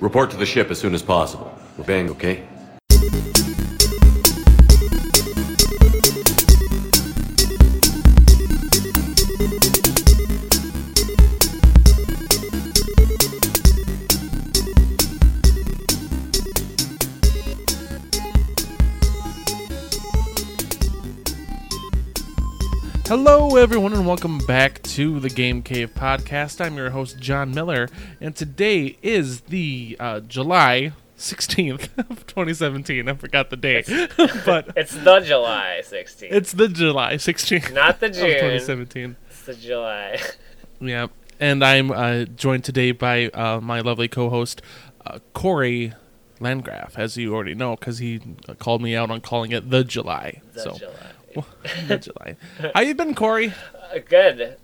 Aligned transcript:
Report 0.00 0.30
to 0.30 0.36
the 0.38 0.46
ship 0.46 0.70
as 0.70 0.78
soon 0.78 0.94
as 0.94 1.02
possible. 1.02 1.56
We're 1.76 1.84
bang, 1.84 2.10
okay? 2.10 2.42
Hello, 23.10 23.56
everyone, 23.56 23.92
and 23.92 24.06
welcome 24.06 24.38
back 24.38 24.80
to 24.84 25.18
the 25.18 25.28
Game 25.28 25.62
Cave 25.62 25.92
podcast. 25.96 26.64
I'm 26.64 26.76
your 26.76 26.90
host, 26.90 27.18
John 27.18 27.52
Miller, 27.52 27.88
and 28.20 28.36
today 28.36 28.98
is 29.02 29.40
the 29.40 29.96
uh, 29.98 30.20
July 30.20 30.92
16th 31.18 31.88
of 32.08 32.24
2017. 32.28 33.08
I 33.08 33.14
forgot 33.14 33.50
the 33.50 33.56
date, 33.56 33.88
but 34.46 34.70
It's 34.76 34.94
the 34.94 35.18
July 35.18 35.80
16th. 35.82 36.28
it's 36.30 36.52
the 36.52 36.68
July 36.68 37.14
16th 37.14 37.74
not 37.74 37.98
the 37.98 38.06
of 38.06 38.12
June. 38.12 38.26
2017. 38.26 39.16
It's 39.26 39.42
the 39.42 39.54
July. 39.56 40.20
Yeah, 40.80 41.08
and 41.40 41.64
I'm 41.64 41.90
uh, 41.90 42.26
joined 42.26 42.62
today 42.62 42.92
by 42.92 43.26
uh, 43.30 43.60
my 43.60 43.80
lovely 43.80 44.06
co-host, 44.06 44.62
uh, 45.04 45.18
Corey 45.32 45.94
Landgraf, 46.38 46.96
as 46.96 47.16
you 47.16 47.34
already 47.34 47.56
know, 47.56 47.74
because 47.74 47.98
he 47.98 48.20
uh, 48.48 48.54
called 48.54 48.80
me 48.80 48.94
out 48.94 49.10
on 49.10 49.20
calling 49.20 49.50
it 49.50 49.68
the 49.68 49.82
July. 49.82 50.42
The 50.52 50.60
so, 50.60 50.78
July. 50.78 50.92
July. 52.00 52.36
How 52.74 52.80
you 52.82 52.94
been, 52.94 53.14
Corey? 53.14 53.52
Uh, 53.94 53.98
good. 54.08 54.56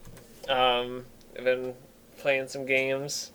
Um, 0.49 1.05
I've 1.37 1.45
been 1.45 1.75
playing 2.19 2.49
some 2.49 2.67
games. 2.67 3.33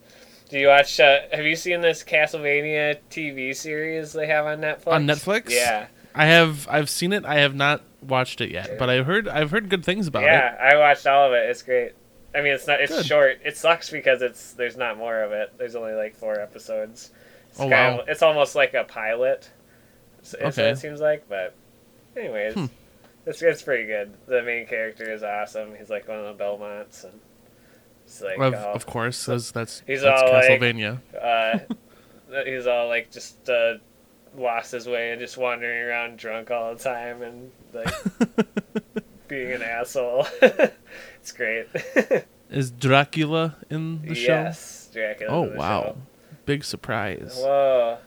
Do 0.49 0.59
you 0.59 0.67
watch? 0.67 0.99
Uh, 0.99 1.19
have 1.31 1.45
you 1.45 1.55
seen 1.55 1.81
this 1.81 2.03
Castlevania 2.03 2.97
TV 3.09 3.55
series 3.55 4.11
they 4.13 4.27
have 4.27 4.45
on 4.45 4.59
Netflix? 4.59 4.87
On 4.87 5.05
Netflix? 5.07 5.49
Yeah. 5.49 5.87
I 6.13 6.25
have 6.25 6.67
I've 6.69 6.89
seen 6.89 7.13
it. 7.13 7.23
I 7.25 7.35
have 7.35 7.55
not 7.55 7.81
watched 8.01 8.41
it 8.41 8.51
yet, 8.51 8.77
but 8.77 8.89
I've 8.89 9.05
heard 9.05 9.29
I've 9.29 9.51
heard 9.51 9.69
good 9.69 9.85
things 9.85 10.07
about 10.07 10.23
Yeah, 10.23 10.51
it. 10.53 10.57
Yeah, 10.59 10.69
I 10.73 10.77
watched 10.77 11.07
all 11.07 11.27
of 11.27 11.33
it. 11.33 11.49
It's 11.49 11.61
great. 11.61 11.93
I 12.35 12.41
mean, 12.41 12.53
it's 12.53 12.67
not. 12.67 12.81
It's 12.81 12.91
Good. 12.93 13.05
short. 13.05 13.39
It 13.45 13.55
sucks 13.57 13.89
because 13.89 14.21
it's 14.21 14.51
there's 14.53 14.75
not 14.77 14.97
more 14.97 15.21
of 15.21 15.31
it. 15.31 15.53
There's 15.57 15.75
only 15.75 15.93
like 15.93 16.15
four 16.15 16.37
episodes. 16.39 17.11
It's 17.49 17.59
Oh, 17.61 17.67
wow. 17.67 17.99
Of, 17.99 18.09
it's 18.09 18.21
almost 18.21 18.55
like 18.55 18.73
a 18.73 18.83
pilot. 18.83 19.49
Okay. 20.35 20.69
it 20.71 20.77
seems 20.77 20.99
like, 21.01 21.27
but 21.29 21.55
anyways, 22.15 22.53
Hmm. 22.55 22.65
It's 23.25 23.41
it's 23.41 23.61
pretty 23.61 23.85
good. 23.85 24.13
The 24.27 24.41
main 24.43 24.65
character 24.65 25.11
is 25.11 25.23
awesome. 25.23 25.75
He's 25.77 25.89
like 25.89 26.07
one 26.07 26.17
of 26.19 26.25
the 26.37 26.43
Belmonts, 26.43 27.03
and 27.03 27.19
it's 28.05 28.21
like 28.21 28.37
Of, 28.39 28.53
oh, 28.53 28.71
of 28.73 28.85
course, 28.85 29.27
as 29.29 29.51
that's 29.51 29.83
He's 29.87 30.01
that's 30.01 30.21
all 30.21 30.31
like- 30.31 30.49
Castlevania. 30.49 30.99
uh, 31.21 31.59
he's 32.45 32.67
all 32.67 32.87
like 32.87 33.11
just 33.11 33.49
uh, 33.49 33.75
lost 34.37 34.71
his 34.71 34.87
way 34.87 35.11
and 35.11 35.19
just 35.19 35.37
wandering 35.37 35.81
around 35.81 36.17
drunk 36.17 36.51
all 36.51 36.73
the 36.73 36.83
time 36.83 37.21
and 37.21 37.51
like 37.73 37.93
being 39.27 39.51
an 39.51 39.61
asshole. 39.61 40.27
it's 40.41 41.31
great. 41.31 41.67
Is 42.49 42.71
Dracula 42.71 43.55
in 43.69 44.01
the 44.01 44.15
show? 44.15 44.31
yes, 44.33 44.89
Dracula. 44.91 45.31
Oh 45.33 45.55
wow, 45.55 45.95
big 46.45 46.63
surprise! 46.65 47.35
Whoa. 47.37 47.97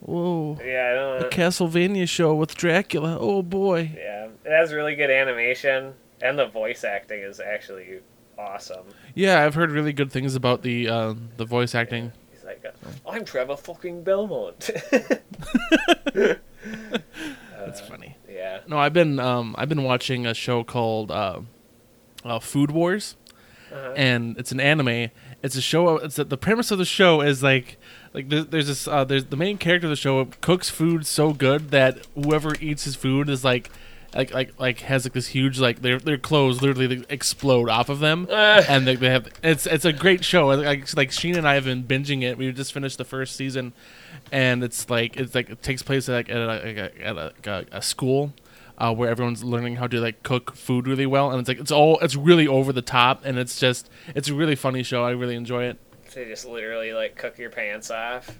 Whoa, 0.00 0.58
Yeah, 0.64 0.90
I 0.90 0.94
don't 0.94 1.32
a. 1.32 1.36
Castlevania 1.36 2.08
show 2.08 2.34
with 2.34 2.54
Dracula. 2.54 3.18
Oh 3.18 3.42
boy. 3.42 3.90
Yeah, 3.96 4.15
it 4.46 4.50
has 4.56 4.72
really 4.72 4.94
good 4.94 5.10
animation, 5.10 5.92
and 6.22 6.38
the 6.38 6.46
voice 6.46 6.84
acting 6.84 7.20
is 7.20 7.40
actually 7.40 7.98
awesome. 8.38 8.84
Yeah, 9.14 9.44
I've 9.44 9.54
heard 9.54 9.70
really 9.70 9.92
good 9.92 10.10
things 10.12 10.34
about 10.34 10.62
the 10.62 10.88
uh, 10.88 11.14
the 11.36 11.44
voice 11.44 11.74
acting. 11.74 12.12
He's 12.32 12.44
like, 12.44 12.64
uh, 12.64 12.70
I'm 13.10 13.24
Trevor 13.24 13.56
fucking 13.56 14.02
Belmont. 14.04 14.70
That's 16.14 17.80
funny. 17.80 18.16
yeah. 18.28 18.60
No, 18.66 18.78
I've 18.78 18.92
been 18.92 19.18
um, 19.18 19.54
I've 19.58 19.68
been 19.68 19.82
watching 19.84 20.26
a 20.26 20.34
show 20.34 20.62
called 20.64 21.10
uh, 21.10 21.40
uh, 22.24 22.38
Food 22.38 22.70
Wars. 22.70 23.16
Uh-huh. 23.72 23.94
and 23.96 24.38
it's 24.38 24.52
an 24.52 24.60
anime. 24.60 25.10
It's 25.42 25.56
a 25.56 25.60
show. 25.60 25.96
It's 25.98 26.14
the 26.14 26.36
premise 26.38 26.70
of 26.70 26.78
the 26.78 26.84
show 26.84 27.20
is 27.20 27.42
like 27.42 27.78
like 28.14 28.28
there- 28.28 28.44
there's 28.44 28.68
this 28.68 28.86
uh, 28.86 29.02
there's 29.02 29.24
the 29.24 29.36
main 29.36 29.58
character 29.58 29.88
of 29.88 29.90
the 29.90 29.96
show 29.96 30.24
cooks 30.40 30.70
food 30.70 31.04
so 31.04 31.32
good 31.32 31.72
that 31.72 31.98
whoever 32.14 32.54
eats 32.60 32.84
his 32.84 32.94
food 32.94 33.28
is 33.28 33.42
like 33.44 33.68
like 34.16 34.32
like 34.34 34.58
like 34.58 34.80
has 34.80 35.04
like 35.04 35.12
this 35.12 35.28
huge 35.28 35.58
like 35.60 35.82
their 35.82 35.98
their 35.98 36.18
clothes 36.18 36.62
literally 36.62 36.88
like, 36.96 37.12
explode 37.12 37.68
off 37.68 37.88
of 37.88 38.00
them 38.00 38.26
Uh. 38.30 38.62
and 38.68 38.86
they, 38.86 38.96
they 38.96 39.10
have 39.10 39.28
it's 39.42 39.66
it's 39.66 39.84
a 39.84 39.92
great 39.92 40.24
show 40.24 40.46
like 40.48 40.94
like 40.96 41.12
Sheen 41.12 41.36
and 41.36 41.46
I 41.46 41.54
have 41.54 41.64
been 41.64 41.84
binging 41.84 42.22
it 42.22 42.38
we 42.38 42.50
just 42.52 42.72
finished 42.72 42.98
the 42.98 43.04
first 43.04 43.36
season 43.36 43.72
and 44.32 44.64
it's 44.64 44.88
like 44.90 45.16
it's 45.16 45.34
like 45.34 45.50
it 45.50 45.62
takes 45.62 45.82
place 45.82 46.08
like 46.08 46.28
at 46.28 46.36
a, 46.36 46.90
at 47.02 47.16
a, 47.16 47.24
like 47.36 47.46
a, 47.46 47.66
a 47.72 47.82
school 47.82 48.32
uh, 48.78 48.94
where 48.94 49.08
everyone's 49.08 49.42
learning 49.42 49.76
how 49.76 49.86
to 49.86 50.00
like 50.00 50.22
cook 50.22 50.54
food 50.54 50.86
really 50.86 51.06
well, 51.06 51.30
and 51.30 51.40
it's 51.40 51.48
like 51.48 51.58
it's 51.58 51.70
all 51.72 51.98
it's 52.00 52.14
really 52.14 52.46
over 52.46 52.74
the 52.74 52.82
top, 52.82 53.24
and 53.24 53.38
it's 53.38 53.58
just 53.58 53.88
it's 54.14 54.28
a 54.28 54.34
really 54.34 54.54
funny 54.54 54.82
show. 54.82 55.02
I 55.02 55.12
really 55.12 55.34
enjoy 55.34 55.64
it. 55.64 55.78
You 56.14 56.26
just 56.26 56.44
literally 56.44 56.92
like 56.92 57.16
cook 57.16 57.38
your 57.38 57.48
pants 57.48 57.90
off. 57.90 58.38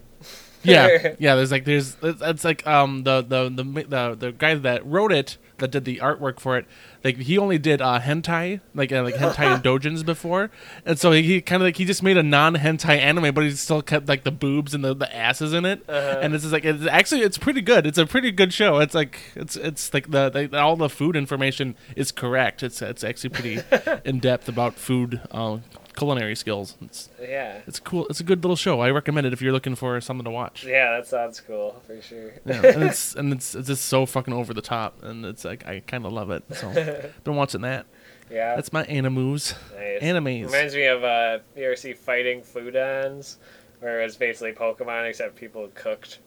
Yeah, 0.62 1.14
yeah. 1.18 1.36
There's 1.36 1.50
like 1.50 1.64
there's 1.64 1.96
it's, 2.02 2.20
it's 2.20 2.44
like 2.44 2.66
um 2.66 3.04
the, 3.04 3.22
the 3.22 3.48
the 3.48 3.64
the 3.64 4.14
the 4.18 4.32
guy 4.32 4.54
that 4.56 4.84
wrote 4.84 5.12
it 5.12 5.38
that 5.58 5.70
did 5.70 5.84
the 5.84 5.98
artwork 5.98 6.38
for 6.40 6.56
it. 6.58 6.66
Like 7.04 7.16
he 7.18 7.38
only 7.38 7.58
did 7.58 7.80
uh 7.80 8.00
hentai 8.00 8.60
like 8.74 8.92
uh, 8.92 9.02
like 9.02 9.14
hentai 9.14 9.54
and 9.54 9.62
dojins 9.64 10.04
before, 10.04 10.50
and 10.84 10.98
so 10.98 11.12
he, 11.12 11.22
he 11.22 11.40
kind 11.40 11.62
of 11.62 11.66
like 11.66 11.76
he 11.76 11.84
just 11.84 12.02
made 12.02 12.16
a 12.16 12.22
non 12.22 12.54
hentai 12.56 12.98
anime, 12.98 13.32
but 13.34 13.44
he 13.44 13.50
still 13.52 13.82
kept 13.82 14.08
like 14.08 14.24
the 14.24 14.30
boobs 14.32 14.74
and 14.74 14.84
the, 14.84 14.94
the 14.94 15.14
asses 15.16 15.52
in 15.52 15.64
it, 15.64 15.82
Uh-huh. 15.88 16.18
and 16.20 16.34
it's 16.34 16.42
just 16.44 16.52
like 16.52 16.64
it's 16.64 16.86
actually 16.86 17.22
it's 17.22 17.38
pretty 17.38 17.60
good. 17.60 17.86
It's 17.86 17.98
a 17.98 18.06
pretty 18.06 18.32
good 18.32 18.52
show. 18.52 18.78
It's 18.78 18.94
like 18.94 19.18
it's 19.34 19.56
it's 19.56 19.94
like 19.94 20.10
the, 20.10 20.28
the 20.30 20.60
all 20.60 20.76
the 20.76 20.88
food 20.88 21.16
information 21.16 21.76
is 21.94 22.12
correct. 22.12 22.62
It's 22.62 22.82
it's 22.82 23.04
actually 23.04 23.30
pretty 23.30 23.60
in 24.04 24.18
depth 24.18 24.48
about 24.48 24.74
food 24.74 25.20
uh, 25.30 25.58
culinary 25.96 26.36
skills. 26.36 26.76
It's 26.82 27.08
Yeah. 27.20 27.60
it's 27.66 27.80
cool. 27.80 28.06
It's 28.08 28.20
a 28.20 28.24
good 28.24 28.42
little 28.44 28.56
show. 28.56 28.80
I 28.80 28.90
recommend 28.90 29.26
it 29.26 29.32
if 29.32 29.40
you're 29.42 29.52
looking 29.52 29.74
for 29.74 30.00
something 30.00 30.24
to 30.24 30.30
watch. 30.30 30.64
Yeah, 30.64 30.92
that 30.92 31.06
sounds 31.06 31.40
cool 31.40 31.82
for 31.86 32.00
sure. 32.02 32.32
Yeah, 32.44 32.64
and 32.66 32.82
it's 32.84 33.14
and 33.18 33.32
it's 33.32 33.54
it's 33.54 33.68
just 33.68 33.86
so 33.86 34.06
fucking 34.06 34.34
over 34.34 34.54
the 34.54 34.62
top, 34.62 35.02
and 35.02 35.24
it's 35.24 35.44
like 35.44 35.66
I 35.66 35.80
kind 35.80 36.06
of 36.06 36.12
love 36.12 36.30
it. 36.30 36.44
So 36.54 36.70
been 37.24 37.36
watching 37.36 37.62
that. 37.62 37.86
yeah. 38.30 38.54
That's 38.56 38.72
my 38.72 38.84
animus. 38.84 39.54
nice. 39.76 40.02
animes. 40.02 40.46
Reminds 40.46 40.74
me 40.74 40.86
of 40.86 41.02
uh, 41.04 41.38
you 41.56 41.64
ever 41.64 41.76
see 41.76 41.92
Fighting 41.94 42.42
Foodons, 42.42 43.36
where 43.80 44.02
it's 44.02 44.16
basically 44.16 44.52
Pokemon 44.52 45.08
except 45.08 45.36
people 45.36 45.68
cooked 45.74 46.18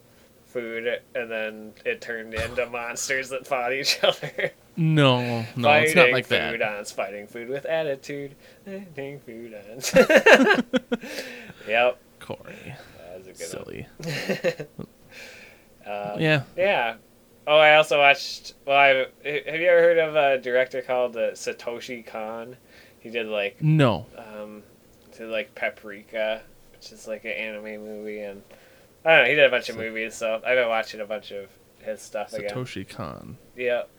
food 0.46 1.00
and 1.14 1.30
then 1.30 1.72
it 1.86 2.02
turned 2.02 2.34
into 2.34 2.66
monsters 2.72 3.30
that 3.30 3.46
fought 3.46 3.72
each 3.72 4.04
other. 4.04 4.52
No, 4.80 5.46
no, 5.58 5.64
fighting 5.64 5.88
it's 5.88 5.96
not 5.96 6.12
like 6.12 6.30
that. 6.30 6.54
Foodons, 6.54 6.94
fighting 6.94 7.28
food 7.28 7.50
with 7.50 7.66
attitude, 7.66 8.36
fighting 8.64 9.20
Foodons. 9.20 9.94
yep, 11.68 12.00
Corey, 12.22 12.76
that 12.98 13.18
was 13.18 13.28
a 13.28 13.34
good 13.34 13.38
silly. 13.38 13.88
one. 14.78 14.88
Um, 15.86 16.22
Yeah, 16.22 16.44
Yeah. 16.56 16.96
Oh, 17.48 17.58
I 17.58 17.76
also 17.76 17.98
watched. 17.98 18.54
Well, 18.66 18.78
I 18.78 18.88
have 18.88 19.60
you 19.60 19.68
ever 19.68 19.82
heard 19.82 19.98
of 19.98 20.16
a 20.16 20.38
director 20.38 20.82
called 20.82 21.18
uh, 21.18 21.32
Satoshi 21.32 22.06
Kon? 22.06 22.56
He 23.00 23.10
did 23.10 23.28
like 23.28 23.62
no. 23.62 24.06
um, 24.16 24.62
did 25.18 25.30
like 25.30 25.56
Paprika, 25.56 26.42
which 26.74 26.92
is 26.92 27.08
like 27.08 27.26
an 27.26 27.32
anime 27.32 27.84
movie, 27.84 28.20
and 28.20 28.44
I 29.04 29.16
don't 29.16 29.24
know. 29.24 29.30
He 29.30 29.36
did 29.36 29.46
a 29.46 29.50
bunch 29.50 29.68
of 29.68 29.78
movies, 29.78 30.16
so 30.16 30.36
I've 30.36 30.56
been 30.56 30.70
watching 30.70 31.02
a 31.02 31.06
bunch 31.06 31.32
of 31.32 31.50
his 31.80 32.02
stuff 32.02 32.34
again. 32.34 32.52
Satoshi 32.52 32.88
Kon. 32.88 33.38
Yep. 33.58 33.90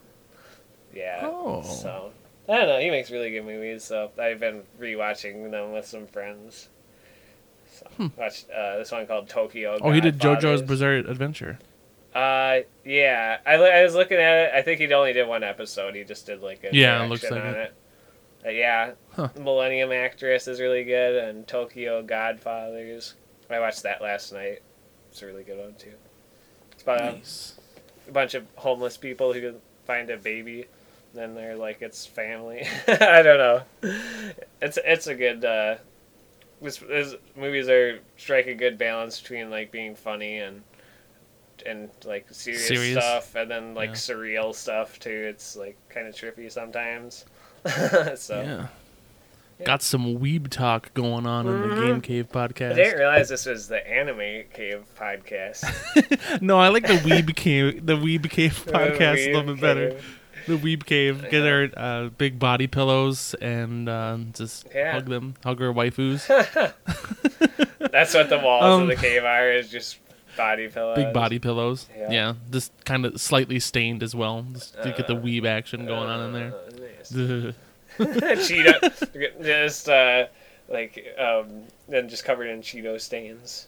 Yeah. 0.94 1.20
Oh. 1.22 1.62
So 1.62 2.12
I 2.48 2.56
don't 2.58 2.66
know. 2.68 2.80
He 2.80 2.90
makes 2.90 3.10
really 3.10 3.30
good 3.30 3.44
movies, 3.44 3.84
so 3.84 4.10
I've 4.18 4.40
been 4.40 4.62
rewatching 4.80 5.50
them 5.50 5.72
with 5.72 5.86
some 5.86 6.06
friends. 6.06 6.68
So 7.72 8.10
watched 8.16 8.50
uh, 8.50 8.78
this 8.78 8.90
one 8.90 9.06
called 9.06 9.28
Tokyo. 9.28 9.78
Hmm. 9.78 9.86
Oh, 9.86 9.90
he 9.92 10.00
did 10.00 10.18
JoJo's 10.18 10.62
Bizarre 10.62 10.94
Adventure. 10.94 11.58
Uh, 12.14 12.60
yeah. 12.84 13.38
I, 13.46 13.54
I 13.54 13.82
was 13.84 13.94
looking 13.94 14.18
at 14.18 14.48
it. 14.48 14.50
I 14.54 14.62
think 14.62 14.80
he 14.80 14.92
only 14.92 15.12
did 15.12 15.28
one 15.28 15.44
episode. 15.44 15.94
He 15.94 16.02
just 16.04 16.26
did 16.26 16.42
like 16.42 16.64
a 16.64 16.70
Yeah, 16.74 17.04
it 17.04 17.08
looks 17.08 17.22
like 17.30 17.40
on 17.40 17.46
it. 17.54 17.56
it. 17.56 17.74
Uh, 18.46 18.48
yeah, 18.50 18.92
Huh. 19.12 19.28
Millennium 19.38 19.92
Actress 19.92 20.48
is 20.48 20.60
really 20.60 20.82
good, 20.82 21.22
and 21.24 21.46
Tokyo 21.46 22.02
Godfathers. 22.02 23.14
I 23.50 23.60
watched 23.60 23.82
that 23.82 24.00
last 24.00 24.32
night. 24.32 24.62
It's 25.10 25.20
a 25.22 25.26
really 25.26 25.42
good 25.44 25.58
one 25.58 25.74
too. 25.74 25.92
It's 26.72 26.82
about 26.82 27.00
a- 27.02 27.12
Nice. 27.12 27.58
a 28.08 28.12
bunch 28.12 28.34
of 28.34 28.46
homeless 28.56 28.96
people 28.96 29.32
who 29.34 29.54
find 29.86 30.08
a 30.10 30.16
baby, 30.16 30.66
then 31.14 31.34
they're 31.34 31.56
like 31.56 31.82
it's 31.82 32.06
family. 32.06 32.66
I 32.88 33.22
don't 33.22 33.38
know. 33.38 33.62
It's 34.62 34.78
it's 34.84 35.06
a 35.06 35.14
good. 35.14 35.44
Uh, 35.44 35.76
this, 36.62 36.76
this 36.78 37.14
movies 37.36 37.68
are 37.68 38.00
strike 38.18 38.46
a 38.46 38.54
good 38.54 38.76
balance 38.78 39.20
between 39.20 39.50
like 39.50 39.72
being 39.72 39.94
funny 39.94 40.38
and 40.38 40.62
and 41.66 41.90
like 42.04 42.26
serious, 42.30 42.66
Serious? 42.68 42.98
stuff, 43.02 43.34
and 43.34 43.50
then 43.50 43.74
like 43.74 43.90
Yeah. 43.90 43.94
surreal 43.94 44.54
stuff 44.54 44.98
too. 44.98 45.26
It's 45.30 45.56
like 45.56 45.76
kind 45.88 46.06
of 46.06 46.14
trippy 46.14 46.50
sometimes. 46.50 47.26
so 48.16 48.40
Yeah. 48.40 48.66
got 49.64 49.82
some 49.82 50.18
weeb 50.18 50.48
talk 50.48 50.92
going 50.94 51.26
on 51.26 51.46
in 51.46 51.68
the 51.68 51.74
Game 51.82 52.00
Cave 52.00 52.28
podcast. 52.32 52.72
I 52.72 52.76
didn't 52.76 52.98
realize 52.98 53.28
this 53.28 53.44
was 53.46 53.68
the 53.68 53.86
Anime 53.86 54.44
Cave 54.54 54.84
podcast. 54.98 55.64
No, 56.42 56.58
I 56.58 56.68
like 56.68 56.86
the 56.86 56.94
weeb 56.94 57.34
cave, 57.36 57.84
the 57.84 57.96
weeb 57.96 58.30
cave 58.30 58.54
podcast 58.66 59.26
a 59.26 59.34
little 59.34 59.42
Weeb 59.42 59.46
bit 59.56 59.60
better. 59.60 59.90
Cave. 59.90 60.19
The 60.50 60.56
weeb 60.58 60.84
cave, 60.84 61.30
get 61.30 61.46
our 61.46 61.68
uh, 61.76 62.08
big 62.18 62.38
body 62.40 62.66
pillows 62.66 63.34
and 63.40 63.88
uh, 63.88 64.18
just 64.32 64.66
Yeah. 64.74 64.92
hug 64.92 65.06
them, 65.06 65.34
hug 65.44 65.62
our 65.62 65.72
waifus. 65.72 66.26
That's 67.92 68.14
what 68.14 68.28
the 68.28 68.38
walls 68.38 68.64
Um, 68.64 68.82
of 68.82 68.88
the 68.88 68.96
cave 68.96 69.22
are. 69.24 69.50
Is 69.50 69.70
just 69.70 69.98
body 70.36 70.66
pillows. 70.68 70.96
big 70.96 71.12
body 71.12 71.38
pillows. 71.38 71.86
Yeah. 71.96 72.10
Yeah, 72.10 72.34
just 72.50 72.72
kind 72.84 73.06
of 73.06 73.20
slightly 73.20 73.60
stained 73.60 74.02
as 74.02 74.14
well, 74.14 74.44
just 74.52 74.74
to 74.82 74.92
get 74.96 75.06
the 75.06 75.16
Uh, 75.16 75.20
weeb 75.20 75.46
action 75.46 75.86
going 75.86 76.08
on 76.08 76.26
in 76.26 76.32
there. 76.32 76.52
Uh, 76.52 76.70
nice. 76.80 77.54
Cheeto, 78.50 79.42
just 79.42 79.88
uh, 79.88 80.26
like 80.68 81.06
um, 81.18 81.62
then 81.88 82.08
just 82.08 82.24
covered 82.24 82.46
in 82.48 82.60
Cheeto 82.60 83.00
stains. 83.00 83.66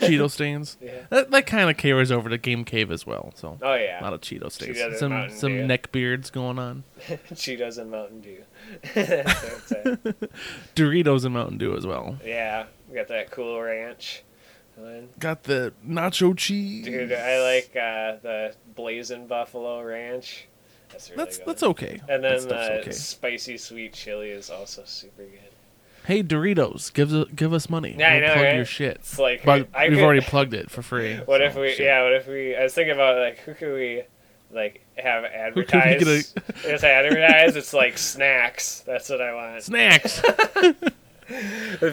Cheeto 0.00 0.30
stains. 0.30 0.76
Yeah. 0.82 1.02
That, 1.10 1.30
that 1.30 1.46
kind 1.46 1.70
of 1.70 1.76
carries 1.76 2.10
over 2.10 2.28
to 2.28 2.38
Game 2.38 2.64
Cave 2.64 2.90
as 2.90 3.06
well. 3.06 3.32
So 3.36 3.58
Oh 3.62 3.74
yeah, 3.74 4.00
a 4.00 4.02
lot 4.02 4.12
of 4.12 4.20
Cheeto 4.20 4.50
stains, 4.50 4.76
Cheetos 4.76 4.98
some 4.98 5.30
some 5.30 5.52
Dew. 5.52 5.66
neck 5.66 5.92
beards 5.92 6.30
going 6.30 6.58
on. 6.58 6.84
Cheetos 7.34 7.78
and 7.78 7.90
Mountain 7.90 8.20
Dew. 8.20 8.42
That's 8.94 9.42
what 9.42 9.52
it's 9.54 9.72
at. 9.72 10.30
Doritos 10.74 11.24
and 11.24 11.34
Mountain 11.34 11.58
Dew 11.58 11.76
as 11.76 11.86
well. 11.86 12.18
yeah, 12.24 12.66
we 12.88 12.96
got 12.96 13.08
that 13.08 13.30
cool 13.30 13.60
ranch. 13.60 14.24
Got 15.18 15.44
the 15.44 15.72
nacho 15.86 16.36
cheese. 16.36 16.86
Dude, 16.86 17.12
I 17.12 17.40
like 17.40 17.70
uh, 17.76 18.16
the 18.22 18.54
Blazing 18.74 19.26
Buffalo 19.26 19.82
Ranch. 19.82 20.48
That's 20.90 21.10
really 21.10 21.24
that's 21.24 21.38
that's 21.38 21.62
okay. 21.62 22.00
And 22.08 22.24
then 22.24 22.48
the 22.48 22.80
okay. 22.80 22.90
spicy 22.90 23.56
sweet 23.58 23.92
chili 23.92 24.30
is 24.30 24.50
also 24.50 24.82
super 24.84 25.22
good. 25.22 25.51
Hey 26.04 26.22
Doritos, 26.22 26.92
give 26.92 27.12
us 27.12 27.26
give 27.34 27.52
us 27.52 27.70
money. 27.70 27.94
Yeah, 27.96 28.12
we'll 28.14 28.20
know, 28.22 28.32
plug 28.34 28.44
right? 28.44 28.56
your 28.56 28.64
shit. 28.64 28.96
It's 28.96 29.18
like 29.18 29.44
But 29.44 29.68
I 29.74 29.88
we've 29.88 29.98
could- 29.98 30.04
already 30.04 30.20
plugged 30.20 30.52
it 30.54 30.70
for 30.70 30.82
free. 30.82 31.14
What 31.26 31.38
so 31.40 31.44
if 31.44 31.54
we? 31.56 31.70
shit. 31.70 31.80
Yeah. 31.86 32.02
What 32.02 32.12
if 32.14 32.26
we? 32.26 32.56
I 32.56 32.62
was 32.64 32.74
thinking 32.74 32.94
about 32.94 33.18
like 33.18 33.38
who 33.38 33.54
could 33.54 33.72
we 33.74 34.02
like 34.50 34.84
have 34.98 35.24
Who 35.54 35.62
could 35.64 35.74
we 35.74 35.80
advertise? 35.80 36.32
get 36.32 36.56
Just 36.62 36.84
advertise. 36.84 37.54
It's 37.56 37.72
like 37.72 37.98
snacks. 37.98 38.80
That's 38.80 39.08
what 39.08 39.20
I 39.20 39.32
want. 39.34 39.62
snacks? 39.62 40.22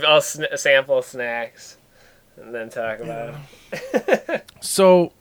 I'll 0.07 0.21
sn- 0.21 0.57
sample 0.57 1.01
snacks 1.01 1.77
and 2.37 2.53
then 2.53 2.69
talk 2.69 2.99
about 2.99 3.35
them. 3.71 4.41
so 4.61 5.13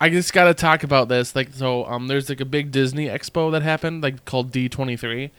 I 0.00 0.10
just 0.10 0.32
got 0.32 0.44
to 0.44 0.54
talk 0.54 0.82
about 0.82 1.08
this. 1.08 1.34
Like, 1.36 1.52
so 1.54 1.86
um, 1.86 2.08
there's 2.08 2.28
like 2.28 2.40
a 2.40 2.44
big 2.44 2.72
Disney 2.72 3.06
Expo 3.06 3.52
that 3.52 3.62
happened, 3.62 4.02
like 4.02 4.24
called 4.24 4.50
D23, 4.50 5.30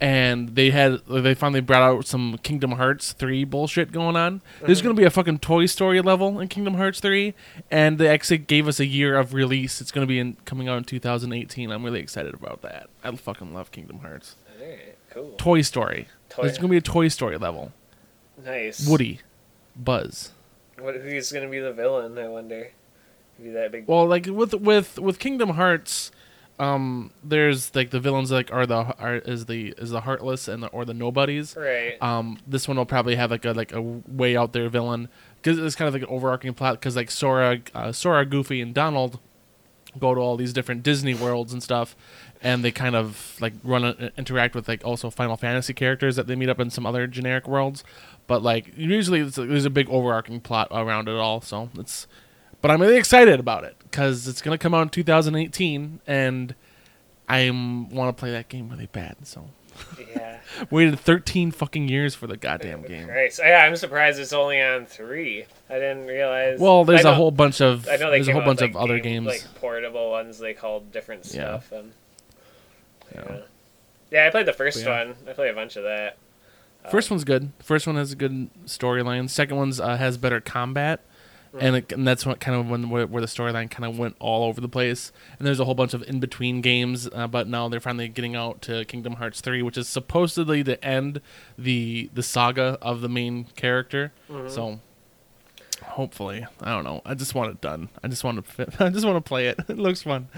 and 0.00 0.50
they 0.50 0.70
had 0.70 1.04
they 1.06 1.34
finally 1.34 1.60
brought 1.60 1.82
out 1.82 2.06
some 2.06 2.38
Kingdom 2.42 2.72
Hearts 2.72 3.12
3 3.12 3.44
bullshit 3.44 3.92
going 3.92 4.16
on. 4.16 4.42
There's 4.60 4.78
uh-huh. 4.78 4.88
gonna 4.88 4.94
be 4.94 5.04
a 5.04 5.10
fucking 5.10 5.38
Toy 5.38 5.66
Story 5.66 6.00
level 6.00 6.40
in 6.40 6.48
Kingdom 6.48 6.74
Hearts 6.74 7.00
3, 7.00 7.34
and 7.70 7.98
they 7.98 8.08
actually 8.08 8.38
gave 8.38 8.68
us 8.68 8.80
a 8.80 8.86
year 8.86 9.16
of 9.16 9.34
release. 9.34 9.80
It's 9.80 9.90
gonna 9.90 10.06
be 10.06 10.18
in, 10.18 10.36
coming 10.44 10.68
out 10.68 10.78
in 10.78 10.84
2018. 10.84 11.70
I'm 11.70 11.84
really 11.84 12.00
excited 12.00 12.34
about 12.34 12.62
that. 12.62 12.88
I 13.02 13.14
fucking 13.14 13.54
love 13.54 13.70
Kingdom 13.70 14.00
Hearts. 14.00 14.36
Alright, 14.60 14.98
cool. 15.10 15.34
Toy 15.38 15.62
Story. 15.62 16.08
Toy- 16.28 16.42
There's 16.42 16.58
gonna 16.58 16.68
be 16.68 16.78
a 16.78 16.82
Toy 16.82 17.08
Story 17.08 17.38
level. 17.38 17.72
Nice. 18.44 18.86
Woody, 18.86 19.20
Buzz. 19.76 20.32
What? 20.78 20.96
Who's 20.96 21.30
gonna 21.30 21.48
be 21.48 21.60
the 21.60 21.72
villain? 21.72 22.18
I 22.18 22.28
wonder. 22.28 22.72
Be 23.42 23.50
that 23.50 23.72
big. 23.72 23.88
Well, 23.88 24.06
like 24.06 24.26
with 24.26 24.54
with 24.54 24.98
with 24.98 25.18
Kingdom 25.18 25.50
Hearts, 25.50 26.12
um, 26.58 27.10
there's 27.22 27.74
like 27.74 27.90
the 27.90 27.98
villains 27.98 28.30
like 28.30 28.52
are 28.52 28.66
the 28.66 28.76
are 28.98 29.16
is 29.16 29.46
the 29.46 29.74
is 29.76 29.90
the 29.90 30.02
heartless 30.02 30.46
and 30.46 30.62
the 30.62 30.68
or 30.68 30.84
the 30.84 30.94
nobodies. 30.94 31.56
right. 31.56 32.00
Um, 32.00 32.38
this 32.46 32.68
one 32.68 32.76
will 32.76 32.86
probably 32.86 33.16
have 33.16 33.30
like 33.30 33.44
a 33.44 33.52
like 33.52 33.72
a 33.72 33.82
way 33.82 34.36
out 34.36 34.52
there 34.52 34.68
villain 34.68 35.08
because 35.42 35.58
it's 35.58 35.74
kind 35.74 35.88
of 35.88 35.94
like 35.94 36.02
an 36.02 36.08
overarching 36.08 36.54
plot 36.54 36.78
because 36.78 36.94
like 36.94 37.10
Sora, 37.10 37.60
uh, 37.74 37.90
Sora, 37.90 38.24
Goofy, 38.24 38.60
and 38.60 38.72
Donald 38.72 39.18
go 39.98 40.14
to 40.14 40.20
all 40.20 40.36
these 40.36 40.52
different 40.52 40.82
Disney 40.82 41.14
worlds 41.14 41.52
and 41.52 41.62
stuff, 41.62 41.96
and 42.40 42.64
they 42.64 42.70
kind 42.70 42.94
of 42.94 43.36
like 43.40 43.54
run 43.64 43.84
a, 43.84 44.12
interact 44.16 44.54
with 44.54 44.68
like 44.68 44.84
also 44.84 45.10
Final 45.10 45.36
Fantasy 45.36 45.74
characters 45.74 46.14
that 46.16 46.28
they 46.28 46.36
meet 46.36 46.48
up 46.48 46.60
in 46.60 46.70
some 46.70 46.86
other 46.86 47.08
generic 47.08 47.48
worlds. 47.48 47.82
But 48.28 48.42
like 48.42 48.72
usually 48.76 49.20
it's, 49.20 49.36
there's 49.36 49.64
a 49.64 49.70
big 49.70 49.88
overarching 49.90 50.40
plot 50.40 50.68
around 50.70 51.08
it 51.08 51.16
all, 51.16 51.40
so 51.40 51.70
it's. 51.76 52.06
But 52.64 52.70
I'm 52.70 52.80
really 52.80 52.96
excited 52.96 53.38
about 53.40 53.64
it 53.64 53.76
because 53.82 54.26
it's 54.26 54.40
gonna 54.40 54.56
come 54.56 54.72
out 54.72 54.80
in 54.80 54.88
2018, 54.88 56.00
and 56.06 56.54
I 57.28 57.50
want 57.50 58.16
to 58.16 58.18
play 58.18 58.30
that 58.30 58.48
game 58.48 58.70
really 58.70 58.86
bad. 58.86 59.16
So 59.24 59.50
yeah. 60.16 60.38
waited 60.70 60.98
13 60.98 61.50
fucking 61.50 61.90
years 61.90 62.14
for 62.14 62.26
the 62.26 62.38
goddamn 62.38 62.80
game. 62.80 63.06
Right. 63.06 63.30
Yeah, 63.38 63.66
I'm 63.66 63.76
surprised 63.76 64.18
it's 64.18 64.32
only 64.32 64.62
on 64.62 64.86
three. 64.86 65.44
I 65.68 65.74
didn't 65.74 66.06
realize. 66.06 66.58
Well, 66.58 66.86
there's 66.86 67.04
I 67.04 67.10
a 67.10 67.12
know- 67.12 67.16
whole 67.18 67.30
bunch 67.32 67.60
of 67.60 67.86
I 67.86 67.96
know 67.96 68.10
there's 68.10 68.28
a 68.28 68.32
whole 68.32 68.40
bunch 68.40 68.62
with, 68.62 68.70
of 68.70 68.76
other 68.76 68.98
game- 68.98 69.24
games. 69.24 69.44
like 69.44 69.60
portable 69.60 70.10
ones. 70.10 70.38
They 70.38 70.54
called 70.54 70.90
different 70.90 71.26
Yeah. 71.26 71.58
stuff. 71.60 71.70
And 71.70 71.92
Yeah. 73.14 73.24
yeah. 73.28 73.36
yeah, 74.10 74.26
I 74.26 74.30
played 74.30 74.46
the 74.46 74.54
first 74.54 74.82
Yeah. 74.82 75.04
one. 75.04 75.16
I 75.28 75.34
played 75.34 75.50
a 75.50 75.54
bunch 75.54 75.76
of 75.76 75.82
that. 75.82 76.16
First 76.90 77.10
one's 77.10 77.24
good. 77.24 77.52
First 77.62 77.86
one 77.86 77.96
has 77.96 78.12
a 78.12 78.16
good 78.16 78.48
storyline. 78.64 79.28
Second 79.28 79.58
one's 79.58 79.80
uh, 79.80 79.98
has 79.98 80.16
better 80.16 80.40
combat, 80.40 81.00
and, 81.58 81.76
it, 81.76 81.92
and 81.92 82.06
that's 82.06 82.26
what 82.26 82.40
kind 82.40 82.58
of 82.58 82.68
when 82.68 82.90
where, 82.90 83.06
where 83.06 83.20
the 83.20 83.26
storyline 83.26 83.70
kind 83.70 83.84
of 83.84 83.98
went 83.98 84.16
all 84.18 84.44
over 84.44 84.60
the 84.60 84.68
place. 84.68 85.12
And 85.38 85.46
there's 85.46 85.60
a 85.60 85.64
whole 85.64 85.74
bunch 85.74 85.94
of 85.94 86.02
in 86.02 86.20
between 86.20 86.60
games, 86.60 87.08
uh, 87.12 87.26
but 87.26 87.46
now 87.48 87.68
they're 87.68 87.80
finally 87.80 88.08
getting 88.08 88.34
out 88.34 88.62
to 88.62 88.84
Kingdom 88.86 89.14
Hearts 89.14 89.40
three, 89.40 89.62
which 89.62 89.78
is 89.78 89.88
supposedly 89.88 90.64
to 90.64 90.82
end 90.84 91.20
the 91.58 92.10
the 92.12 92.22
saga 92.22 92.78
of 92.82 93.00
the 93.00 93.08
main 93.08 93.44
character. 93.56 94.12
So. 94.48 94.80
Hopefully, 95.82 96.46
I 96.62 96.70
don't 96.70 96.84
know. 96.84 97.02
I 97.04 97.14
just 97.14 97.34
want 97.34 97.50
it 97.50 97.60
done. 97.60 97.90
I 98.02 98.08
just 98.08 98.24
want 98.24 98.36
to. 98.42 98.50
Fit, 98.50 98.80
I 98.80 98.88
just 98.88 99.04
want 99.04 99.22
to 99.22 99.28
play 99.28 99.48
it. 99.48 99.58
It 99.68 99.76
looks 99.76 100.02
fun, 100.02 100.28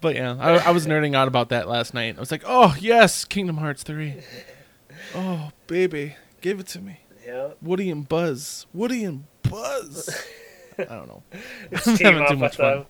but 0.00 0.14
yeah, 0.14 0.36
I, 0.40 0.68
I 0.68 0.70
was 0.70 0.86
nerding 0.86 1.14
out 1.14 1.28
about 1.28 1.50
that 1.50 1.68
last 1.68 1.92
night. 1.92 2.16
I 2.16 2.20
was 2.20 2.30
like, 2.30 2.42
"Oh 2.46 2.74
yes, 2.80 3.24
Kingdom 3.24 3.58
Hearts 3.58 3.82
3. 3.82 4.14
Oh 5.14 5.50
baby, 5.66 6.16
give 6.40 6.58
it 6.58 6.66
to 6.68 6.80
me." 6.80 7.00
Yeah. 7.26 7.50
Woody 7.60 7.90
and 7.90 8.08
Buzz. 8.08 8.66
Woody 8.72 9.04
and 9.04 9.24
Buzz. 9.42 10.24
I 10.78 10.84
don't 10.84 11.08
know. 11.08 11.22
Having 11.72 12.26
too 12.28 12.36
much 12.36 12.56
fun. 12.56 12.86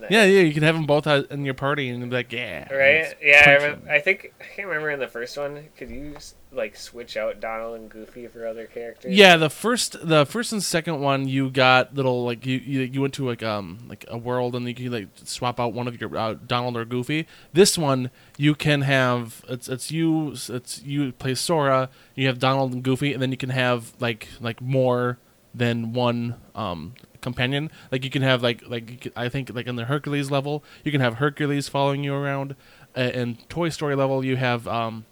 Nice. 0.00 0.10
Yeah, 0.10 0.24
yeah, 0.24 0.42
you 0.42 0.52
can 0.52 0.62
have 0.62 0.74
them 0.74 0.86
both 0.86 1.06
in 1.06 1.44
your 1.44 1.54
party 1.54 1.88
and 1.88 2.08
be 2.08 2.16
like, 2.16 2.32
yeah. 2.32 2.72
Right? 2.72 3.14
Yeah, 3.20 3.76
I. 3.88 3.94
I 3.94 4.00
think 4.00 4.32
I 4.40 4.44
can't 4.44 4.68
remember 4.68 4.90
in 4.90 5.00
the 5.00 5.08
first 5.08 5.36
one. 5.36 5.64
Could 5.76 5.90
you 5.90 6.16
like 6.52 6.76
switch 6.76 7.16
out 7.16 7.40
Donald 7.40 7.80
and 7.80 7.90
Goofy 7.90 8.28
for 8.28 8.46
other 8.46 8.66
characters? 8.66 9.12
Yeah, 9.12 9.36
the 9.36 9.50
first, 9.50 9.96
the 10.06 10.24
first 10.26 10.52
and 10.52 10.62
second 10.62 11.00
one, 11.00 11.26
you 11.26 11.50
got 11.50 11.94
little 11.94 12.24
like 12.24 12.46
you 12.46 12.58
you, 12.58 12.80
you 12.82 13.00
went 13.00 13.14
to 13.14 13.26
like 13.26 13.42
um 13.42 13.78
like 13.88 14.04
a 14.08 14.18
world 14.18 14.54
and 14.54 14.66
you 14.68 14.74
can 14.74 14.92
like 14.92 15.08
swap 15.24 15.58
out 15.58 15.72
one 15.72 15.88
of 15.88 16.00
your 16.00 16.16
uh, 16.16 16.34
Donald 16.46 16.76
or 16.76 16.84
Goofy. 16.84 17.26
This 17.52 17.76
one 17.76 18.10
you 18.36 18.54
can 18.54 18.82
have 18.82 19.44
it's 19.48 19.68
it's 19.68 19.90
you 19.90 20.34
it's 20.48 20.82
you 20.82 21.12
play 21.12 21.34
Sora. 21.34 21.88
You 22.14 22.28
have 22.28 22.38
Donald 22.38 22.72
and 22.72 22.82
Goofy, 22.82 23.12
and 23.12 23.20
then 23.20 23.32
you 23.32 23.38
can 23.38 23.50
have 23.50 23.92
like 23.98 24.28
like 24.40 24.60
more 24.60 25.18
than 25.54 25.92
one 25.92 26.34
um 26.54 26.94
companion. 27.20 27.70
Like 27.92 28.04
you 28.04 28.10
can 28.10 28.22
have 28.22 28.42
like 28.42 28.62
like 28.68 29.12
I 29.16 29.28
think 29.28 29.50
like 29.54 29.66
in 29.66 29.76
the 29.76 29.84
Hercules 29.86 30.30
level, 30.30 30.64
you 30.84 30.92
can 30.92 31.00
have 31.00 31.14
Hercules 31.14 31.68
following 31.68 32.04
you 32.04 32.14
around. 32.14 32.54
Uh, 32.96 33.00
and 33.00 33.48
Toy 33.48 33.70
Story 33.70 33.94
level, 33.96 34.24
you 34.24 34.36
have 34.36 34.68
um 34.68 35.04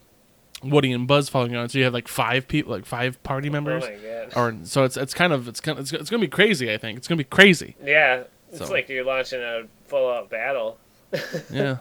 Woody 0.62 0.92
and 0.92 1.08
Buzz 1.08 1.28
following 1.28 1.52
you 1.52 1.58
around. 1.58 1.70
So 1.70 1.78
you 1.78 1.84
have 1.84 1.92
like 1.94 2.06
five 2.08 2.46
people, 2.46 2.72
like 2.72 2.87
five 2.87 3.20
party 3.25 3.50
members 3.50 3.82
Oh 3.84 3.88
my 3.90 3.96
god. 3.96 4.32
or 4.37 4.64
so 4.64 4.84
it's 4.84 4.96
it's 4.96 5.14
kind 5.14 5.32
of 5.32 5.49
it's 5.49 5.61
kind 5.61 5.78
of 5.78 5.82
it's, 5.84 5.92
it's 5.92 6.11
gonna 6.11 6.20
be 6.20 6.28
crazy. 6.28 6.72
I 6.72 6.78
think 6.78 6.99
it's 6.99 7.08
gonna 7.08 7.16
be 7.18 7.25
crazy. 7.25 7.75
Yeah. 7.82 8.25
It's 8.50 8.58
So- 8.58 8.72
like 8.72 8.88
you're 8.88 9.04
launching 9.04 9.40
a 9.40 9.62
full 9.87 10.11
out 10.11 10.28
battle. 10.30 10.78
Yeah, 11.50 11.78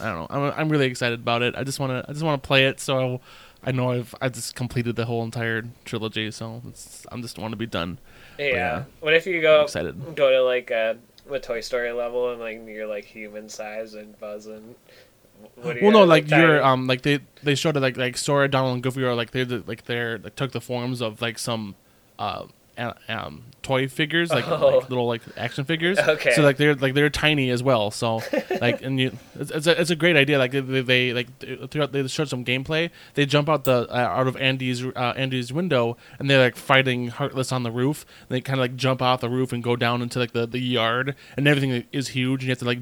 I 0.00 0.04
don't 0.06 0.18
know. 0.18 0.26
I'm 0.30 0.52
I'm 0.56 0.68
really 0.68 0.86
excited 0.86 1.20
about 1.20 1.42
it. 1.42 1.54
I 1.56 1.64
just 1.64 1.80
want 1.80 1.90
to 1.92 2.08
I 2.08 2.12
just 2.12 2.24
want 2.24 2.42
to 2.42 2.46
play 2.46 2.66
it. 2.66 2.78
So 2.80 3.20
I 3.66 3.72
know 3.72 3.90
I've 3.90 4.14
I 4.20 4.28
just 4.28 4.54
completed 4.54 4.94
the 4.94 5.04
whole 5.04 5.24
entire 5.24 5.64
trilogy. 5.84 6.30
So 6.30 6.62
it's, 6.68 7.04
I'm 7.10 7.20
just 7.20 7.38
want 7.38 7.52
to 7.52 7.56
be 7.56 7.66
done. 7.66 7.98
Yeah. 8.38 8.46
yeah. 8.46 8.84
What 9.00 9.12
if 9.12 9.26
you 9.26 9.36
I'm 9.38 9.42
go 9.42 9.62
excited. 9.64 10.14
go 10.14 10.30
to 10.30 10.42
like 10.42 10.70
a, 10.70 10.96
a 11.30 11.40
Toy 11.40 11.60
Story 11.60 11.92
level 11.92 12.30
and 12.30 12.40
like 12.40 12.62
you're 12.66 12.86
like 12.86 13.04
human 13.04 13.48
size 13.48 13.94
and 13.94 14.18
Buzz 14.20 14.46
and 14.46 14.76
Well, 15.56 15.74
no, 15.90 16.02
are, 16.02 16.06
like 16.06 16.30
you're 16.30 16.62
um 16.62 16.86
like 16.86 17.02
they 17.02 17.18
they 17.42 17.56
showed 17.56 17.76
it 17.76 17.80
like 17.80 17.96
like 17.96 18.16
Sora, 18.16 18.48
Donald, 18.48 18.74
and 18.74 18.82
Goofy 18.82 19.02
are 19.02 19.14
like 19.14 19.32
they're 19.32 19.44
the, 19.44 19.64
like 19.66 19.84
they're 19.86 20.16
they 20.18 20.30
took 20.30 20.52
the 20.52 20.60
forms 20.60 21.02
of 21.02 21.20
like 21.20 21.38
some 21.38 21.74
uh 22.18 22.44
um 23.08 23.42
toy 23.62 23.88
figures 23.88 24.30
like, 24.30 24.46
Oh. 24.46 24.78
like 24.78 24.88
little 24.90 25.06
like 25.08 25.22
action 25.36 25.64
figures. 25.64 25.98
Okay. 25.98 26.32
So 26.34 26.42
like 26.42 26.56
they're 26.56 26.74
like 26.74 26.94
they're 26.94 27.10
tiny 27.10 27.50
as 27.50 27.62
well. 27.62 27.90
So 27.90 28.20
like 28.60 28.82
and 28.82 29.00
you 29.00 29.16
it's 29.38 29.50
it's 29.50 29.66
a, 29.66 29.80
it's 29.80 29.90
a 29.90 29.96
great 29.96 30.16
idea. 30.16 30.38
Like 30.38 30.52
they, 30.52 30.60
they, 30.60 31.12
like 31.12 31.70
throughout 31.70 31.92
they 31.92 32.06
showed 32.06 32.28
some 32.28 32.44
gameplay. 32.44 32.90
They 33.14 33.26
jump 33.26 33.48
out 33.48 33.64
the 33.64 33.88
uh, 33.90 33.96
out 33.96 34.28
of 34.28 34.36
Andy's 34.36 34.84
uh, 34.84 35.14
Andy's 35.16 35.52
window 35.52 35.96
and 36.18 36.30
they're 36.30 36.40
like 36.42 36.56
fighting 36.56 37.08
Heartless 37.08 37.50
on 37.50 37.62
the 37.64 37.70
roof. 37.72 38.06
And 38.20 38.28
they 38.36 38.40
kind 38.40 38.58
of 38.58 38.62
like 38.62 38.76
jump 38.76 39.02
off 39.02 39.20
the 39.20 39.30
roof 39.30 39.52
and 39.52 39.62
go 39.62 39.74
down 39.74 40.02
into 40.02 40.18
like 40.18 40.32
the 40.32 40.46
the 40.46 40.60
yard 40.60 41.16
and 41.36 41.48
everything 41.48 41.84
is 41.92 42.08
huge. 42.08 42.42
And 42.42 42.48
you 42.48 42.50
have 42.50 42.58
to 42.60 42.64
like 42.66 42.78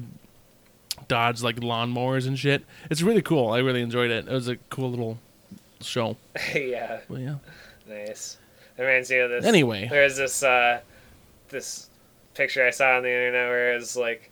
dodge 1.07 1.41
like 1.41 1.57
lawnmowers 1.57 2.27
and 2.27 2.37
shit. 2.37 2.63
It's 2.89 3.01
really 3.01 3.21
cool. 3.21 3.51
I 3.51 3.59
really 3.59 3.81
enjoyed 3.81 4.11
it. 4.11 4.27
It 4.27 4.31
was 4.31 4.47
a 4.47 4.57
cool 4.69 4.89
little 4.89 5.17
show. 5.81 6.17
yeah, 6.55 6.99
But 7.09 7.19
yeah. 7.19 7.35
nice. 7.87 8.37
That 8.77 8.83
reminds 8.83 9.09
me 9.09 9.17
of 9.19 9.29
this. 9.29 9.45
Anyway. 9.45 9.87
there's 9.89 10.17
this 10.17 10.43
uh, 10.43 10.81
this 11.49 11.89
picture 12.33 12.65
I 12.65 12.71
saw 12.71 12.97
on 12.97 13.03
the 13.03 13.09
internet 13.09 13.47
where 13.49 13.73
it's 13.75 13.95
like, 13.95 14.31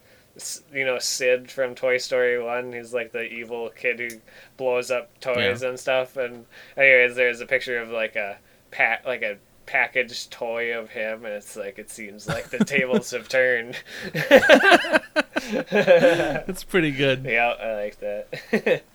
you 0.74 0.86
know, 0.86 1.00
Sid 1.00 1.50
from 1.52 1.76
Toy 1.76 1.98
Story 1.98 2.42
One. 2.44 2.74
He's 2.74 2.94
like 2.94 3.12
the 3.14 3.24
evil 3.24 3.70
kid 3.70 4.00
who 4.00 4.10
blows 4.58 4.92
up 4.92 5.18
toys 5.22 5.62
Yeah. 5.62 5.70
and 5.70 5.80
stuff. 5.80 6.18
And 6.18 6.46
anyways, 6.76 7.16
there's 7.16 7.40
a 7.42 7.46
picture 7.46 7.78
of 7.80 7.90
like 7.90 8.16
a 8.16 8.38
pat 8.72 9.06
like 9.06 9.22
a 9.22 9.38
packaged 9.66 10.30
toy 10.32 10.78
of 10.78 10.90
him, 10.90 11.24
and 11.24 11.34
it's 11.34 11.56
like 11.56 11.80
it 11.80 11.90
seems 11.90 12.28
like 12.28 12.50
the 12.50 12.66
tables 12.66 13.12
have 13.12 13.30
turned. 13.30 13.78
It's 15.46 16.64
pretty 16.64 16.92
good. 16.92 17.26
yeah, 17.30 17.50
I 17.50 17.74
like 17.76 18.00
that. 18.00 18.84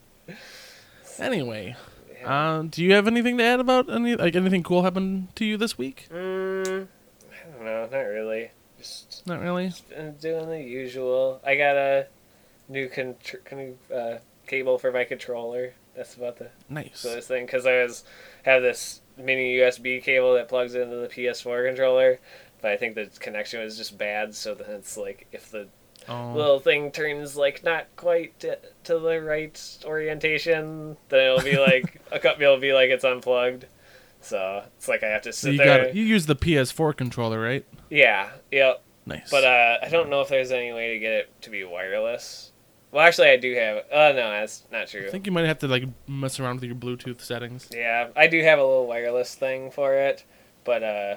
Anyway, 1.19 1.75
uh, 2.29 2.63
do 2.63 2.85
you 2.85 2.93
have 2.95 3.07
anything 3.07 3.39
to 3.39 3.45
add 3.45 3.61
about 3.61 3.91
any 3.91 4.15
like 4.17 4.37
anything 4.37 4.63
cool 4.63 4.83
happened 4.83 5.35
to 5.37 5.45
you 5.45 5.57
this 5.57 5.77
week? 5.79 6.09
mm, 6.13 6.87
I 6.87 7.57
don't 7.57 7.65
know, 7.65 7.89
not 7.91 7.99
really. 7.99 8.51
Just 8.79 9.27
Not 9.27 9.41
really. 9.41 9.73
uh, 9.97 10.11
doing 10.21 10.49
the 10.49 10.61
usual. 10.63 11.41
I 11.45 11.57
got 11.57 11.75
a 11.77 12.07
new 12.69 12.89
con- 12.89 13.17
con- 13.45 13.79
uh, 13.93 14.19
cable 14.47 14.79
for 14.79 14.93
my 14.93 15.05
controller. 15.05 15.75
That's 15.97 16.15
about 16.15 16.39
the 16.39 16.51
Nice. 16.69 17.03
coolest 17.03 17.27
thing 17.27 17.45
because 17.47 17.67
I 17.67 17.83
was 17.83 18.05
have 18.45 18.63
this 18.63 19.01
mini 19.17 19.57
USB 19.57 20.01
cable 20.01 20.35
that 20.35 20.49
plugs 20.49 20.77
into 20.77 20.95
the 20.97 21.09
PS4 21.09 21.67
controller, 21.67 22.21
but 22.63 22.71
I 22.71 22.77
think 22.77 22.95
the 22.95 23.07
connection 23.19 23.61
was 23.61 23.77
just 23.77 23.99
bad. 23.99 24.35
So 24.37 24.55
then 24.55 24.71
it's 24.71 24.97
like 24.97 25.27
if 25.33 25.51
the 25.51 25.67
Oh, 26.09 26.33
little 26.35 26.61
thing 26.61 26.91
turns 26.91 27.37
like 27.37 27.63
not 27.65 27.87
quite 27.97 28.39
to, 28.41 28.59
to 28.85 28.99
the 28.99 29.21
right 29.21 29.79
orientation, 29.85 30.97
then 31.09 31.27
it'll 31.27 31.43
be 31.43 31.59
like 31.59 32.01
a 32.13 32.19
cup 32.19 32.39
will 32.39 32.59
be 32.59 32.73
like 32.73 32.91
it's 32.91 33.05
unplugged. 33.05 33.67
So 34.21 34.65
it's 34.77 34.89
like 34.89 35.03
I 35.03 35.09
have 35.09 35.23
to 35.23 35.33
so 35.33 35.47
sit 35.47 35.53
you 35.53 35.59
there. 35.59 35.85
got 35.87 35.95
you 35.95 36.05
use 36.05 36.27
the 36.27 36.37
PS4 36.37 36.97
controller, 36.97 37.41
right? 37.41 37.65
Yeah, 37.91 38.31
yep. 38.51 38.83
Nice. 39.07 39.31
But 39.31 39.45
uh, 39.45 39.79
I 39.83 39.89
don't 39.89 40.11
know 40.11 40.21
if 40.21 40.29
there's 40.29 40.51
any 40.51 40.73
way 40.73 40.95
to 40.95 40.99
get 40.99 41.13
it 41.13 41.43
to 41.43 41.51
be 41.51 41.65
wireless. 41.65 42.53
Well, 42.91 43.07
actually, 43.07 43.29
I 43.31 43.37
do 43.37 43.55
have. 43.55 43.85
Oh 43.93 44.13
no, 44.13 44.31
that's 44.31 44.65
not 44.73 44.89
true. 44.89 45.07
I 45.07 45.11
think 45.11 45.27
you 45.27 45.33
might 45.33 45.47
have 45.47 45.59
to 45.61 45.69
like 45.69 45.85
mess 46.07 46.41
around 46.41 46.61
with 46.61 46.65
your 46.65 46.75
Bluetooth 46.75 47.21
settings. 47.21 47.69
Yeah, 47.73 48.09
I 48.17 48.27
do 48.27 48.43
have 48.43 48.59
a 48.59 48.65
little 48.65 48.87
wireless 48.87 49.35
thing 49.35 49.71
for 49.71 49.95
it, 49.95 50.25
but 50.65 50.83
uh, 50.83 51.17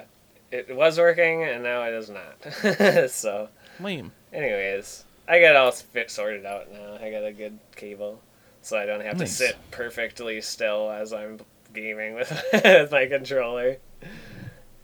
it 0.50 0.74
was 0.76 0.98
working 0.98 1.42
and 1.44 1.62
now 1.62 1.82
it 1.84 1.94
is 1.94 2.10
not. 2.10 3.10
so, 3.10 3.48
Lame. 3.80 4.12
Anyways, 4.32 5.04
I 5.28 5.40
got 5.40 5.56
all 5.56 5.70
fit 5.70 6.10
sorted 6.10 6.44
out 6.46 6.70
now. 6.72 6.94
I 7.00 7.10
got 7.10 7.24
a 7.24 7.32
good 7.32 7.58
cable, 7.76 8.20
so 8.62 8.76
I 8.78 8.86
don't 8.86 9.02
have 9.02 9.18
Nice. 9.18 9.38
to 9.38 9.44
sit 9.48 9.56
perfectly 9.70 10.40
still 10.40 10.90
as 10.90 11.12
I'm 11.12 11.40
gaming 11.74 12.14
with, 12.14 12.30
with 12.52 12.90
my 12.90 13.06
controller. 13.06 13.76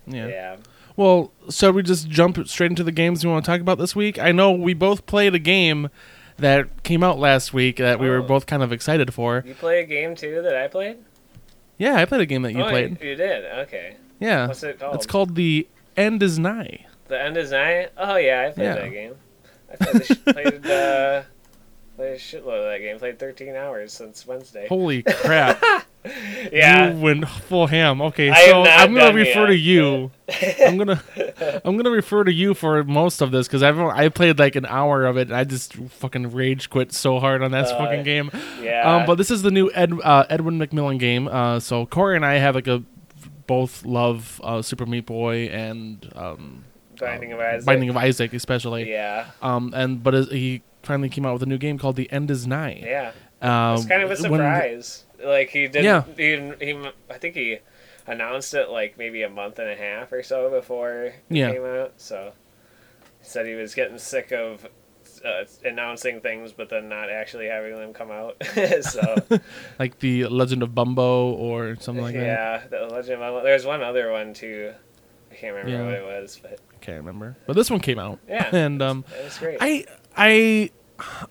Yeah. 0.07 0.27
Yeah. 0.27 0.57
Well, 0.97 1.33
so 1.49 1.71
we 1.71 1.83
just 1.83 2.09
jump 2.09 2.45
straight 2.49 2.71
into 2.71 2.83
the 2.83 2.93
games 2.93 3.25
we 3.25 3.31
want 3.31 3.45
to 3.45 3.51
talk 3.51 3.61
about 3.61 3.79
this 3.79 3.95
week. 3.95 4.19
I 4.19 4.33
know 4.33 4.51
we 4.53 4.75
both 4.75 5.07
played 5.07 5.35
a 5.35 5.39
game 5.39 5.91
that 6.39 6.83
came 6.83 7.03
out 7.05 7.19
last 7.19 7.53
week 7.53 7.77
that 7.77 8.01
we 8.01 8.09
were 8.09 8.19
Oh. 8.19 8.23
both 8.27 8.47
kind 8.47 8.63
of 8.63 8.73
excited 8.73 9.13
for. 9.15 9.45
You 9.47 9.55
play 9.55 9.81
a 9.83 9.87
game 9.87 10.15
too 10.17 10.41
that 10.43 10.57
I 10.57 10.67
played? 10.69 10.97
Yeah, 11.79 11.95
I 11.97 12.05
played 12.05 12.21
a 12.23 12.27
game 12.27 12.43
that 12.43 12.53
you 12.53 12.63
oh, 12.63 12.69
played. 12.69 13.01
You, 13.01 13.11
you 13.11 13.15
did. 13.17 13.45
Okay. 13.45 13.97
Yeah. 14.19 14.49
What's 14.49 14.63
it 14.65 14.81
called? 14.81 14.95
It's 14.97 15.07
called 15.07 15.35
The 15.37 15.69
End 15.97 16.23
Is 16.23 16.39
Nigh. 16.39 16.87
The 17.07 17.21
End 17.23 17.37
is 17.37 17.53
Nigh. 17.53 17.89
Oh 17.97 18.17
yeah, 18.17 18.47
I 18.49 18.53
played 18.53 18.65
Yeah. 18.65 18.75
that 18.75 18.91
game. 18.91 19.15
I 19.71 19.77
played, 19.77 20.07
sh- 20.07 20.25
played, 20.25 20.67
uh, 20.67 21.23
played 21.97 22.13
a 22.13 22.17
shitload 22.19 22.59
of 22.59 22.65
that 22.73 22.79
game. 22.81 22.99
Played 22.99 23.19
13 23.19 23.55
hours 23.57 23.93
since 23.93 24.27
Wednesday. 24.27 24.67
Holy 24.69 25.03
crap. 25.07 25.63
yeah. 26.53 26.93
You 26.93 27.01
went 27.01 27.29
full 27.29 27.67
ham. 27.67 28.01
Okay, 28.01 28.31
I 28.31 28.47
so 28.47 28.63
I'm 28.63 28.95
gonna 28.95 29.13
refer 29.13 29.41
yet, 29.43 29.47
to 29.49 29.57
you. 29.57 30.11
I'm 30.67 30.79
gonna 30.79 31.03
I'm 31.65 31.77
gonna 31.77 31.91
refer 31.91 32.25
to 32.25 32.33
you 32.33 32.55
for 32.55 32.83
most 32.85 33.21
of 33.21 33.31
this 33.31 33.47
because 33.47 33.63
I've 33.63 33.79
I 33.79 34.09
played 34.09 34.39
like 34.39 34.57
an 34.57 34.65
hour 34.67 35.05
of 35.05 35.17
it 35.19 35.29
and 35.29 35.37
I 35.37 35.45
just 35.45 35.75
fucking 35.75 36.31
rage 36.33 36.71
quit 36.71 36.93
so 36.93 37.19
hard 37.21 37.43
on 37.43 37.51
that 37.51 37.67
Uh, 37.67 37.79
fucking 37.79 38.05
game. 38.05 38.31
yeah. 38.63 38.97
Um, 38.97 39.07
but 39.07 39.17
this 39.17 39.31
is 39.31 39.43
the 39.43 39.51
new 39.51 39.71
Ed, 39.75 39.93
uh, 40.03 40.25
Edmund 40.31 40.61
McMillen 40.63 40.99
game. 40.99 41.29
Uh, 41.29 41.61
so 41.61 41.85
Corey 41.85 42.17
and 42.17 42.25
I 42.25 42.35
have 42.35 42.55
like 42.55 42.69
a 42.69 42.83
both 43.47 43.85
love 43.85 44.41
uh, 44.45 44.63
Super 44.63 44.87
Meat 44.87 45.05
Boy 45.07 45.49
and 45.49 46.11
um, 46.15 46.65
Binding 47.01 47.33
of 47.33 47.41
Isaac. 47.41 47.67
Binding 47.67 47.89
of 47.89 47.97
Isaac 47.97 48.33
especially. 48.35 48.91
Yeah. 48.91 49.27
Um, 49.43 49.73
and 49.75 50.03
but 50.03 50.15
he 50.31 50.63
finally 50.83 51.09
came 51.09 51.25
out 51.27 51.33
with 51.35 51.43
a 51.43 51.47
new 51.47 51.59
game 51.59 51.79
called 51.79 51.97
The 51.97 52.11
End 52.13 52.31
Is 52.31 52.47
Nigh. 52.47 52.83
Yeah. 52.85 53.13
Um, 53.41 53.77
It's 53.77 53.87
kind 53.87 54.03
of 54.03 54.09
a 54.11 54.15
when- 54.15 54.17
surprise. 54.23 55.05
like 55.25 55.51
he 55.51 55.69
did. 55.69 55.85
Yeah. 55.85 56.05
He, 56.17 56.37
he, 56.61 56.91
I 57.11 57.19
think 57.19 57.35
he 57.35 57.59
announced 58.07 58.55
it 58.55 58.71
like 58.71 58.97
maybe 58.99 59.23
a 59.23 59.29
month 59.29 59.59
and 59.59 59.69
a 59.69 59.77
half 59.77 60.13
or 60.13 60.23
so 60.23 60.51
before 60.51 60.93
it 61.05 61.15
Yeah. 61.29 61.53
came 61.53 61.65
out. 61.65 61.95
So 61.99 62.33
he 63.21 63.25
said 63.29 63.47
he 63.47 63.55
was 63.55 63.75
getting 63.75 63.99
sick 63.99 64.33
of 64.33 64.67
uh, 65.25 65.45
announcing 65.65 66.21
things, 66.21 66.53
but 66.53 66.69
then 66.69 66.89
not 66.89 67.11
actually 67.11 67.47
having 67.49 67.75
them 67.75 67.93
come 67.93 68.11
out. 68.11 68.37
so 68.83 69.17
like 69.79 69.99
the 69.99 70.27
Legend 70.27 70.63
of 70.63 70.75
Bumbo 70.75 71.33
or 71.33 71.77
something 71.81 72.03
like 72.05 72.15
that. 72.15 72.23
yeah, 72.23 72.63
the 72.71 72.87
Legend 72.87 73.21
of 73.23 73.29
Zelda- 73.35 73.45
There's 73.45 73.67
one 73.67 73.83
other 73.83 74.11
one 74.13 74.33
too. 74.33 74.73
I 75.31 75.35
can't 75.35 75.55
remember 75.57 75.71
Yeah. 75.77 75.85
what 75.85 75.95
it 75.95 76.23
was, 76.23 76.41
but 76.43 76.59
can't 76.79 76.99
remember, 76.99 77.37
but 77.47 77.55
this 77.55 77.71
one 77.71 77.81
came 77.81 77.99
out. 77.99 78.19
Yeah. 78.29 78.49
and 78.53 78.83
um, 78.83 79.05
it 79.19 79.25
was 79.25 79.39
great. 79.39 79.59
I 79.61 79.85
I 80.17 80.71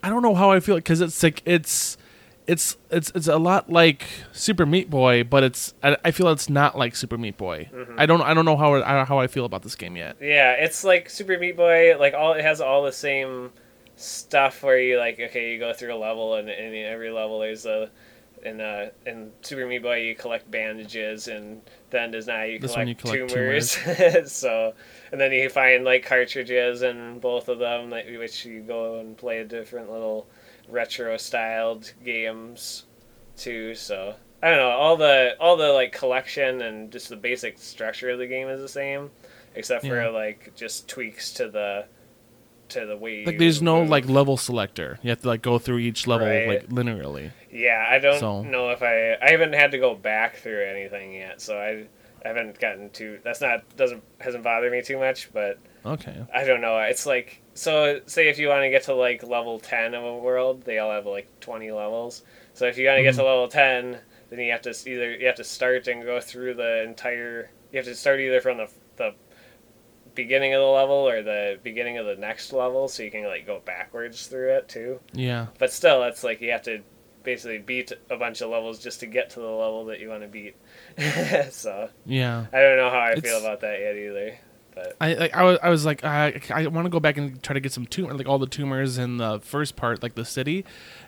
I 0.04 0.10
don't 0.10 0.22
know 0.22 0.36
how 0.36 0.52
I 0.52 0.60
feel 0.60 0.76
because 0.76 1.02
it's 1.02 1.22
like 1.22 1.42
it's 1.46 1.98
it's 2.48 2.78
it's 2.90 3.12
it's 3.14 3.28
a 3.28 3.38
lot 3.38 3.70
like 3.70 4.06
Super 4.32 4.66
Meat 4.66 4.90
Boy, 4.90 5.24
but 5.24 5.44
it's 5.44 5.74
I, 5.84 5.98
I 6.06 6.12
feel 6.12 6.30
it's 6.30 6.50
not 6.50 6.78
like 6.78 6.96
Super 6.96 7.18
Meat 7.18 7.38
Boy. 7.38 7.70
Mm-hmm. 7.74 8.00
I 8.00 8.06
don't 8.06 8.22
I 8.22 8.34
don't 8.34 8.46
know 8.46 8.56
how 8.56 8.76
I, 8.76 9.04
how 9.04 9.20
I 9.20 9.28
feel 9.28 9.46
about 9.46 9.64
this 9.64 9.76
game 9.76 9.98
yet. 9.98 10.18
Yeah, 10.22 10.54
it's 10.54 10.84
like 10.84 11.10
Super 11.10 11.38
Meat 11.38 11.58
Boy. 11.58 11.98
Like 12.00 12.14
all 12.14 12.34
it 12.34 12.42
has 12.44 12.62
all 12.62 12.84
the 12.84 12.94
same 12.94 13.52
stuff 13.98 14.64
where 14.64 14.80
you 14.80 14.98
like 14.98 15.20
okay, 15.20 15.52
you 15.52 15.60
go 15.60 15.74
through 15.74 15.94
a 15.94 15.98
level 15.98 16.36
and 16.36 16.50
in 16.50 16.74
every 16.86 17.12
level 17.12 17.40
there's 17.40 17.66
a 17.66 17.92
in 18.44 18.62
uh 18.62 18.90
in 19.06 19.32
Super 19.42 19.66
Meat 19.66 19.82
Boy 19.82 20.02
you 20.02 20.16
collect 20.16 20.50
bandages 20.52 21.28
and 21.28 21.62
then 21.90 22.12
does 22.12 22.28
now 22.28 22.44
you 22.44 22.60
collect, 22.60 22.88
you 22.90 22.96
collect 22.96 23.30
tumors. 23.32 24.32
so 24.32 24.74
and 25.12 25.20
then 25.20 25.32
you 25.32 25.50
find 25.50 25.84
like 25.86 26.06
cartridges 26.06 26.82
and 26.82 27.20
both 27.22 27.50
of 27.50 27.60
them 27.60 27.90
like, 27.90 28.06
which 28.18 28.46
you 28.46 28.62
go 28.62 29.00
and 29.00 29.18
play 29.18 29.40
a 29.40 29.46
different 29.46 29.92
little 29.92 30.28
retro 30.70 31.18
styled 31.18 31.92
games 32.06 32.86
too. 33.36 33.74
So 33.76 34.16
I 34.44 34.50
don't 34.50 34.58
know 34.60 34.70
all 34.70 34.98
the 34.98 35.36
all 35.40 35.58
the 35.58 35.70
like 35.74 35.92
collection 35.92 36.62
and 36.62 36.92
just 36.92 37.10
the 37.10 37.16
basic 37.16 37.58
structure 37.58 38.10
of 38.10 38.20
the 38.20 38.28
game 38.28 38.48
is 38.50 38.62
the 38.62 38.68
same, 38.70 39.10
except 39.56 39.86
for 39.86 40.02
Yeah. 40.02 40.10
like 40.10 40.54
just 40.56 40.88
tweaks 40.88 41.32
to 41.34 41.50
the 41.50 41.86
to 42.70 42.86
the 42.86 42.98
way. 42.98 43.24
Like 43.26 43.38
there's 43.40 43.62
no 43.62 43.80
move. 43.82 43.90
like 43.90 44.10
level 44.10 44.36
selector. 44.36 45.00
You 45.02 45.10
have 45.12 45.22
to 45.22 45.28
like 45.30 45.42
go 45.42 45.58
through 45.58 45.78
each 45.80 46.06
level 46.06 46.28
Right. 46.28 46.48
like 46.48 46.68
linearly. 46.68 47.32
Yeah, 47.58 47.86
I 47.90 48.00
don't 48.00 48.20
So- 48.20 48.44
know 48.44 48.70
if 48.72 48.82
I 48.84 49.14
I 49.22 49.32
haven't 49.32 49.54
had 49.54 49.72
to 49.72 49.78
go 49.80 49.96
back 49.96 50.36
through 50.38 50.64
anything 50.66 51.14
yet, 51.14 51.42
so 51.42 51.58
I 51.58 51.86
I 52.26 52.28
haven't 52.30 52.60
gotten 52.60 52.90
to 52.92 53.20
that's 53.24 53.42
not 53.42 53.64
doesn't 53.78 54.04
hasn't 54.20 54.44
bothered 54.44 54.72
me 54.72 54.82
too 54.82 54.98
much, 54.98 55.32
but 55.34 55.58
Okay. 55.86 56.16
I 56.34 56.44
don't 56.44 56.62
know. 56.62 56.78
It's 56.80 57.06
like 57.06 57.42
so 57.54 58.02
say 58.06 58.28
if 58.28 58.38
you 58.38 58.50
want 58.50 58.64
to 58.64 58.70
get 58.70 58.84
to 58.84 58.94
like 58.94 59.24
level 59.24 59.60
10 59.60 59.94
of 59.94 60.04
a 60.04 60.18
world, 60.18 60.64
they 60.66 60.78
all 60.80 60.92
have 60.92 61.06
like 61.06 61.28
20 61.40 61.72
levels. 61.72 62.24
So 62.54 62.66
if 62.68 62.78
you 62.78 62.88
want 62.88 62.98
to 62.98 63.04
get 63.04 63.14
to 63.16 63.22
Mm-hmm. 63.22 63.28
level 63.28 63.48
10, 63.48 63.98
then 64.30 64.40
you 64.40 64.52
have 64.52 64.62
to 64.64 64.76
either 64.90 65.12
you 65.16 65.26
have 65.28 65.36
to 65.36 65.44
start 65.44 65.88
and 65.88 66.04
go 66.04 66.20
through 66.20 66.56
the 66.56 66.84
entire 66.84 67.50
you 67.72 67.78
have 67.78 67.86
to 67.86 67.96
start 67.96 68.20
either 68.20 68.42
from 68.42 68.58
the 68.58 68.70
the 68.98 69.14
beginning 70.16 70.54
of 70.54 70.60
the 70.62 70.66
level 70.68 71.08
or 71.08 71.22
the 71.22 71.60
beginning 71.64 71.98
of 71.98 72.06
the 72.06 72.16
next 72.16 72.52
level 72.52 72.88
so 72.88 73.04
you 73.04 73.12
can 73.12 73.24
like 73.26 73.46
go 73.46 73.62
backwards 73.66 74.28
through 74.28 74.50
it 74.56 74.68
too. 74.68 75.00
Yeah. 75.14 75.48
But 75.60 75.72
still 75.72 76.04
it's 76.04 76.24
like 76.24 76.42
you 76.42 76.52
have 76.52 76.64
to 76.64 76.82
basically 77.28 77.58
beat 77.58 77.92
a 78.10 78.16
bunch 78.16 78.40
of 78.40 78.50
levels 78.50 78.80
just 78.80 79.02
to 79.02 79.06
get 79.06 79.32
to 79.32 79.42
the 79.42 79.46
level 79.46 79.84
that 79.88 80.00
you 80.00 80.08
want 80.08 80.22
to 80.22 80.30
beat. 80.30 80.56
so, 81.52 81.90
Yeah. 82.06 82.46
I 82.54 82.60
don't 82.62 82.78
know 82.78 82.90
how 82.90 83.02
I 83.02 83.20
feel 83.20 83.38
about 83.40 83.60
that 83.60 83.82
yet 83.82 83.98
either. 83.98 84.40
But 84.78 84.96
I 85.02 85.14
like 85.16 85.36
I 85.36 85.44
was 85.44 85.60
I 85.64 85.70
was 85.70 85.86
like 85.86 86.04
I 86.04 86.40
I 86.54 86.68
want 86.68 86.86
to 86.86 86.90
go 86.90 87.00
back 87.00 87.18
and 87.18 87.42
try 87.42 87.56
to 87.56 87.60
get 87.60 87.72
some 87.72 87.88
tumor 87.88 88.14
like 88.14 88.28
all 88.28 88.38
the 88.38 88.46
tumors 88.46 89.00
in 89.00 89.18
the 89.18 89.40
first 89.40 89.76
part 89.76 90.04
like 90.04 90.14
the 90.14 90.24
city, 90.24 90.66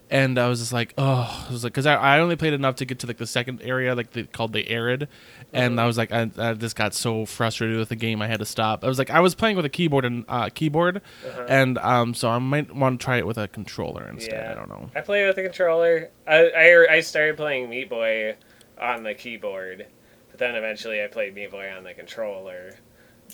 and 0.10 0.40
I 0.40 0.48
was 0.48 0.60
just 0.60 0.74
like 0.74 0.96
oh 0.98 1.46
I 1.48 1.52
was 1.52 1.64
like 1.64 1.74
because 1.74 1.86
I, 1.86 1.94
I 1.96 2.20
only 2.20 2.36
played 2.36 2.54
enough 2.54 2.76
to 2.78 2.86
get 2.86 2.98
to 3.00 3.08
like 3.08 3.18
the 3.18 3.28
second 3.28 3.62
area 3.62 3.94
like 3.94 4.12
the, 4.12 4.24
called 4.24 4.54
the 4.54 4.68
arid, 4.70 5.08
and 5.54 5.80
I 5.80 5.86
was 5.86 6.00
like 6.00 6.12
I, 6.12 6.32
I 6.38 6.54
just 6.54 6.76
got 6.76 6.96
so 6.96 7.28
frustrated 7.28 7.78
with 7.78 7.90
the 7.90 7.96
game 7.96 8.24
I 8.24 8.28
had 8.28 8.40
to 8.40 8.46
stop. 8.46 8.84
I 8.84 8.88
was 8.88 8.98
like 8.98 9.12
I 9.12 9.20
was 9.20 9.36
playing 9.36 9.56
with 9.56 9.66
a 9.66 9.70
keyboard 9.70 10.04
and 10.04 10.26
uh, 10.28 10.50
keyboard, 10.50 11.02
and 11.48 11.78
um 11.78 12.16
so 12.16 12.30
I 12.30 12.40
might 12.40 12.74
want 12.74 13.00
to 13.00 13.06
try 13.06 13.18
it 13.18 13.28
with 13.28 13.38
a 13.38 13.48
controller 13.48 14.10
instead. 14.10 14.34
Yeah. 14.34 14.52
I 14.52 14.56
don't 14.56 14.70
know. 14.70 14.90
I 14.96 15.02
played 15.02 15.28
with 15.28 15.38
a 15.38 15.44
controller. 15.44 16.10
I, 16.28 16.50
I, 16.50 16.94
I 16.96 17.00
started 17.02 17.38
playing 17.38 17.70
Meat 17.70 17.90
Boy 17.90 18.36
on 18.82 19.04
the 19.04 19.14
keyboard, 19.14 19.86
but 20.32 20.40
then 20.40 20.56
eventually 20.56 21.04
I 21.04 21.08
played 21.08 21.36
Meat 21.36 21.52
Boy 21.52 21.70
on 21.70 21.84
the 21.84 21.94
controller. 21.94 22.74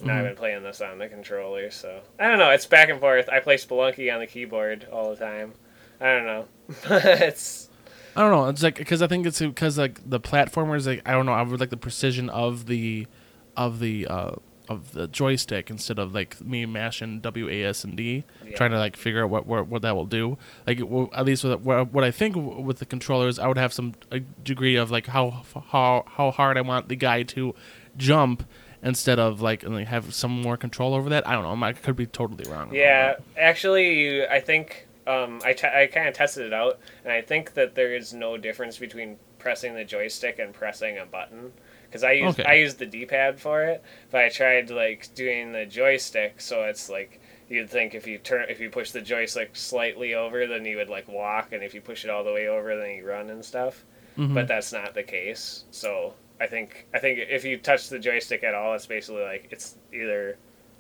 Now 0.03 0.17
I've 0.19 0.25
been 0.25 0.35
playing 0.35 0.63
this 0.63 0.81
on 0.81 0.97
the 0.97 1.07
controller, 1.07 1.71
so 1.71 2.01
I 2.19 2.27
don't 2.27 2.39
know. 2.39 2.49
It's 2.51 2.65
back 2.65 2.89
and 2.89 2.99
forth. 2.99 3.29
I 3.29 3.39
play 3.39 3.55
Spelunky 3.55 4.13
on 4.13 4.19
the 4.19 4.27
keyboard 4.27 4.87
all 4.91 5.09
the 5.09 5.15
time. 5.15 5.53
I 6.01 6.05
don't 6.07 6.25
know. 6.25 6.45
it's 6.89 7.69
I 8.15 8.21
don't 8.21 8.31
know. 8.31 8.47
It's 8.47 8.63
like 8.63 8.75
because 8.75 9.01
I 9.01 9.07
think 9.07 9.25
it's 9.25 9.39
because 9.39 9.77
like 9.77 10.07
the 10.09 10.19
platformers. 10.19 10.85
Like 10.87 11.01
I 11.05 11.11
don't 11.11 11.25
know. 11.25 11.33
I 11.33 11.41
would 11.41 11.59
like 11.59 11.69
the 11.69 11.77
precision 11.77 12.29
of 12.29 12.65
the 12.65 13.07
of 13.55 13.79
the 13.79 14.07
uh, 14.07 14.31
of 14.67 14.93
the 14.93 15.07
joystick 15.07 15.69
instead 15.69 15.99
of 15.99 16.13
like 16.13 16.41
me 16.41 16.65
mashing 16.65 17.19
W 17.21 17.49
A 17.49 17.63
S 17.65 17.83
and 17.83 17.95
D, 17.95 18.23
Yeah. 18.45 18.55
trying 18.55 18.71
to 18.71 18.79
like 18.79 18.97
figure 18.97 19.23
out 19.23 19.29
what 19.29 19.45
what, 19.45 19.67
what 19.67 19.81
that 19.83 19.95
will 19.95 20.05
do. 20.05 20.37
Like 20.65 20.79
it 20.79 20.89
will, 20.89 21.09
at 21.15 21.25
least 21.25 21.43
with, 21.43 21.61
what, 21.61 21.93
what 21.93 22.03
I 22.03 22.11
think 22.11 22.35
with 22.35 22.79
the 22.79 22.85
controllers, 22.85 23.37
I 23.39 23.47
would 23.47 23.57
have 23.57 23.71
some 23.73 23.93
a 24.11 24.19
degree 24.19 24.75
of 24.75 24.91
like 24.91 25.07
how 25.07 25.43
how 25.69 26.03
how 26.07 26.31
hard 26.31 26.57
I 26.57 26.61
want 26.61 26.89
the 26.89 26.95
guy 26.95 27.23
to 27.23 27.53
jump 27.97 28.43
instead 28.85 29.19
of 29.19 29.41
like 29.41 29.63
have 29.63 30.13
some 30.13 30.41
more 30.41 30.55
control 30.55 30.93
over 30.93 31.09
that. 31.09 31.27
I 31.27 31.33
don't 31.33 31.43
know. 31.59 31.65
I 31.65 31.73
could 31.73 31.95
be 31.97 32.05
totally 32.05 32.49
wrong. 32.49 32.73
Yeah, 32.73 33.15
actually, 33.37 34.25
I 34.25 34.39
think 34.39 34.87
um, 35.07 35.41
I, 35.43 35.53
t- 35.53 35.67
I 35.67 35.87
kind 35.87 36.07
of 36.07 36.13
tested 36.13 36.45
it 36.45 36.53
out, 36.53 36.79
and 37.03 37.11
I 37.11 37.21
think 37.21 37.53
that 37.55 37.75
there 37.75 37.93
is 37.95 38.13
no 38.13 38.37
difference 38.37 38.77
between 38.77 39.17
pressing 39.39 39.75
the 39.75 39.83
joystick 39.83 40.39
and 40.39 40.53
pressing 40.53 40.97
a 40.97 41.05
button. 41.05 41.51
Because 41.87 42.03
I 42.03 42.13
use 42.13 42.33
Okay. 42.39 42.43
I 42.43 42.53
use 42.55 42.75
the 42.75 42.85
D-pad 42.85 43.39
for 43.39 43.63
it, 43.63 43.83
but 44.11 44.21
I 44.21 44.29
tried 44.29 44.69
like 44.69 45.13
doing 45.15 45.51
the 45.51 45.65
joystick, 45.65 46.41
so 46.41 46.63
it's 46.63 46.89
like 46.89 47.21
you'd 47.47 47.69
think 47.69 47.93
if 47.93 48.05
you 48.07 48.17
turn 48.17 48.47
if 48.49 48.59
you 48.59 48.69
push 48.69 48.91
the 48.91 49.01
joystick 49.01 49.51
slightly 49.55 50.13
over, 50.15 50.45
then 50.47 50.65
you 50.65 50.77
would 50.77 50.89
like 50.89 51.07
walk, 51.07 51.53
and 51.53 51.63
if 51.63 51.73
you 51.73 51.81
push 51.81 52.03
it 52.03 52.09
all 52.09 52.23
the 52.23 52.33
way 52.33 52.47
over, 52.47 52.75
then 52.75 52.95
you 52.97 53.07
run 53.07 53.29
and 53.29 53.45
stuff. 53.45 53.85
Mhm. 54.17 54.33
But 54.33 54.47
that's 54.47 54.73
not 54.73 54.93
the 54.93 55.03
case. 55.03 55.63
So 55.71 56.15
I 56.39 56.47
think 56.47 56.87
I 56.93 56.99
think 56.99 57.19
if 57.19 57.45
you 57.45 57.57
touch 57.57 57.89
the 57.89 57.99
joystick 57.99 58.43
at 58.43 58.53
all, 58.53 58.73
it's 58.73 58.85
basically 58.85 59.23
like 59.23 59.47
it's 59.51 59.77
either 59.93 60.37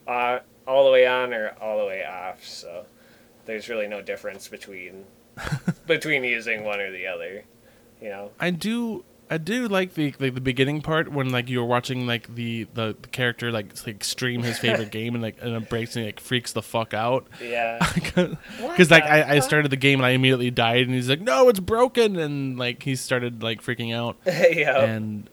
uh, 0.07 0.39
all 0.67 0.85
the 0.85 0.91
way 0.91 1.07
on 1.07 1.33
or 1.33 1.55
all 1.61 1.79
the 1.79 1.85
way 1.85 2.03
off. 2.05 2.45
So 2.45 2.85
there's 3.45 3.69
really 3.69 3.87
no 3.87 4.01
difference 4.01 4.47
between 4.47 5.05
between 5.87 6.23
using 6.23 6.63
one 6.63 6.79
or 6.79 6.91
the 6.91 7.07
other. 7.07 7.43
You 8.01 8.09
know. 8.09 8.31
I 8.39 8.49
do 8.49 9.05
I 9.29 9.37
do 9.37 9.67
like 9.67 9.95
the 9.95 10.13
like 10.19 10.35
the 10.35 10.41
beginning 10.41 10.81
part 10.81 11.11
when 11.11 11.29
like 11.29 11.49
you 11.49 11.59
were 11.59 11.65
watching 11.65 12.05
like 12.05 12.33
the 12.35 12.67
the, 12.73 12.95
the 13.01 13.07
character 13.07 13.51
like 13.51 13.73
like 13.87 14.03
stream 14.03 14.43
his 14.43 14.59
favorite 14.59 14.91
game 14.91 15.15
and 15.15 15.23
like 15.23 15.37
and 15.41 15.55
it 15.55 15.69
breaks 15.69 15.95
and 15.95 16.03
he, 16.03 16.09
like 16.09 16.19
freaks 16.19 16.53
the 16.53 16.61
fuck 16.61 16.93
out 16.93 17.27
Yeah. 17.41 17.79
because 17.95 18.91
like 18.91 19.03
I, 19.03 19.37
I 19.37 19.39
started 19.39 19.71
the 19.71 19.77
game 19.77 19.99
and 19.99 20.05
I 20.05 20.11
immediately 20.11 20.51
died 20.51 20.85
and 20.85 20.93
he's 20.93 21.09
like 21.09 21.21
no 21.21 21.49
it's 21.49 21.59
broken 21.59 22.17
and 22.17 22.59
like 22.59 22.83
he 22.83 22.95
started 22.95 23.41
like 23.41 23.63
freaking 23.63 23.95
out 23.95 24.17
yeah. 24.25 24.83
and 24.83 25.27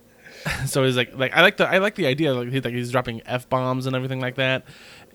so 0.65 0.83
he's 0.83 0.97
like 0.97 1.15
like 1.17 1.33
I 1.33 1.41
like 1.41 1.57
the 1.57 1.67
I 1.67 1.77
like 1.77 1.95
the 1.95 2.05
idea 2.07 2.33
like, 2.33 2.49
he, 2.49 2.59
like 2.61 2.73
he's 2.73 2.91
dropping 2.91 3.21
f 3.25 3.47
bombs 3.49 3.85
and 3.85 3.95
everything 3.95 4.19
like 4.19 4.35
that, 4.35 4.65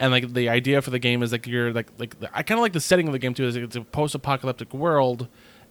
and 0.01 0.11
like 0.13 0.33
the 0.33 0.49
idea 0.49 0.81
for 0.83 0.91
the 0.91 0.99
game 0.99 1.23
is 1.23 1.33
like 1.33 1.47
you're 1.47 1.73
like 1.73 1.89
like 1.99 2.15
I 2.33 2.43
kind 2.43 2.59
of 2.59 2.63
like 2.63 2.73
the 2.73 2.81
setting 2.81 3.07
of 3.09 3.13
the 3.13 3.19
game 3.19 3.35
too 3.35 3.45
is 3.45 3.55
like, 3.57 3.65
it's 3.65 3.77
a 3.77 3.83
post 3.83 4.15
apocalyptic 4.15 4.73
world, 4.73 5.29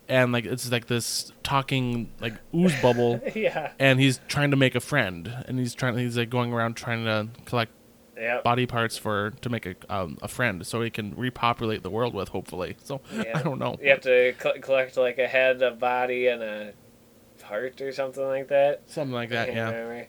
and 0.07 0.31
like 0.31 0.45
it's 0.45 0.71
like 0.71 0.87
this 0.87 1.31
talking 1.43 2.11
like 2.19 2.33
ooze 2.53 2.75
bubble, 2.81 3.21
yeah. 3.35 3.71
and 3.79 3.99
he's 3.99 4.19
trying 4.27 4.51
to 4.51 4.57
make 4.57 4.75
a 4.75 4.79
friend, 4.79 5.33
and 5.47 5.57
he's 5.59 5.73
trying 5.73 5.97
he's 5.97 6.17
like 6.17 6.29
going 6.29 6.53
around 6.53 6.75
trying 6.75 7.05
to 7.05 7.27
collect 7.45 7.71
Yep. 8.19 8.43
body 8.43 8.65
parts 8.65 8.97
for 8.97 9.29
to 9.41 9.49
make 9.49 9.67
a 9.67 9.75
um, 9.95 10.17
a 10.23 10.27
friend 10.27 10.65
so 10.65 10.81
he 10.81 10.89
can 10.89 11.13
repopulate 11.15 11.83
the 11.83 11.91
world 11.91 12.15
with 12.15 12.29
hopefully. 12.29 12.75
So 12.83 12.99
Yeah. 13.15 13.33
I 13.35 13.43
don't 13.43 13.59
know. 13.59 13.77
You 13.79 13.91
have 13.91 14.01
to 14.01 14.33
co- 14.39 14.59
collect 14.59 14.97
like 14.97 15.19
a 15.19 15.27
head, 15.27 15.61
a 15.61 15.69
body, 15.69 16.25
and 16.25 16.41
a 16.41 16.73
heart 17.47 17.81
or 17.81 17.91
something 17.91 18.23
like 18.23 18.49
that. 18.49 18.81
Something 18.87 19.13
like 19.13 19.29
that, 19.29 19.53
yeah. 19.53 19.69
remember. 19.69 20.07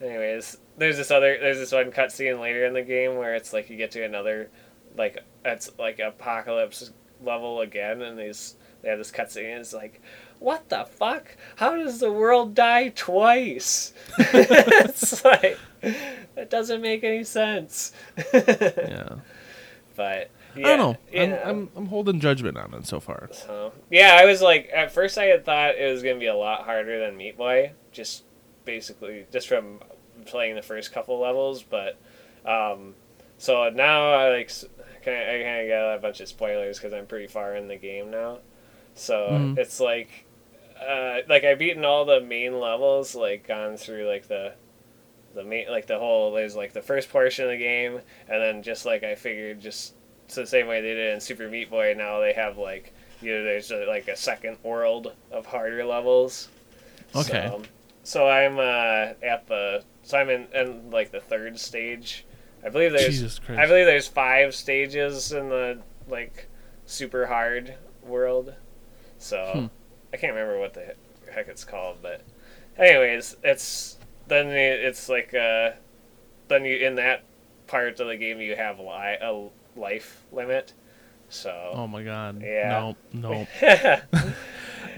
Anyways, 0.00 0.58
there's 0.76 0.96
this 0.96 1.10
other 1.10 1.38
there's 1.40 1.58
this 1.58 1.72
one 1.72 1.90
cutscene 1.90 2.40
later 2.40 2.66
in 2.66 2.74
the 2.74 2.82
game 2.82 3.16
where 3.16 3.34
it's 3.34 3.52
like 3.52 3.70
you 3.70 3.76
get 3.76 3.90
to 3.92 4.04
another 4.04 4.50
like 4.96 5.24
it's 5.44 5.70
like 5.78 5.98
apocalypse 5.98 6.90
level 7.24 7.62
again 7.62 8.02
and 8.02 8.18
these 8.18 8.56
they 8.82 8.90
have 8.90 8.98
this 8.98 9.10
cutscene 9.10 9.52
and 9.52 9.60
it's 9.60 9.72
like 9.72 10.02
what 10.38 10.68
the 10.68 10.84
fuck? 10.84 11.34
How 11.56 11.76
does 11.76 11.98
the 11.98 12.12
world 12.12 12.54
die 12.54 12.88
twice? 12.90 13.94
it's 14.18 15.24
like 15.24 15.58
it 15.82 16.50
doesn't 16.50 16.82
make 16.82 17.02
any 17.04 17.24
sense. 17.24 17.92
Yeah. 18.32 19.16
But 19.96 20.30
yeah, 20.56 20.68
I 20.68 20.76
don't 20.76 20.92
know. 20.92 20.98
yeah. 21.12 21.40
I'm, 21.44 21.48
I'm 21.48 21.70
I'm 21.76 21.86
holding 21.86 22.20
judgment 22.20 22.56
on 22.56 22.72
it 22.74 22.86
so 22.86 23.00
far. 23.00 23.28
So 23.32 23.72
yeah, 23.90 24.18
I 24.20 24.24
was 24.24 24.40
like, 24.42 24.70
at 24.74 24.92
first 24.92 25.18
I 25.18 25.24
had 25.24 25.44
thought 25.44 25.76
it 25.76 25.90
was 25.92 26.02
gonna 26.02 26.18
be 26.18 26.26
a 26.26 26.34
lot 26.34 26.64
harder 26.64 26.98
than 27.00 27.16
Meat 27.16 27.36
Boy, 27.36 27.72
just 27.92 28.24
basically 28.64 29.26
just 29.32 29.48
from 29.48 29.80
playing 30.24 30.54
the 30.56 30.62
first 30.62 30.92
couple 30.92 31.18
levels. 31.20 31.62
But 31.62 31.98
um, 32.44 32.94
so 33.38 33.68
now 33.70 34.10
I 34.12 34.28
like 34.30 34.46
s- 34.48 34.64
kind 35.04 35.16
of 35.22 35.28
I 35.28 35.42
kind 35.42 35.62
of 35.62 35.68
got 35.68 35.94
a 35.94 35.98
bunch 36.00 36.20
of 36.20 36.28
spoilers 36.28 36.78
because 36.78 36.92
I'm 36.92 37.06
pretty 37.06 37.26
far 37.28 37.54
in 37.56 37.68
the 37.68 37.76
game 37.76 38.10
now. 38.10 38.38
So 38.94 39.14
Mhm. 39.14 39.58
it's 39.58 39.78
like, 39.78 40.24
uh, 40.80 41.18
like 41.28 41.44
I've 41.44 41.58
beaten 41.58 41.84
all 41.84 42.04
the 42.06 42.20
main 42.20 42.58
levels, 42.58 43.14
like 43.14 43.46
gone 43.46 43.76
through 43.76 44.06
like 44.08 44.28
the. 44.28 44.54
The 45.34 45.44
main, 45.44 45.68
like 45.68 45.86
the 45.86 45.98
whole, 45.98 46.32
there's 46.32 46.56
like 46.56 46.72
the 46.72 46.80
first 46.80 47.10
portion 47.10 47.44
of 47.44 47.50
the 47.50 47.58
game, 47.58 48.00
and 48.26 48.40
then 48.42 48.62
just 48.62 48.86
like 48.86 49.04
I 49.04 49.16
figured, 49.16 49.60
just 49.60 49.92
so 50.28 50.40
the 50.42 50.46
same 50.46 50.66
way 50.66 50.80
they 50.80 50.94
did 50.94 51.14
in 51.14 51.20
Super 51.20 51.48
Meat 51.48 51.70
Boy, 51.70 51.94
now 51.96 52.20
they 52.20 52.32
have 52.32 52.58
like 52.58 52.92
you 53.22 53.32
know, 53.32 53.44
there's 53.44 53.70
a, 53.70 53.86
like 53.86 54.08
a 54.08 54.16
second 54.16 54.58
world 54.62 55.12
of 55.32 55.46
harder 55.46 55.84
levels. 55.84 56.48
Okay. 57.14 57.46
So, 57.48 57.62
so 58.02 58.28
I'm 58.28 58.58
uh, 58.58 59.14
at 59.24 59.46
the 59.46 59.84
so 60.02 60.18
I'm 60.18 60.28
in, 60.30 60.46
in 60.54 60.90
like 60.90 61.10
the 61.10 61.20
third 61.20 61.58
stage. 61.58 62.24
I 62.64 62.68
believe 62.68 62.92
there's 62.92 63.06
Jesus 63.06 63.40
I 63.48 63.66
believe 63.66 63.86
there's 63.86 64.08
five 64.08 64.54
stages 64.54 65.32
in 65.32 65.48
the 65.48 65.80
like 66.08 66.48
super 66.84 67.26
hard 67.26 67.74
world. 68.02 68.54
So 69.18 69.50
Hmm. 69.52 69.66
I 70.12 70.16
can't 70.18 70.34
remember 70.34 70.58
what 70.58 70.74
the 70.74 70.94
heck 71.32 71.48
it's 71.48 71.64
called, 71.64 71.98
but 72.02 72.22
anyways, 72.78 73.36
it's 73.42 73.96
then 74.28 74.48
it's 74.48 75.08
like 75.08 75.34
uh 75.34 75.70
then 76.48 76.64
you 76.64 76.76
in 76.76 76.96
that 76.96 77.24
part 77.66 77.98
of 78.00 78.06
the 78.08 78.16
game 78.16 78.40
you 78.40 78.56
have 78.56 78.78
li- 78.78 79.18
a 79.20 79.48
life 79.76 80.24
limit. 80.32 80.72
So 81.28 81.72
Oh 81.74 81.86
my 81.86 82.02
god. 82.02 82.40
Yeah. 82.42 82.94
No, 83.12 83.26
no. 83.32 83.46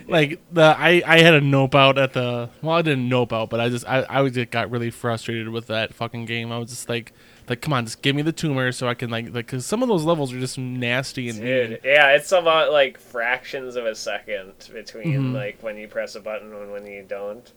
like 0.09 0.41
the 0.53 0.63
I 0.63 1.03
I 1.07 1.21
had 1.21 1.35
a 1.35 1.41
nope 1.41 1.75
out 1.75 1.99
at 1.99 2.13
the 2.13 2.51
well 2.63 2.77
I 2.77 2.83
didn't 2.83 3.09
nope 3.09 3.33
out 3.33 3.51
but 3.51 3.61
I 3.61 3.69
just 3.69 3.87
I 3.89 4.05
I 4.09 4.29
just 4.29 4.51
got 4.51 4.71
really 4.71 4.91
frustrated 4.91 5.49
with 5.49 5.67
that 5.69 5.95
fucking 5.95 6.25
game. 6.27 6.53
I 6.53 6.59
was 6.59 6.71
just 6.71 6.89
like 6.89 7.13
like 7.49 7.61
come 7.63 7.73
on 7.73 7.85
just 7.87 8.03
give 8.03 8.15
me 8.15 8.23
the 8.23 8.33
tumor 8.33 8.73
so 8.73 8.89
I 8.89 8.95
can 8.95 9.11
like 9.11 9.33
like 9.35 9.47
cuz 9.47 9.65
some 9.67 9.83
of 9.83 9.89
those 9.89 10.05
levels 10.05 10.33
are 10.33 10.41
just 10.41 10.59
nasty 10.59 11.29
and 11.29 11.39
mean. 11.39 11.47
Dude, 11.71 11.81
yeah, 11.85 12.11
it's 12.15 12.31
about 12.33 12.73
like 12.73 12.99
fractions 12.99 13.77
of 13.77 13.87
a 13.87 13.95
second 13.95 14.53
between 14.73 15.33
Mhm. 15.33 15.35
like 15.35 15.63
when 15.63 15.77
you 15.77 15.89
press 15.89 16.15
a 16.15 16.21
button 16.21 16.53
and 16.53 16.73
when 16.73 16.87
you 16.87 17.03
don't. 17.07 17.51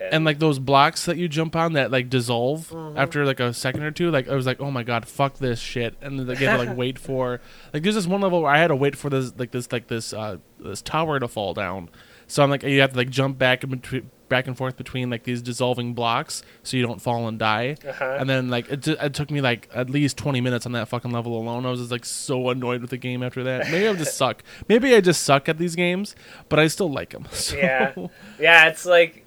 And 0.00 0.24
like 0.24 0.38
those 0.38 0.58
blocks 0.58 1.04
that 1.04 1.16
you 1.16 1.28
jump 1.28 1.54
on 1.54 1.74
that 1.74 1.90
like 1.90 2.08
dissolve 2.08 2.70
Mhm. 2.70 2.96
after 2.96 3.24
like 3.26 3.38
a 3.40 3.52
second 3.52 3.82
or 3.82 3.90
two 3.90 4.10
like 4.10 4.28
I 4.28 4.34
was 4.34 4.46
like 4.46 4.60
oh 4.60 4.70
my 4.70 4.82
god 4.82 5.06
fuck 5.06 5.34
this 5.38 5.58
shit 5.60 5.94
and 6.00 6.18
then 6.18 6.26
like, 6.26 6.40
you 6.40 6.46
have 6.48 6.60
to 6.60 6.66
like 6.66 6.76
wait 6.76 6.98
for 7.06 7.40
like 7.74 7.82
there's 7.82 7.94
this 7.96 8.06
one 8.06 8.20
level 8.20 8.42
where 8.42 8.52
I 8.52 8.58
had 8.58 8.68
to 8.68 8.76
wait 8.76 8.96
for 8.96 9.10
this 9.10 9.32
like 9.38 9.50
this 9.50 9.70
like 9.72 9.88
this 9.88 10.12
uh 10.12 10.38
this 10.58 10.80
tower 10.82 11.20
to 11.20 11.28
fall 11.28 11.52
down 11.54 11.90
so 12.26 12.42
I'm 12.42 12.50
like 12.50 12.62
you 12.62 12.80
have 12.80 12.92
to 12.92 12.96
like 12.96 13.10
jump 13.10 13.38
back 13.38 13.62
and 13.62 13.72
between 13.72 14.10
back 14.30 14.46
and 14.46 14.56
forth 14.56 14.76
between 14.76 15.10
like 15.10 15.24
these 15.24 15.42
dissolving 15.42 15.92
blocks 15.92 16.44
so 16.62 16.76
you 16.76 16.86
don't 16.86 17.02
fall 17.02 17.26
and 17.26 17.36
die 17.36 17.74
uh-huh. 17.84 18.16
and 18.20 18.30
then 18.30 18.48
like 18.48 18.70
it, 18.70 18.84
t- 18.84 18.92
it 19.00 19.12
took 19.12 19.28
me 19.28 19.40
like 19.40 19.68
at 19.74 19.90
least 19.90 20.16
20 20.16 20.40
minutes 20.40 20.64
on 20.66 20.70
that 20.70 20.86
fucking 20.86 21.10
level 21.10 21.36
alone 21.36 21.66
i 21.66 21.68
was 21.68 21.80
just 21.80 21.90
like 21.90 22.04
so 22.04 22.48
annoyed 22.48 22.80
with 22.80 22.90
the 22.90 22.96
game 22.96 23.24
after 23.24 23.42
that 23.42 23.68
maybe 23.72 23.88
i 23.88 23.92
just 23.92 24.16
suck 24.22 24.44
maybe 24.68 24.94
i 24.94 25.00
just 25.00 25.24
suck 25.24 25.48
at 25.48 25.58
these 25.58 25.74
games 25.74 26.14
but 26.48 26.60
i 26.60 26.68
still 26.68 26.88
like 26.88 27.10
them 27.10 27.26
so. 27.32 27.56
Yeah. 27.56 27.92
yeah, 28.38 28.68
it's 28.68 28.86
like, 28.86 29.24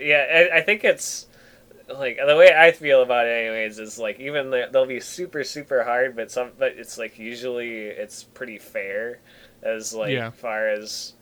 yeah, 0.00 0.48
I, 0.54 0.58
I 0.58 0.62
think 0.62 0.84
it's 0.84 1.26
like 1.88 2.18
the 2.24 2.36
way 2.36 2.54
I 2.56 2.72
feel 2.72 3.02
about 3.02 3.26
it, 3.26 3.30
anyways, 3.30 3.78
is 3.78 3.98
like 3.98 4.20
even 4.20 4.50
the, 4.50 4.68
they'll 4.72 4.86
be 4.86 5.00
super 5.00 5.44
super 5.44 5.84
hard, 5.84 6.16
but 6.16 6.30
some 6.30 6.52
but 6.58 6.72
it's 6.72 6.98
like 6.98 7.18
usually 7.18 7.86
it's 7.86 8.24
pretty 8.24 8.58
fair 8.58 9.20
as 9.62 9.94
like 9.94 10.24
Yeah. 10.24 10.32
far 10.32 10.68
as 10.68 11.14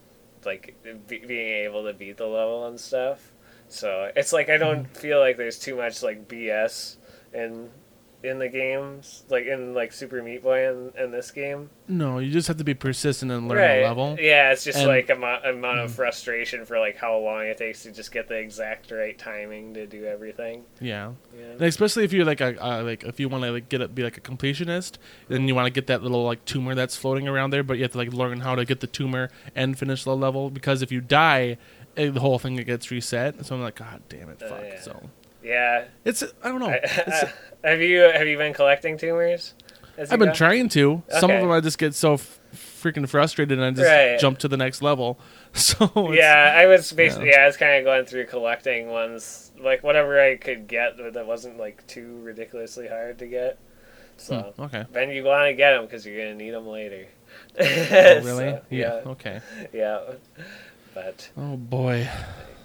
like 0.44 0.76
be, 1.08 1.18
being 1.26 1.64
able 1.64 1.84
to 1.84 1.92
beat 1.94 2.16
the 2.18 2.26
level 2.26 2.66
and 2.68 2.80
stuff. 2.80 3.34
So 3.68 4.10
it's 4.16 4.32
like 4.32 4.48
I 4.50 4.58
don't 4.58 4.86
Mm-hmm. 4.86 4.96
feel 4.96 5.20
like 5.20 5.36
there's 5.36 5.58
too 5.58 5.76
much 5.76 6.02
like 6.02 6.28
BS 6.28 6.98
in 7.32 7.70
in 8.22 8.38
the 8.38 8.48
games, 8.48 9.24
like 9.30 9.46
in 9.46 9.72
like 9.72 9.92
Super 9.92 10.22
Meat 10.22 10.42
Boy 10.42 10.68
in, 10.70 10.92
in 10.98 11.10
this 11.10 11.30
game. 11.30 11.70
No, 11.88 12.18
you 12.18 12.30
just 12.30 12.48
have 12.48 12.58
to 12.58 12.64
be 12.64 12.74
persistent 12.74 13.32
and 13.32 13.48
learn 13.48 13.58
the 13.80 13.82
level. 13.86 14.16
Yeah, 14.20 14.52
it's 14.52 14.62
just 14.64 14.78
And- 14.78 14.88
like 14.88 15.08
a 15.08 15.14
mo- 15.14 15.40
amount 15.44 15.80
of 15.80 15.90
Mhm. 15.90 15.94
frustration 15.94 16.64
for 16.66 16.78
like 16.78 16.96
how 16.96 17.16
long 17.18 17.42
it 17.46 17.56
takes 17.56 17.82
to 17.84 17.92
just 17.92 18.12
get 18.12 18.28
the 18.28 18.34
exact 18.36 18.90
right 18.90 19.18
timing 19.18 19.72
to 19.74 19.86
do 19.86 20.04
everything. 20.04 20.64
Yeah, 20.80 21.12
Yeah. 21.34 21.44
and 21.52 21.62
especially 21.62 22.04
if 22.04 22.12
you're 22.12 22.26
like 22.26 22.40
a 22.42 22.62
uh, 22.62 22.82
like 22.82 23.04
if 23.04 23.18
you 23.18 23.28
want 23.30 23.44
to 23.44 23.52
like 23.52 23.68
get 23.70 23.80
it, 23.80 23.94
be 23.94 24.02
like 24.02 24.18
a 24.18 24.20
completionist, 24.20 24.98
then 25.28 25.48
you 25.48 25.54
want 25.54 25.66
to 25.66 25.70
get 25.72 25.86
that 25.86 26.02
little 26.02 26.24
like 26.24 26.44
tumor 26.44 26.74
that's 26.74 26.96
floating 26.96 27.26
around 27.26 27.50
there, 27.50 27.62
but 27.62 27.78
you 27.78 27.82
have 27.84 27.92
to 27.92 27.98
like 27.98 28.12
learn 28.12 28.40
how 28.40 28.54
to 28.54 28.64
get 28.66 28.80
the 28.80 28.86
tumor 28.86 29.30
and 29.54 29.78
finish 29.78 30.04
the 30.04 30.14
level 30.14 30.50
because 30.50 30.82
if 30.82 30.92
you 30.92 31.00
die, 31.00 31.56
eh, 31.96 32.10
the 32.10 32.20
whole 32.20 32.38
thing 32.38 32.56
gets 32.56 32.90
reset. 32.90 33.44
So 33.46 33.54
I'm 33.54 33.62
like, 33.62 33.76
God 33.76 34.02
damn 34.10 34.28
it, 34.28 34.42
Uh, 34.42 34.48
fuck. 34.48 34.60
yeah. 34.62 34.80
So 34.80 35.10
Yeah. 35.42 35.84
it's 36.04 36.22
I 36.42 36.48
don't 36.48 36.60
know. 36.60 36.68
I- 36.70 36.80
It's, 36.82 37.24
have 37.64 37.80
you 37.80 38.00
have 38.00 38.26
you 38.26 38.36
been 38.36 38.52
collecting 38.54 38.98
tumors? 38.98 39.54
I've 39.98 40.08
been 40.18 40.28
go? 40.28 40.32
trying 40.34 40.68
to. 40.70 41.02
Some 41.18 41.30
of 41.30 41.40
them 41.40 41.50
I 41.50 41.60
just 41.60 41.76
get 41.78 41.94
so 41.94 42.14
f- 42.14 42.40
freaking 42.54 43.06
frustrated 43.06 43.58
and 43.58 43.64
I 43.66 43.70
just 43.70 43.86
Right. 43.86 44.18
jump 44.18 44.38
to 44.38 44.48
the 44.48 44.56
next 44.56 44.80
level. 44.82 45.18
So 45.52 45.84
it's- 45.84 46.14
Yeah, 46.16 46.54
I 46.56 46.66
was 46.66 46.92
basically 46.92 47.30
yeah. 47.30 47.40
I 47.42 47.46
was 47.46 47.56
kind 47.56 47.74
of 47.78 47.84
going 47.84 48.04
through 48.06 48.26
collecting 48.26 48.88
ones 48.88 49.50
like 49.60 49.82
whatever 49.82 50.18
I 50.20 50.36
could 50.36 50.68
get 50.68 50.96
that 51.12 51.26
wasn't 51.26 51.58
like 51.58 51.86
too 51.86 52.20
ridiculously 52.22 52.86
hard 52.88 53.18
to 53.18 53.26
get. 53.26 53.58
So 54.16 54.52
Hmm, 54.56 54.62
okay. 54.62 54.84
then 54.92 55.10
you 55.10 55.24
want 55.24 55.48
to 55.48 55.54
get 55.54 55.72
them 55.72 55.84
because 55.86 56.06
you're 56.06 56.16
gonna 56.16 56.34
need 56.36 56.50
them 56.52 56.66
later. 56.68 57.06
Oh, 57.58 57.64
So, 57.64 58.20
really? 58.24 58.44
yeah. 58.46 58.60
yeah, 58.70 59.10
Okay. 59.10 59.40
yeah. 59.72 60.00
But 60.94 61.30
Oh 61.36 61.56
boy. 61.56 62.08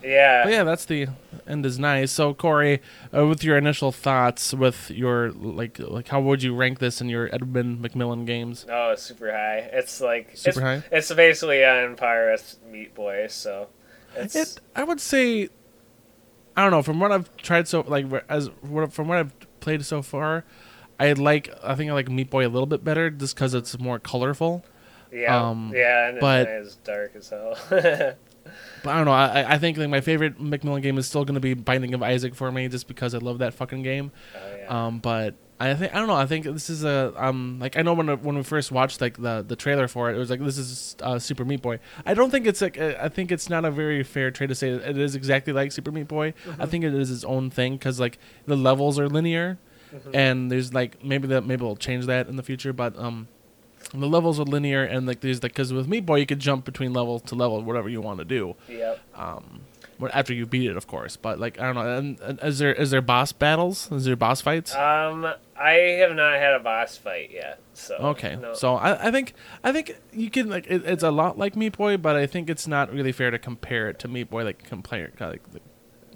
Yeah, 0.05 0.43
But 0.43 0.53
yeah, 0.53 0.63
that's 0.63 0.85
the 0.85 1.07
end 1.47 1.65
is 1.65 1.79
nice. 1.79 2.11
So 2.11 2.33
Corey, 2.33 2.81
uh, 3.13 3.25
with 3.25 3.43
your 3.43 3.57
initial 3.57 3.91
thoughts, 3.91 4.53
with 4.53 4.91
your 4.91 5.31
like 5.31 5.79
like 5.79 6.09
how 6.09 6.21
would 6.21 6.43
you 6.43 6.55
rank 6.55 6.79
this 6.79 7.01
in 7.01 7.09
your 7.09 7.33
Edmund 7.33 7.79
McMillen 7.83 8.25
games? 8.25 8.65
oh, 8.69 8.91
it's 8.91 9.01
super 9.01 9.31
high. 9.31 9.69
It's 9.73 9.99
like 10.01 10.31
Super 10.35 10.49
it's, 10.49 10.59
high? 10.59 10.83
It's 10.91 11.13
basically 11.13 11.65
on 11.65 11.95
par 11.95 12.31
with 12.31 12.57
Meat 12.69 12.93
Boy. 12.93 13.27
So 13.29 13.67
it's 14.15 14.35
It, 14.35 14.59
I 14.75 14.83
would 14.83 15.01
say, 15.01 15.49
I 16.55 16.61
don't 16.61 16.71
know. 16.71 16.83
From 16.83 16.99
what 16.99 17.11
I've 17.11 17.35
tried 17.37 17.67
so 17.67 17.81
like 17.81 18.05
as 18.29 18.49
from 18.61 19.07
what 19.07 19.17
I've 19.17 19.59
played 19.59 19.83
so 19.85 20.01
far, 20.01 20.45
I 20.99 21.13
like. 21.13 21.49
I 21.63 21.73
think 21.75 21.89
I 21.89 21.93
like 21.93 22.09
Meat 22.09 22.29
Boy 22.29 22.45
a 22.45 22.49
little 22.49 22.67
bit 22.67 22.83
better 22.83 23.09
just 23.09 23.35
because 23.35 23.53
it's 23.53 23.77
more 23.79 23.97
colorful. 23.99 24.63
yeah, 25.11 25.49
um, 25.49 25.71
yeah, 25.75 26.09
and 26.09 26.19
but- 26.19 26.47
it's 26.47 26.75
dark 26.75 27.15
as 27.15 27.29
hell. 27.29 27.57
But 28.83 28.91
I 28.91 28.97
don't 28.97 29.05
know. 29.05 29.11
I, 29.11 29.53
I 29.53 29.57
think 29.57 29.77
like 29.77 29.89
my 29.89 30.01
favorite 30.01 30.39
McMillen 30.39 30.81
game 30.81 30.97
is 30.97 31.07
still 31.07 31.25
going 31.25 31.35
to 31.35 31.39
be 31.41 31.53
Binding 31.53 31.93
of 31.93 32.03
Isaac 32.03 32.35
for 32.35 32.51
me, 32.51 32.67
just 32.67 32.87
because 32.87 33.15
I 33.15 33.17
love 33.17 33.39
that 33.39 33.53
fucking 33.53 33.83
game. 33.83 34.11
oh 34.35 34.55
yeah. 34.57 34.85
Um, 34.85 34.99
but 34.99 35.35
I 35.59 35.73
think 35.73 35.95
I 35.95 35.99
don't 35.99 36.07
know. 36.07 36.15
I 36.15 36.25
think 36.25 36.45
this 36.45 36.69
is 36.69 36.83
a 36.83 37.13
um 37.15 37.59
like 37.59 37.77
I 37.77 37.81
know 37.81 37.93
when 37.93 38.07
when 38.21 38.35
we 38.35 38.43
first 38.43 38.71
watched 38.71 38.99
like 38.99 39.17
the 39.21 39.43
the 39.47 39.55
trailer 39.55 39.87
for 39.87 40.11
it, 40.11 40.15
it 40.15 40.19
was 40.19 40.29
like 40.29 40.41
this 40.41 40.57
is 40.57 40.95
uh, 41.01 41.17
Super 41.17 41.45
Meat 41.45 41.61
Boy. 41.61 41.79
I 42.05 42.13
don't 42.13 42.29
think 42.29 42.45
it's 42.45 42.61
like 42.61 42.77
I 42.77 43.07
think 43.09 43.31
it's 43.31 43.49
not 43.49 43.63
a 43.63 43.71
very 43.71 44.03
fair 44.03 44.31
trade 44.31 44.49
to 44.49 44.55
say 44.55 44.69
it 44.69 44.97
is 44.97 45.15
exactly 45.15 45.53
like 45.53 45.71
Super 45.71 45.91
Meat 45.91 46.07
Boy. 46.07 46.33
I 46.59 46.65
think 46.65 46.83
it 46.83 46.93
is 46.93 47.09
its 47.09 47.23
own 47.23 47.49
thing 47.49 47.73
because 47.77 47.99
like 47.99 48.19
the 48.45 48.57
levels 48.57 48.99
are 48.99 49.07
linear, 49.07 49.57
and 50.13 50.51
there's 50.51 50.73
like 50.73 51.03
maybe 51.03 51.27
that 51.29 51.45
maybe 51.45 51.63
we'll 51.63 51.77
change 51.77 52.05
that 52.07 52.27
in 52.27 52.35
the 52.35 52.43
future, 52.43 52.73
but 52.73 52.97
um. 52.99 53.27
The 53.99 54.07
levels 54.07 54.39
are 54.39 54.43
linear, 54.43 54.83
and 54.83 55.05
like 55.07 55.21
there's 55.21 55.41
like 55.43 55.53
because 55.53 55.73
with 55.73 55.87
Meat 55.87 56.05
Boy 56.05 56.17
you 56.17 56.25
could 56.25 56.39
jump 56.39 56.65
between 56.65 56.93
level 56.93 57.19
to 57.21 57.35
level, 57.35 57.61
whatever 57.63 57.89
you 57.89 58.01
want 58.01 58.19
to 58.19 58.25
do. 58.25 58.55
yep. 58.67 58.99
Um, 59.15 59.61
after 60.11 60.33
you 60.33 60.45
beat 60.45 60.69
it, 60.69 60.75
of 60.75 60.87
course. 60.87 61.15
But 61.15 61.39
like 61.39 61.59
I 61.59 61.65
don't 61.71 61.75
know. 61.75 61.97
And, 61.97 62.19
and 62.19 62.39
is 62.43 62.59
there 62.59 62.73
is 62.73 62.91
there 62.91 63.01
boss 63.01 63.31
battles? 63.31 63.91
Is 63.91 64.05
there 64.05 64.15
boss 64.15 64.41
fights? 64.41 64.75
Um, 64.75 65.25
I 65.57 65.71
have 65.99 66.13
not 66.15 66.33
had 66.33 66.53
a 66.53 66.59
boss 66.59 66.97
fight 66.97 67.31
yet. 67.31 67.59
So 67.73 67.95
Okay, 67.95 68.35
no. 68.35 68.53
so 68.53 68.75
I, 68.75 69.07
I 69.07 69.11
think 69.11 69.33
I 69.63 69.71
think 69.71 69.95
you 70.11 70.29
can 70.29 70.49
like 70.49 70.67
it, 70.67 70.83
it's 70.85 71.03
a 71.03 71.11
lot 71.11 71.37
like 71.37 71.55
Meat 71.55 71.77
Boy, 71.77 71.97
but 71.97 72.15
I 72.15 72.27
think 72.27 72.49
it's 72.49 72.67
not 72.67 72.91
really 72.91 73.11
fair 73.11 73.31
to 73.31 73.39
compare 73.39 73.87
it 73.89 73.99
to 73.99 74.07
Meat 74.07 74.29
Boy. 74.29 74.43
Like 74.43 74.63
compare 74.63 75.11
like, 75.19 75.41
like 75.53 75.61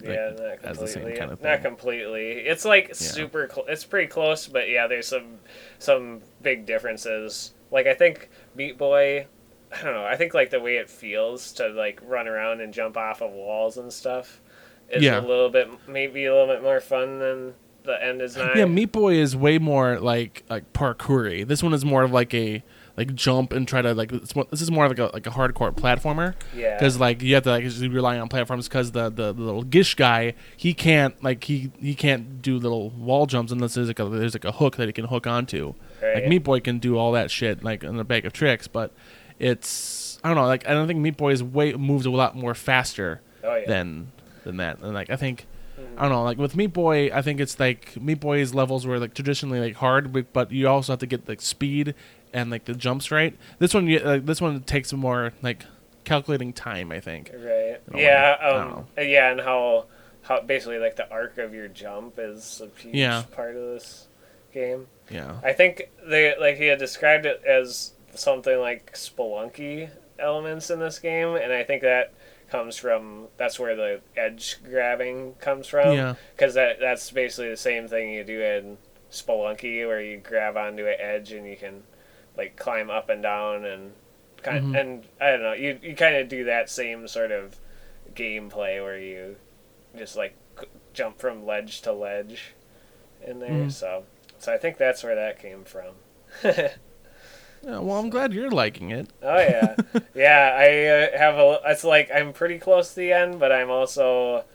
yeah, 0.04 0.32
not 0.38 0.64
as 0.64 0.78
the 0.80 0.88
same 0.88 1.04
completely. 1.04 1.20
kind 1.20 1.32
of 1.32 1.42
Not 1.42 1.62
completely. 1.62 2.32
It's 2.32 2.66
like 2.66 2.96
super. 2.96 3.50
Cl- 3.54 3.68
it's 3.68 3.84
pretty 3.84 4.08
close, 4.08 4.48
but 4.48 4.70
yeah, 4.70 4.88
there's 4.88 5.08
some 5.08 5.40
some 5.78 6.22
big 6.42 6.66
differences. 6.66 7.54
Like 7.72 7.88
I 7.88 7.94
think 7.94 8.30
Meat 8.56 8.78
Boy, 8.78 9.28
I 9.72 9.84
don't 9.84 9.94
know. 9.94 10.06
I 10.06 10.16
think 10.16 10.34
like 10.34 10.50
the 10.50 10.60
way 10.60 10.78
it 10.78 10.90
feels 10.90 11.52
to 11.54 11.68
like 11.70 12.02
run 12.06 12.28
around 12.28 12.62
and 12.62 12.74
jump 12.74 12.98
off 12.98 13.22
of 13.22 13.32
walls 13.32 13.78
and 13.78 13.92
stuff 13.94 14.42
is 14.90 15.04
Yeah. 15.04 15.20
a 15.20 15.22
little 15.22 15.50
bit 15.50 15.70
maybe 15.88 16.26
a 16.26 16.34
little 16.34 16.48
bit 16.54 16.64
more 16.64 16.80
fun 16.80 17.20
than 17.20 17.54
the 17.84 18.04
end 18.04 18.22
is 18.22 18.36
not. 18.36 18.56
yeah, 18.58 18.66
Meat 18.66 18.92
Boy 18.92 19.16
is 19.16 19.36
way 19.36 19.58
more 19.58 20.00
like 20.00 20.44
like 20.50 20.74
parkoury. 20.74 21.48
This 21.48 21.64
one 21.64 21.74
is 21.74 21.86
more 21.86 22.04
of 22.04 22.12
like 22.12 22.34
a 22.34 22.64
like 22.98 23.16
jump 23.16 23.54
and 23.54 23.66
try 23.66 23.82
to 23.82 23.94
like 23.94 24.12
it's 24.12 24.36
more, 24.36 24.46
this 24.52 24.62
is 24.62 24.70
more 24.70 24.90
like 24.90 25.00
a 25.00 25.06
like 25.14 25.26
a 25.26 25.30
hardcore 25.30 25.72
platformer. 25.74 26.34
Yeah. 26.54 26.76
because 26.78 27.00
like 27.00 27.22
you 27.22 27.34
have 27.36 27.44
to 27.44 27.52
like 27.52 27.64
just 27.64 27.80
rely 27.82 28.20
on 28.20 28.28
platforms 28.28 28.68
because 28.68 28.92
the, 28.92 29.10
the 29.10 29.32
the 29.32 29.42
little 29.42 29.64
gish 29.64 29.96
guy 29.96 30.34
he 30.58 30.74
can't 30.74 31.24
like 31.24 31.46
he 31.46 31.72
he 31.80 31.96
can't 31.96 32.42
do 32.42 32.58
little 32.58 32.90
wall 32.90 33.26
jumps 33.28 33.52
unless 33.54 33.76
there's 33.76 33.88
like 33.88 34.00
a 34.00 34.06
there's 34.06 34.34
like 34.36 34.44
a 34.46 34.52
hook 34.52 34.76
that 34.76 34.88
he 34.88 34.92
can 34.92 35.06
hook 35.06 35.26
onto. 35.28 35.76
Like 36.02 36.14
Right. 36.16 36.28
Meat 36.28 36.44
Boy 36.44 36.60
can 36.60 36.80
do 36.80 36.98
all 36.98 37.12
that 37.14 37.30
shit 37.32 37.64
like 37.64 37.84
in 37.84 38.00
a 38.00 38.04
bag 38.04 38.26
of 38.26 38.34
tricks, 38.34 38.68
but 38.68 38.92
it's 39.38 40.20
I 40.24 40.28
don't 40.30 40.36
know 40.38 40.46
like 40.46 40.68
I 40.68 40.74
don't 40.74 40.88
think 40.88 41.00
Meat 41.00 41.18
Boy 41.18 41.32
is 41.32 41.42
way 41.44 41.74
moves 41.74 42.06
a 42.06 42.12
lot 42.12 42.36
more 42.36 42.54
faster 42.54 43.22
Oh 43.44 43.56
yeah. 43.56 43.66
than 43.68 44.12
than 44.44 44.58
that. 44.58 44.80
And 44.80 44.94
like 44.94 45.10
I 45.10 45.16
think 45.16 45.46
I 45.98 46.02
don't 46.04 46.12
know 46.12 46.24
like 46.24 46.38
with 46.38 46.56
Meat 46.56 46.74
Boy 46.74 47.10
I 47.14 47.22
think 47.22 47.40
it's 47.40 47.60
like 47.60 48.00
Meat 48.02 48.20
Boy's 48.20 48.54
levels 48.54 48.86
were 48.86 49.00
like 49.00 49.14
traditionally 49.14 49.60
like 49.60 49.76
hard, 49.76 50.12
but, 50.34 50.52
you 50.52 50.68
also 50.68 50.94
have 50.94 51.00
to 51.00 51.06
get 51.08 51.28
like 51.28 51.42
speed 51.42 51.96
and 52.34 52.52
like 52.52 52.66
the 52.66 52.74
jumps 52.74 53.12
right. 53.12 53.36
This 53.60 53.74
one 53.74 53.88
you 53.88 54.00
like, 54.00 54.26
this 54.26 54.42
one 54.42 54.62
takes 54.64 54.92
more 54.94 55.34
like 55.42 55.66
calculating 56.04 56.52
time 56.54 56.92
I 56.92 57.00
think. 57.00 57.32
Right. 57.34 57.78
Yeah. 57.96 58.36
Um. 58.42 58.86
Yeah, 58.98 59.32
and 59.32 59.40
how 59.42 59.86
how 60.24 60.42
basically 60.42 60.80
like 60.80 60.96
the 60.98 61.10
arc 61.10 61.38
of 61.38 61.54
your 61.54 61.68
jump 61.70 62.16
is 62.20 62.62
a 62.62 62.80
huge 62.82 62.96
Yeah. 62.96 63.24
part 63.32 63.56
of 63.56 63.62
this 63.62 64.08
game. 64.54 64.88
Yeah. 65.10 65.40
I 65.44 65.54
think 65.54 65.90
they 66.08 66.36
like 66.40 66.58
he 66.58 66.68
had 66.68 66.80
described 66.80 67.26
it 67.26 67.42
as 67.46 67.94
something 68.16 68.60
like 68.60 68.94
spelunky 68.94 69.90
elements 70.18 70.70
in 70.70 70.80
this 70.80 71.00
game, 71.00 71.36
and 71.36 71.52
I 71.54 71.64
think 71.64 71.82
that 71.84 72.14
comes 72.50 72.78
from 72.78 73.28
that's 73.38 73.60
where 73.60 73.76
the 73.76 74.02
edge 74.18 74.58
grabbing 74.64 75.36
comes 75.36 75.68
from. 75.68 75.94
Yeah. 75.96 76.16
Because 76.36 76.54
that 76.56 76.80
that's 76.80 77.10
basically 77.12 77.50
the 77.50 77.58
same 77.58 77.88
thing 77.88 78.12
you 78.12 78.24
do 78.24 78.42
in 78.42 78.78
spelunky, 79.12 79.86
where 79.88 80.02
you 80.02 80.18
grab 80.18 80.58
onto 80.58 80.86
an 80.88 80.96
edge 81.00 81.32
and 81.32 81.48
you 81.48 81.56
can 81.56 81.84
like 82.38 82.56
climb 82.56 82.90
up 82.90 83.10
and 83.10 83.22
down 83.24 83.66
and 83.66 83.92
kind 84.44 84.68
Mhm. 84.74 84.80
and 84.80 85.04
I 85.20 85.32
don't 85.32 85.42
know 85.42 85.52
you 85.54 85.78
you 85.84 85.96
kind 85.96 86.16
of 86.16 86.30
do 86.30 86.46
that 86.46 86.70
same 86.70 87.08
sort 87.10 87.32
of 87.32 87.58
gameplay 88.16 88.82
where 88.82 88.98
you 88.98 89.36
just 89.98 90.16
like 90.16 90.36
jump 90.94 91.20
from 91.20 91.46
ledge 91.46 91.82
to 91.82 91.92
ledge 91.92 92.54
in 93.26 93.40
there. 93.40 93.50
Mhm. 93.50 93.72
So 93.72 94.06
so 94.40 94.54
I 94.54 94.58
think 94.58 94.78
that's 94.78 95.04
where 95.04 95.16
that 95.16 95.40
came 95.40 95.64
from. 95.64 95.96
Yeah, 97.64 97.80
well, 97.80 98.00
I'm 98.00 98.10
glad 98.10 98.34
you're 98.34 98.50
liking 98.50 98.92
it. 98.92 99.10
Oh 99.22 99.38
yeah, 99.38 99.76
yeah. 100.16 100.56
I 100.58 100.86
uh, 100.86 101.18
have 101.18 101.36
a. 101.36 101.60
It's 101.66 101.84
like 101.84 102.10
I'm 102.14 102.32
pretty 102.32 102.58
close 102.58 102.92
to 102.92 102.96
the 102.96 103.12
end, 103.12 103.40
but 103.40 103.52
I'm 103.52 103.70
also 103.70 104.46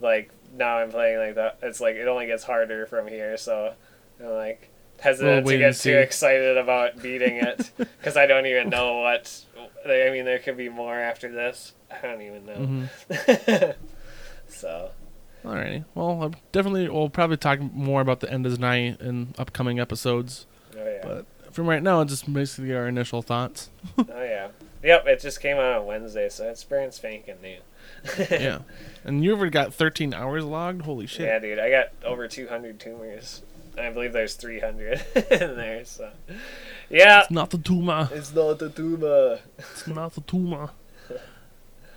like 0.00 0.30
now 0.56 0.78
I'm 0.78 0.90
playing 0.90 1.18
like 1.18 1.34
that. 1.34 1.58
It's 1.62 1.80
like 1.80 1.96
it 1.96 2.08
only 2.08 2.26
gets 2.26 2.44
harder 2.44 2.86
from 2.86 3.06
here, 3.06 3.36
so 3.36 3.74
I'm 4.18 4.30
like 4.30 4.70
hesitant 4.98 5.44
We'll 5.44 5.54
to 5.54 5.58
get 5.58 5.76
too 5.76 5.98
excited 5.98 6.56
about 6.56 7.02
beating 7.02 7.36
it 7.36 7.70
because 7.76 8.16
I 8.16 8.26
don't 8.26 8.46
even 8.46 8.70
know 8.70 8.98
what. 9.00 9.44
I 9.84 10.08
mean, 10.10 10.24
there 10.24 10.38
could 10.38 10.56
be 10.56 10.70
more 10.70 10.98
after 10.98 11.30
this. 11.30 11.74
I 11.90 12.06
don't 12.06 12.22
even 12.22 12.46
know. 12.46 12.54
hmm 12.54 13.70
so 14.48 14.90
Alrighty. 15.44 15.84
Well, 15.94 16.22
I'll 16.22 16.34
definitely 16.52 16.88
we'll 16.88 17.10
probably 17.10 17.36
talk 17.36 17.60
more 17.60 18.00
about 18.00 18.20
the 18.20 18.32
end 18.32 18.46
of 18.46 18.52
the 18.52 18.58
night 18.58 19.00
in 19.00 19.34
upcoming 19.38 19.78
episodes. 19.78 20.46
oh 20.76 20.84
yeah, 20.84 21.00
But 21.02 21.26
from 21.52 21.68
right 21.68 21.82
now, 21.82 22.00
it's 22.00 22.10
just 22.12 22.32
basically 22.32 22.74
our 22.74 22.88
initial 22.88 23.20
thoughts. 23.22 23.70
oh 23.98 24.04
yeah. 24.08 24.48
Yep, 24.82 25.06
it 25.06 25.20
just 25.20 25.40
came 25.40 25.56
out 25.56 25.80
on 25.80 25.86
Wednesday, 25.86 26.28
so 26.28 26.48
it's 26.48 26.62
brand 26.64 26.92
spanking 26.92 27.36
new. 27.42 27.56
yeah. 28.30 28.58
And 29.02 29.24
you 29.24 29.32
ever 29.32 29.48
got 29.48 29.72
13 29.72 30.12
hours 30.12 30.44
logged? 30.44 30.82
Holy 30.82 31.06
shit. 31.06 31.26
Yeah, 31.26 31.38
dude, 31.38 31.58
I 31.58 31.70
got 31.70 31.86
over 32.04 32.28
200 32.28 32.78
tumors. 32.78 33.42
I 33.78 33.90
believe 33.90 34.12
there's 34.12 34.34
300 34.34 35.02
in 35.30 35.56
there, 35.56 35.84
so. 35.84 36.10
Yeah. 36.90 37.22
It's 37.22 37.30
not 37.30 37.50
the 37.50 37.58
tumor. 37.58 38.08
It's 38.12 38.34
not 38.34 38.58
the 38.58 38.68
tumor. 38.68 39.38
It's 39.58 39.86
not 39.86 40.14
the 40.14 40.20
tumor. 40.20 40.70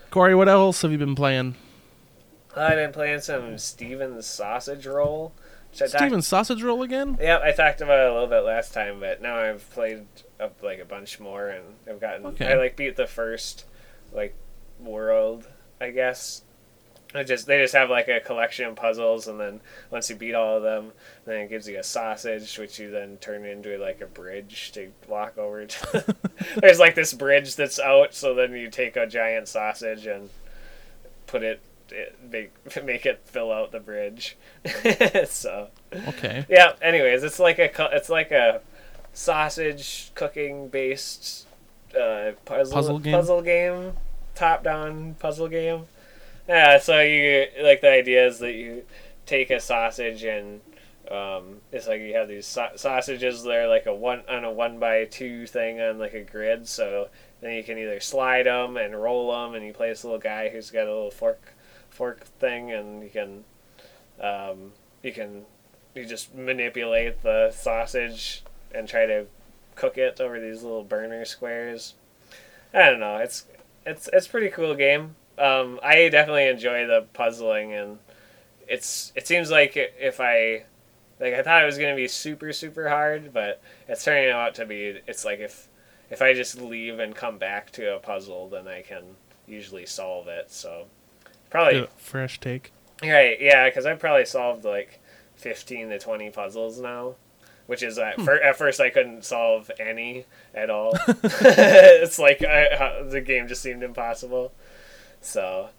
Corey, 0.09 0.33
what 0.33 0.47
else 0.47 0.81
have 0.81 0.91
you 0.91 0.97
been 0.97 1.15
playing? 1.15 1.55
I've 2.55 2.75
been 2.75 2.91
playing 2.91 3.21
some 3.21 3.57
Stephen's 3.57 4.25
sausage 4.25 4.85
roll. 4.85 5.33
Stephen's 5.71 6.27
Sausage 6.27 6.63
Roll 6.63 6.81
again? 6.81 7.17
Yeah, 7.21 7.39
I 7.43 7.51
talked 7.51 7.81
about 7.81 7.99
it 7.99 8.09
a 8.09 8.13
little 8.13 8.27
bit 8.27 8.39
last 8.39 8.73
time, 8.73 8.99
but 8.99 9.21
now 9.21 9.37
I've 9.37 9.69
played 9.71 10.05
up 10.39 10.63
like 10.63 10.79
a 10.79 10.85
bunch 10.85 11.19
more, 11.19 11.49
and 11.49 11.63
I've 11.87 12.01
gotten. 12.01 12.25
Okay. 12.27 12.51
I 12.51 12.55
like 12.55 12.75
beat 12.75 12.95
the 12.95 13.05
first, 13.05 13.65
like, 14.11 14.35
world, 14.79 15.47
I 15.79 15.91
guess. 15.91 16.41
I 17.15 17.23
just 17.23 17.47
they 17.47 17.61
just 17.61 17.73
have 17.73 17.89
like 17.89 18.07
a 18.09 18.19
collection 18.19 18.65
of 18.65 18.75
puzzles, 18.75 19.27
and 19.27 19.39
then 19.39 19.61
once 19.91 20.09
you 20.09 20.15
beat 20.15 20.33
all 20.33 20.57
of 20.57 20.63
them, 20.63 20.91
then 21.25 21.41
it 21.41 21.49
gives 21.49 21.67
you 21.67 21.79
a 21.79 21.83
sausage, 21.83 22.57
which 22.57 22.79
you 22.79 22.91
then 22.91 23.17
turn 23.17 23.45
into 23.45 23.77
like 23.77 24.01
a 24.01 24.07
bridge 24.07 24.71
to 24.73 24.91
walk 25.07 25.37
over 25.37 25.65
to. 25.65 26.15
There's 26.57 26.79
like 26.79 26.95
this 26.95 27.13
bridge 27.13 27.55
that's 27.55 27.79
out, 27.79 28.13
so 28.13 28.33
then 28.33 28.51
you 28.53 28.69
take 28.69 28.95
a 28.97 29.07
giant 29.07 29.47
sausage 29.47 30.05
and 30.05 30.29
put 31.27 31.43
it, 31.43 31.61
it 31.91 32.17
make 32.31 32.51
make 32.83 33.05
it 33.05 33.21
fill 33.25 33.51
out 33.51 33.71
the 33.71 33.79
bridge. 33.79 34.37
so 35.25 35.69
Okay. 36.09 36.45
yeah. 36.49 36.73
Anyways, 36.81 37.23
it's 37.23 37.39
like 37.39 37.59
a 37.59 37.71
it's 37.95 38.09
like 38.09 38.31
a 38.31 38.61
sausage 39.13 40.11
cooking 40.15 40.67
based 40.67 41.47
uh, 41.99 42.31
puzzle 42.45 42.73
Puzzle 42.73 42.99
game? 42.99 43.13
puzzle 43.13 43.41
game, 43.41 43.93
top 44.35 44.63
down 44.63 45.15
puzzle 45.19 45.47
game. 45.47 45.85
Yeah. 46.47 46.79
So 46.79 46.99
you 47.01 47.47
like 47.61 47.81
the 47.81 47.89
idea 47.91 48.27
is 48.27 48.39
that 48.39 48.53
you 48.53 48.83
take 49.25 49.49
a 49.49 49.59
sausage 49.59 50.23
and 50.23 50.61
um, 51.11 51.61
it's 51.71 51.87
like 51.87 52.01
you 52.01 52.13
have 52.15 52.27
these 52.27 52.45
sa- 52.45 52.75
sausages 52.75 53.43
that 53.43 53.51
are 53.55 53.67
like 53.67 53.85
a 53.85 53.93
one 53.95 54.23
on 54.29 54.43
a 54.43 54.51
one 54.51 54.77
by 54.79 55.05
two 55.05 55.47
thing 55.47 55.79
on 55.81 55.99
like 55.99 56.13
a 56.13 56.21
grid. 56.23 56.67
So 56.67 57.07
then 57.41 57.53
you 57.53 57.63
can 57.63 57.77
either 57.77 57.99
slide 57.99 58.45
them 58.45 58.77
and 58.77 58.99
roll 59.01 59.31
them, 59.31 59.55
and 59.55 59.65
you 59.65 59.71
play 59.73 59.89
this 59.89 60.03
little 60.03 60.19
guy 60.19 60.49
who's 60.49 60.69
got 60.71 60.87
a 60.87 60.93
little 60.93 61.11
fork 61.11 61.39
fork 61.97 62.23
thing, 62.39 62.71
and 62.71 63.03
you 63.03 63.09
can 63.09 63.43
um, 64.21 64.71
you 65.01 65.11
can 65.11 65.45
you 65.95 66.05
just 66.05 66.33
manipulate 66.35 67.23
the 67.23 67.51
sausage 67.51 68.43
and 68.73 68.87
try 68.87 69.05
to 69.05 69.25
cook 69.75 69.97
it 69.97 70.21
over 70.21 70.39
these 70.39 70.63
little 70.63 70.83
burner 70.83 71.25
squares. 71.25 71.95
I 72.73 72.89
don't 72.89 72.99
know. 72.99 73.17
It's 73.17 73.45
it's 73.85 74.09
it's 74.13 74.27
pretty 74.27 74.49
cool 74.49 74.75
game. 74.75 75.15
Um, 75.37 75.79
I 75.83 76.09
definitely 76.09 76.47
enjoy 76.47 76.87
the 76.87 77.05
puzzling 77.13 77.73
and 77.73 77.99
it's 78.67 79.11
it 79.15 79.27
seems 79.27 79.49
like 79.49 79.73
if 79.75 80.19
I 80.19 80.65
like 81.19 81.33
I 81.33 81.41
thought 81.41 81.63
it 81.63 81.65
was 81.65 81.77
gonna 81.77 81.95
be 81.95 82.07
super 82.07 82.53
super 82.53 82.89
hard, 82.89 83.33
but 83.33 83.61
it's 83.87 84.03
turning 84.03 84.29
out 84.29 84.55
to 84.55 84.65
be 84.65 84.99
it's 85.07 85.25
like 85.25 85.39
if 85.39 85.67
if 86.09 86.21
I 86.21 86.33
just 86.33 86.59
leave 86.59 86.99
and 86.99 87.15
come 87.15 87.37
back 87.37 87.71
to 87.71 87.95
a 87.95 87.99
puzzle, 87.99 88.49
then 88.49 88.67
I 88.67 88.81
can 88.81 89.03
usually 89.45 89.85
solve 89.85 90.27
it. 90.27 90.51
So 90.51 90.87
probably 91.49 91.87
fresh 91.97 92.39
take. 92.39 92.71
right, 93.03 93.37
yeah, 93.39 93.69
because 93.69 93.85
I've 93.85 93.99
probably 93.99 94.25
solved 94.25 94.63
like 94.65 94.99
fifteen 95.35 95.89
to 95.89 95.99
twenty 95.99 96.29
puzzles 96.29 96.79
now, 96.79 97.15
which 97.67 97.83
is 97.83 97.97
at, 97.97 98.19
fir- 98.21 98.41
at 98.41 98.57
first 98.57 98.79
I 98.79 98.89
couldn't 98.89 99.23
solve 99.25 99.69
any 99.79 100.25
at 100.53 100.69
all. 100.69 100.93
it's 101.07 102.19
like 102.19 102.43
I, 102.43 103.03
the 103.03 103.21
game 103.21 103.47
just 103.47 103.61
seemed 103.61 103.83
impossible. 103.83 104.51
So, 105.21 105.69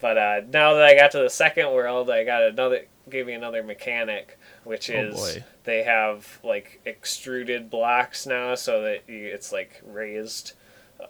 but 0.00 0.18
uh, 0.18 0.40
now 0.50 0.74
that 0.74 0.84
I 0.84 0.94
got 0.96 1.10
to 1.12 1.18
the 1.18 1.30
second 1.30 1.70
world, 1.72 2.10
I 2.10 2.24
got 2.24 2.42
another 2.42 2.86
gave 3.10 3.26
me 3.26 3.32
another 3.32 3.62
mechanic, 3.62 4.38
which 4.64 4.90
Oh, 4.90 4.94
is 4.94 5.14
boy. 5.14 5.44
they 5.64 5.82
have 5.84 6.38
like 6.44 6.80
extruded 6.84 7.70
blocks 7.70 8.26
now, 8.26 8.54
so 8.54 8.82
that 8.82 9.04
you, 9.08 9.26
it's 9.26 9.50
like 9.52 9.80
raised 9.86 10.52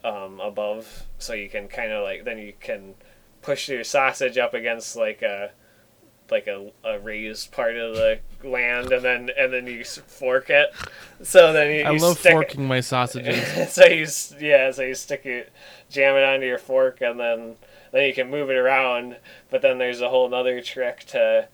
um, 0.05 0.39
above, 0.41 1.05
so 1.19 1.33
you 1.33 1.49
can 1.49 1.67
kind 1.69 1.91
of 1.93 2.05
like 2.05 2.25
then 2.25 2.39
you 2.39 2.53
can 2.61 2.95
push 3.49 3.67
your 3.71 3.83
sausage 3.83 4.37
up 4.37 4.53
against 4.53 4.95
like 4.95 5.23
a 5.23 5.51
like 6.31 6.47
a, 6.47 6.71
a 6.85 6.99
raised 6.99 7.51
part 7.51 7.77
of 7.77 7.97
the 7.97 8.21
land, 8.45 8.93
and 8.93 9.03
then 9.03 9.31
and 9.39 9.51
then 9.51 9.67
you 9.67 9.83
fork 9.85 10.51
it. 10.51 10.69
So 11.23 11.55
then 11.55 11.75
you, 11.75 11.83
I 11.85 11.93
you 11.93 11.99
love 11.99 12.19
forking 12.19 12.67
my 12.67 12.81
sausages. 12.81 13.73
so 13.73 13.87
you 13.87 14.07
yeah, 14.39 14.71
so 14.71 14.83
you 14.83 14.95
stick 14.95 15.25
it, 15.25 15.51
jam 15.89 16.15
it 16.17 16.25
onto 16.25 16.45
your 16.45 16.59
fork, 16.59 17.01
and 17.01 17.19
then 17.19 17.57
then 17.91 18.07
you 18.07 18.13
can 18.13 18.31
move 18.31 18.51
it 18.51 18.57
around. 18.57 19.17
But 19.49 19.63
then 19.63 19.79
there's 19.79 20.03
a 20.03 20.11
whole 20.11 20.35
other 20.35 20.61
trick 20.61 21.05
to 21.07 21.49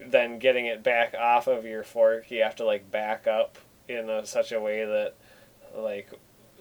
then 0.00 0.38
getting 0.38 0.66
it 0.66 0.84
back 0.84 1.14
off 1.14 1.48
of 1.48 1.64
your 1.64 1.82
fork. 1.82 2.30
You 2.30 2.44
have 2.44 2.54
to 2.56 2.64
like 2.64 2.92
back 2.92 3.26
up 3.26 3.58
in 3.88 4.08
a, 4.08 4.24
such 4.24 4.52
a 4.52 4.60
way 4.60 4.84
that 4.84 5.14
like 5.76 6.10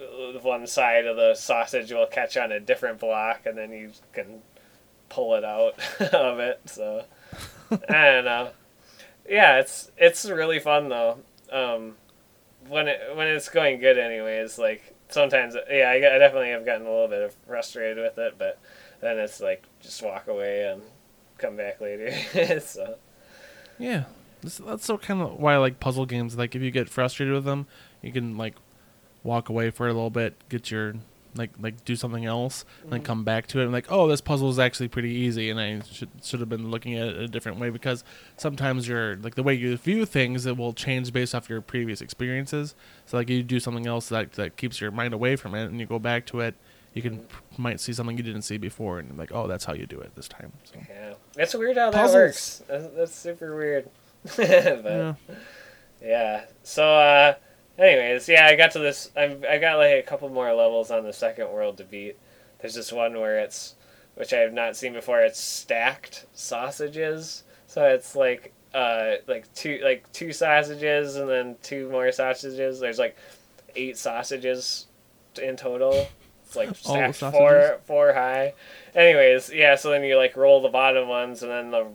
uh, 0.01 0.39
one 0.39 0.65
side 0.65 1.05
of 1.05 1.15
the 1.15 1.35
sausage 1.35 1.91
will 1.91 2.07
catch 2.07 2.37
on 2.37 2.51
a 2.51 2.59
different 2.59 2.99
block, 2.99 3.45
and 3.45 3.55
then 3.55 3.71
you 3.71 3.91
can 4.13 4.41
pull 5.09 5.35
it 5.35 5.43
out 5.43 5.73
of 6.13 6.39
it. 6.39 6.61
So 6.65 7.03
I 7.71 8.05
don't 8.11 8.25
know. 8.25 8.49
Yeah, 9.27 9.59
it's 9.59 9.91
it's 9.97 10.25
really 10.29 10.59
fun 10.59 10.89
though. 10.89 11.19
Um, 11.51 11.95
when 12.67 12.87
it 12.87 12.99
when 13.15 13.27
it's 13.27 13.49
going 13.49 13.79
good, 13.79 13.97
anyways. 13.97 14.57
Like 14.57 14.95
sometimes, 15.09 15.55
yeah, 15.69 15.89
I, 15.89 15.95
I 15.95 16.17
definitely 16.19 16.49
have 16.51 16.65
gotten 16.65 16.85
a 16.87 16.89
little 16.89 17.07
bit 17.07 17.33
frustrated 17.47 17.97
with 17.97 18.17
it, 18.17 18.35
but 18.37 18.59
then 19.01 19.17
it's 19.17 19.39
like 19.39 19.63
just 19.81 20.01
walk 20.03 20.27
away 20.27 20.65
and 20.65 20.81
come 21.37 21.55
back 21.57 21.81
later. 21.81 22.11
so 22.61 22.95
Yeah, 23.77 24.05
that's, 24.41 24.57
that's 24.59 24.85
so 24.85 24.97
kind 24.97 25.21
of 25.21 25.39
why 25.39 25.53
I 25.55 25.57
like 25.57 25.79
puzzle 25.79 26.05
games. 26.05 26.37
Like 26.37 26.55
if 26.55 26.61
you 26.61 26.71
get 26.71 26.89
frustrated 26.89 27.33
with 27.33 27.45
them, 27.45 27.67
you 28.01 28.11
can 28.11 28.37
like 28.37 28.55
walk 29.23 29.49
away 29.49 29.69
for 29.71 29.87
a 29.87 29.93
little 29.93 30.09
bit, 30.09 30.35
get 30.49 30.71
your 30.71 30.95
like 31.35 31.51
like 31.59 31.85
do 31.85 31.95
something 31.95 32.25
else, 32.25 32.65
and 32.83 32.91
then 32.91 33.01
come 33.01 33.23
back 33.23 33.47
to 33.47 33.59
it 33.59 33.63
and 33.63 33.71
like, 33.71 33.91
oh, 33.91 34.07
this 34.07 34.21
puzzle 34.21 34.49
is 34.49 34.59
actually 34.59 34.87
pretty 34.87 35.11
easy, 35.11 35.49
and 35.49 35.59
I 35.59 35.81
should 35.81 36.09
should 36.23 36.39
have 36.39 36.49
been 36.49 36.71
looking 36.71 36.95
at 36.95 37.07
it 37.07 37.17
a 37.17 37.27
different 37.27 37.59
way 37.59 37.69
because 37.69 38.03
sometimes 38.37 38.87
you're 38.87 39.15
like 39.17 39.35
the 39.35 39.43
way 39.43 39.53
you 39.53 39.75
view 39.77 40.05
things 40.05 40.45
it 40.45 40.57
will 40.57 40.73
change 40.73 41.13
based 41.13 41.35
off 41.35 41.49
your 41.49 41.61
previous 41.61 42.01
experiences. 42.01 42.75
So 43.05 43.17
like 43.17 43.29
you 43.29 43.43
do 43.43 43.59
something 43.59 43.87
else 43.87 44.09
that 44.09 44.33
that 44.33 44.57
keeps 44.57 44.81
your 44.81 44.91
mind 44.91 45.13
away 45.13 45.35
from 45.35 45.55
it, 45.55 45.65
and 45.65 45.79
you 45.79 45.85
go 45.85 45.99
back 45.99 46.25
to 46.27 46.39
it. 46.41 46.55
You 46.93 47.03
can 47.03 47.25
might 47.57 47.79
see 47.79 47.93
something 47.93 48.17
you 48.17 48.23
didn't 48.23 48.41
see 48.41 48.57
before, 48.57 48.99
and 48.99 49.17
like, 49.17 49.31
oh, 49.31 49.47
that's 49.47 49.65
how 49.65 49.73
you 49.73 49.85
do 49.85 49.99
it 49.99 50.15
this 50.15 50.27
time. 50.27 50.51
So 50.63 50.79
yeah, 50.89 51.13
it's 51.37 51.53
weird 51.53 51.77
how 51.77 51.91
that 51.91 51.97
Puzzles. 52.01 52.15
works. 52.15 52.63
That's, 52.67 52.87
that's 52.95 53.15
super 53.15 53.55
weird. 53.55 53.89
but, 54.35 54.49
yeah. 54.49 55.13
Yeah. 56.01 56.45
So, 56.63 56.83
uh, 56.83 57.35
anyways, 57.79 58.27
yeah, 58.27 58.45
I 58.45 58.55
got 58.55 58.71
to 58.71 58.79
this. 58.79 59.09
I've 59.15 59.43
I 59.43 59.57
got 59.57 59.77
like 59.77 59.95
a 59.95 60.03
couple 60.03 60.29
more 60.29 60.53
levels 60.53 60.91
on 60.91 61.03
the 61.03 61.13
second 61.13 61.49
world 61.51 61.77
to 61.77 61.83
beat. 61.83 62.17
There's 62.59 62.75
this 62.75 62.91
one 62.91 63.19
where 63.19 63.39
it's, 63.39 63.75
which 64.15 64.33
I 64.33 64.39
have 64.39 64.53
not 64.53 64.75
seen 64.75 64.93
before. 64.93 65.21
It's 65.21 65.39
stacked 65.39 66.25
sausages. 66.33 67.43
So 67.67 67.85
it's 67.85 68.15
like 68.15 68.53
uh 68.73 69.13
like 69.27 69.51
two 69.53 69.79
like 69.83 70.11
two 70.11 70.31
sausages 70.31 71.15
and 71.15 71.29
then 71.29 71.55
two 71.61 71.89
more 71.89 72.11
sausages. 72.11 72.79
There's 72.79 72.99
like 72.99 73.17
eight 73.75 73.97
sausages 73.97 74.87
in 75.41 75.55
total. 75.55 76.07
It's 76.45 76.55
like 76.55 76.75
stacked 76.75 77.17
four 77.17 77.79
four 77.85 78.13
high. 78.13 78.53
Anyways, 78.93 79.51
yeah. 79.53 79.75
So 79.75 79.89
then 79.91 80.03
you 80.03 80.17
like 80.17 80.35
roll 80.35 80.61
the 80.61 80.69
bottom 80.69 81.07
ones 81.07 81.43
and 81.43 81.51
then 81.51 81.71
the 81.71 81.87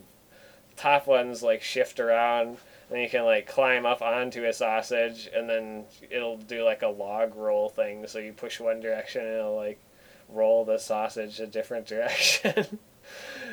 top 0.76 1.06
ones 1.06 1.42
like 1.42 1.62
shift 1.62 2.00
around 2.00 2.58
and 2.90 3.00
you 3.00 3.08
can 3.08 3.24
like 3.24 3.46
climb 3.46 3.86
up 3.86 4.02
onto 4.02 4.44
a 4.44 4.52
sausage 4.52 5.28
and 5.34 5.48
then 5.48 5.84
it'll 6.10 6.36
do 6.38 6.64
like 6.64 6.82
a 6.82 6.88
log 6.88 7.34
roll 7.34 7.68
thing. 7.68 8.06
So 8.06 8.18
you 8.18 8.32
push 8.32 8.60
one 8.60 8.80
direction 8.80 9.22
and 9.22 9.36
it'll 9.36 9.56
like 9.56 9.80
roll 10.28 10.64
the 10.64 10.78
sausage 10.78 11.40
a 11.40 11.46
different 11.46 11.86
direction. 11.88 12.78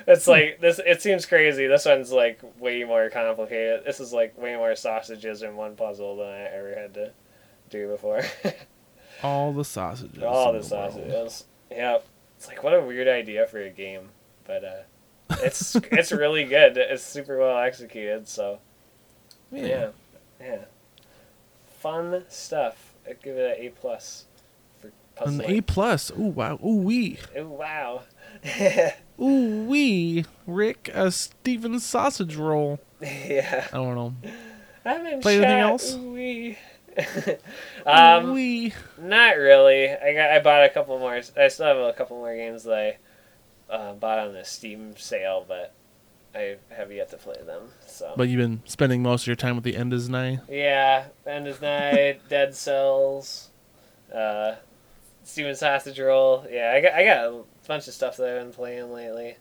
It's 0.08 0.28
like 0.28 0.60
this 0.62 0.80
it 0.86 1.02
seems 1.02 1.26
crazy. 1.26 1.68
This 1.68 1.86
one's 1.86 2.12
like 2.12 2.42
way 2.60 2.84
more 2.84 3.10
complicated. 3.10 3.84
This 3.86 4.00
is 4.00 4.14
like 4.14 4.38
way 4.38 4.56
more 4.56 4.76
sausages 4.76 5.44
in 5.44 5.56
one 5.56 5.76
puzzle 5.76 6.18
than 6.18 6.28
i 6.28 6.42
ever 6.44 6.74
had 6.76 6.94
to 6.96 7.12
do 7.70 7.88
before. 7.90 8.22
All 9.24 9.54
the 9.54 9.64
sausages. 9.66 10.24
all 10.24 10.52
the 10.54 10.60
the 10.60 10.76
world. 10.76 10.94
sausages. 10.94 11.46
Yeah 11.70 12.00
it's 12.42 12.48
like 12.48 12.64
what 12.64 12.74
a 12.74 12.82
weird 12.82 13.08
idea 13.08 13.46
for 13.46 13.62
a 13.62 13.70
game. 13.70 14.10
But 14.46 14.64
uh 14.64 15.36
it's 15.44 15.76
it's 15.92 16.12
really 16.12 16.44
good. 16.44 16.76
It's 16.76 17.04
super 17.04 17.38
well 17.38 17.60
executed 17.60 18.28
so 18.28 18.60
Yeah. 19.52 19.66
yeah, 19.66 19.90
yeah. 20.40 20.66
Fun 21.80 22.24
stuff. 22.30 22.94
I'd 23.08 23.22
give 23.22 23.38
it 23.38 23.58
an 23.58 23.66
A 23.66 23.70
plus 23.70 24.26
for 24.80 24.92
An. 25.18 25.42
A 25.42 25.62
plus. 25.62 26.12
Ooh 26.12 26.24
wow. 26.24 26.60
Ooh 26.66 26.78
wee. 26.78 27.18
Ooh, 27.38 27.48
wow. 27.48 28.04
Ooh 29.22 29.66
wee. 29.68 30.26
Rick, 30.48 30.90
a 30.94 31.12
Stephen 31.12 31.80
sausage 31.80 32.36
roll. 32.36 32.80
yeah. 33.02 33.68
I 33.72 33.78
don't 33.78 33.96
know. 33.96 34.14
I'm 34.86 35.06
in 35.06 35.22
Play 35.22 35.38
anything 35.38 35.60
else? 35.60 35.96
Ooh-wee. 35.96 36.58
Ooh 36.98 37.38
um, 37.86 38.34
wee. 38.34 38.74
not 39.00 39.38
really. 39.38 39.90
I 39.90 40.14
got. 40.14 40.32
I 40.32 40.40
bought 40.40 40.64
a 40.64 40.70
couple 40.70 41.00
more. 41.00 41.22
I 41.38 41.48
still 41.48 41.66
have 41.66 41.78
a 41.78 41.94
couple 41.94 42.18
more 42.18 42.36
games 42.36 42.64
that 42.64 42.98
I 43.70 43.74
uh, 43.74 43.94
bought 43.94 44.20
on 44.20 44.34
the 44.34 44.44
Steam 44.44 44.98
sale, 44.98 45.46
but 45.48 45.74
I 46.34 46.56
have 46.70 46.92
yet 46.92 47.10
to 47.12 47.18
play 47.18 47.36
them. 47.46 47.64
So. 47.86 48.14
But 48.16 48.30
you've 48.30 48.40
been 48.40 48.62
spending 48.66 49.04
most 49.04 49.24
of 49.24 49.28
your 49.28 49.36
time 49.36 49.56
with 49.56 49.64
the 49.64 49.76
end 49.76 49.94
is 49.94 50.08
nigh. 50.10 50.40
Yeah, 50.50 51.06
End 51.26 51.48
is 51.48 51.62
Nigh, 51.62 52.20
Dead 52.30 52.56
Cells, 52.56 53.50
uh, 54.14 54.56
Stephen 55.24 55.56
Sausage 55.56 56.00
Roll. 56.00 56.46
Yeah, 56.50 56.72
I 56.76 56.82
got 56.82 56.94
I 56.94 57.04
got 57.04 57.18
a 57.26 57.44
bunch 57.68 57.88
of 57.88 57.94
stuff 57.94 58.18
that 58.18 58.30
I've 58.30 58.42
been 58.44 58.54
playing 58.54 58.92
lately. 58.94 59.36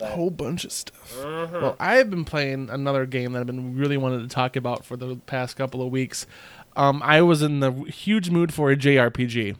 A 0.00 0.06
whole 0.06 0.30
bunch 0.30 0.64
of 0.64 0.70
stuff. 0.70 1.12
Mhm. 1.18 1.60
Well, 1.60 1.76
I've 1.80 2.08
been 2.08 2.24
playing 2.24 2.70
another 2.70 3.04
game 3.04 3.32
that 3.32 3.40
I've 3.40 3.46
been 3.46 3.76
really 3.76 3.96
wanted 3.96 4.20
to 4.20 4.28
talk 4.28 4.54
about 4.54 4.84
for 4.84 4.96
the 4.96 5.16
past 5.26 5.56
couple 5.56 5.82
of 5.82 5.90
weeks. 5.90 6.24
Um, 6.76 7.02
I 7.04 7.20
was 7.22 7.42
in 7.42 7.58
the 7.58 7.72
huge 7.72 8.30
mood 8.30 8.54
for 8.54 8.70
a 8.70 8.76
JRPG, 8.76 9.56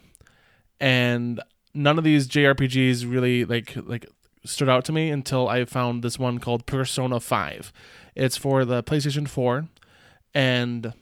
and 0.78 1.40
none 1.74 1.98
of 1.98 2.04
these 2.04 2.28
JRPGs 2.28 3.10
really 3.10 3.44
like 3.44 3.74
like 3.84 4.06
stood 4.44 4.68
out 4.68 4.84
to 4.86 4.92
me 4.92 5.10
until 5.10 5.48
I 5.48 5.64
found 5.64 6.02
this 6.02 6.18
one 6.18 6.38
called 6.38 6.66
Persona 6.66 7.20
Five. 7.20 7.72
It's 8.14 8.36
for 8.36 8.64
the 8.64 8.82
PlayStation 8.82 9.28
Four, 9.28 9.68
and 10.34 10.92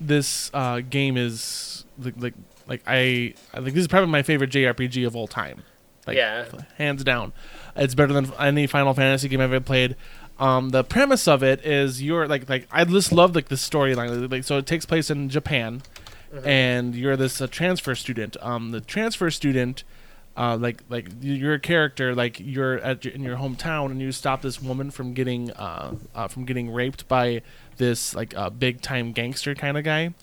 this 0.00 0.50
uh, 0.54 0.80
game 0.80 1.16
is 1.16 1.84
like 1.98 2.14
like 2.18 2.34
like 2.66 2.82
I 2.86 3.34
I 3.52 3.56
think 3.56 3.74
this 3.74 3.82
is 3.82 3.88
probably 3.88 4.10
my 4.10 4.22
favorite 4.22 4.50
JRPG 4.50 5.06
of 5.06 5.14
all 5.16 5.26
time. 5.26 5.62
Like, 6.06 6.16
Yeah. 6.16 6.46
hands 6.78 7.04
down. 7.04 7.32
It's 7.76 7.94
better 7.94 8.12
than 8.12 8.32
any 8.38 8.66
Final 8.66 8.94
Fantasy 8.94 9.28
game 9.28 9.40
I've 9.40 9.52
ever 9.52 9.62
played. 9.64 9.96
Um, 10.38 10.70
the 10.70 10.82
premise 10.82 11.28
of 11.28 11.42
it 11.42 11.64
is 11.66 12.02
you're 12.02 12.26
like 12.26 12.48
like 12.48 12.66
I 12.72 12.84
just 12.84 13.12
love 13.12 13.34
like 13.34 13.48
the 13.48 13.56
storyline. 13.56 14.30
Like 14.30 14.44
so, 14.44 14.56
it 14.58 14.66
takes 14.66 14.86
place 14.86 15.10
in 15.10 15.28
Japan, 15.28 15.82
and 16.44 16.94
you're 16.94 17.16
this 17.16 17.40
uh, 17.42 17.46
transfer 17.46 17.94
student. 17.94 18.36
Um, 18.40 18.70
the 18.70 18.80
transfer 18.80 19.30
student, 19.30 19.84
uh, 20.36 20.56
like 20.56 20.82
like 20.88 21.08
you're 21.20 21.54
a 21.54 21.60
character 21.60 22.14
like 22.14 22.40
you're 22.40 22.78
at 22.78 23.04
your, 23.04 23.14
in 23.14 23.22
your 23.22 23.36
hometown 23.36 23.86
and 23.86 24.00
you 24.00 24.12
stop 24.12 24.42
this 24.42 24.62
woman 24.62 24.90
from 24.90 25.12
getting 25.12 25.50
uh, 25.52 25.94
uh 26.14 26.28
from 26.28 26.44
getting 26.44 26.70
raped 26.70 27.06
by 27.08 27.42
this 27.76 28.14
like 28.14 28.32
a 28.34 28.50
big 28.50 28.80
time 28.80 29.12
gangster 29.12 29.54
kind 29.54 29.76
of 29.76 29.84
guy. 29.84 30.14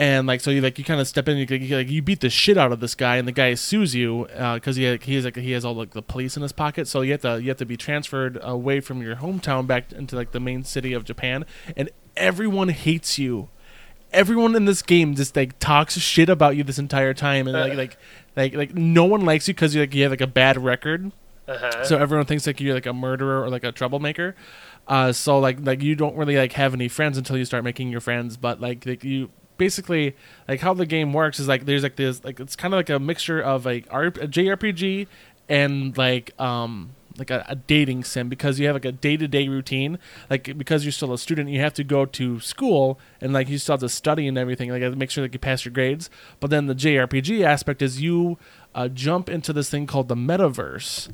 And 0.00 0.26
like 0.26 0.40
so, 0.40 0.50
you 0.50 0.62
like 0.62 0.78
you 0.78 0.84
kind 0.84 0.98
of 0.98 1.06
step 1.06 1.28
in, 1.28 1.36
you, 1.36 1.44
you 1.58 1.76
like 1.76 1.90
you 1.90 2.00
beat 2.00 2.20
the 2.20 2.30
shit 2.30 2.56
out 2.56 2.72
of 2.72 2.80
this 2.80 2.94
guy, 2.94 3.16
and 3.16 3.28
the 3.28 3.32
guy 3.32 3.52
sues 3.52 3.94
you 3.94 4.26
because 4.54 4.76
he 4.76 4.96
he 4.96 5.14
has 5.16 5.26
like 5.26 5.36
he 5.36 5.52
has 5.52 5.62
all 5.62 5.74
like 5.74 5.90
the 5.90 6.00
police 6.00 6.38
in 6.38 6.42
his 6.42 6.52
pocket. 6.52 6.88
So 6.88 7.02
you 7.02 7.12
have 7.12 7.20
to 7.20 7.42
you 7.42 7.48
have 7.48 7.58
to 7.58 7.66
be 7.66 7.76
transferred 7.76 8.38
away 8.40 8.80
from 8.80 9.02
your 9.02 9.16
hometown 9.16 9.66
back 9.66 9.92
into 9.92 10.16
like 10.16 10.32
the 10.32 10.40
main 10.40 10.64
city 10.64 10.94
of 10.94 11.04
Japan, 11.04 11.44
and 11.76 11.90
everyone 12.16 12.70
hates 12.70 13.18
you. 13.18 13.50
Everyone 14.10 14.56
in 14.56 14.64
this 14.64 14.80
game 14.80 15.14
just 15.14 15.36
like 15.36 15.58
talks 15.58 15.98
shit 15.98 16.30
about 16.30 16.56
you 16.56 16.64
this 16.64 16.78
entire 16.78 17.12
time, 17.12 17.46
and 17.46 17.52
like 17.52 17.74
like 17.74 17.98
like 18.40 18.54
like 18.54 18.74
no 18.74 19.04
one 19.04 19.24
likes 19.24 19.46
you 19.48 19.54
because 19.54 19.74
you 19.74 19.80
like 19.82 19.94
you 19.94 20.02
have 20.02 20.12
like 20.12 20.20
a 20.20 20.26
bad 20.26 20.62
record. 20.62 21.12
Uh-huh. 21.46 21.84
So 21.84 21.98
everyone 21.98 22.26
thinks 22.26 22.46
like 22.46 22.60
you're 22.60 22.74
like 22.74 22.86
a 22.86 22.92
murderer 22.92 23.42
or 23.42 23.50
like 23.50 23.64
a 23.64 23.72
troublemaker. 23.72 24.34
Uh, 24.86 25.12
so 25.12 25.38
like 25.38 25.58
like 25.60 25.82
you 25.82 25.94
don't 25.94 26.16
really 26.16 26.36
like 26.36 26.52
have 26.52 26.74
any 26.74 26.88
friends 26.88 27.18
until 27.18 27.36
you 27.36 27.44
start 27.44 27.64
making 27.64 27.90
your 27.90 28.00
friends. 28.00 28.36
But 28.36 28.60
like 28.60 28.86
like 28.86 29.04
you 29.04 29.30
basically 29.56 30.16
like 30.48 30.60
how 30.60 30.72
the 30.72 30.86
game 30.86 31.12
works 31.12 31.38
is 31.38 31.46
like 31.46 31.66
there's 31.66 31.82
like 31.82 31.96
this 31.96 32.24
like 32.24 32.40
it's 32.40 32.56
kind 32.56 32.72
of 32.72 32.78
like 32.78 32.88
a 32.88 32.98
mixture 32.98 33.40
of 33.40 33.66
like 33.66 33.86
R- 33.90 34.06
a 34.06 34.26
JRPG 34.26 35.06
and 35.48 35.96
like 35.98 36.38
um 36.40 36.94
like 37.20 37.30
a, 37.30 37.44
a 37.48 37.54
dating 37.54 38.02
sim 38.02 38.28
because 38.28 38.58
you 38.58 38.66
have 38.66 38.74
like 38.74 38.84
a 38.84 38.90
day 38.90 39.16
to 39.16 39.28
day 39.28 39.46
routine. 39.46 39.98
Like 40.28 40.58
because 40.58 40.84
you're 40.84 40.90
still 40.90 41.12
a 41.12 41.18
student, 41.18 41.50
you 41.50 41.60
have 41.60 41.74
to 41.74 41.84
go 41.84 42.04
to 42.06 42.40
school 42.40 42.98
and 43.20 43.32
like 43.32 43.48
you 43.48 43.58
still 43.58 43.74
have 43.74 43.80
to 43.80 43.88
study 43.88 44.26
and 44.26 44.36
everything. 44.36 44.70
Like 44.70 44.78
you 44.78 44.84
have 44.84 44.94
to 44.94 44.98
make 44.98 45.10
sure 45.10 45.22
that 45.22 45.32
you 45.32 45.38
pass 45.38 45.64
your 45.64 45.72
grades. 45.72 46.10
But 46.40 46.50
then 46.50 46.66
the 46.66 46.74
JRPG 46.74 47.44
aspect 47.44 47.82
is 47.82 48.00
you 48.00 48.38
uh, 48.74 48.88
jump 48.88 49.28
into 49.28 49.52
this 49.52 49.70
thing 49.70 49.86
called 49.86 50.08
the 50.08 50.16
metaverse 50.16 51.08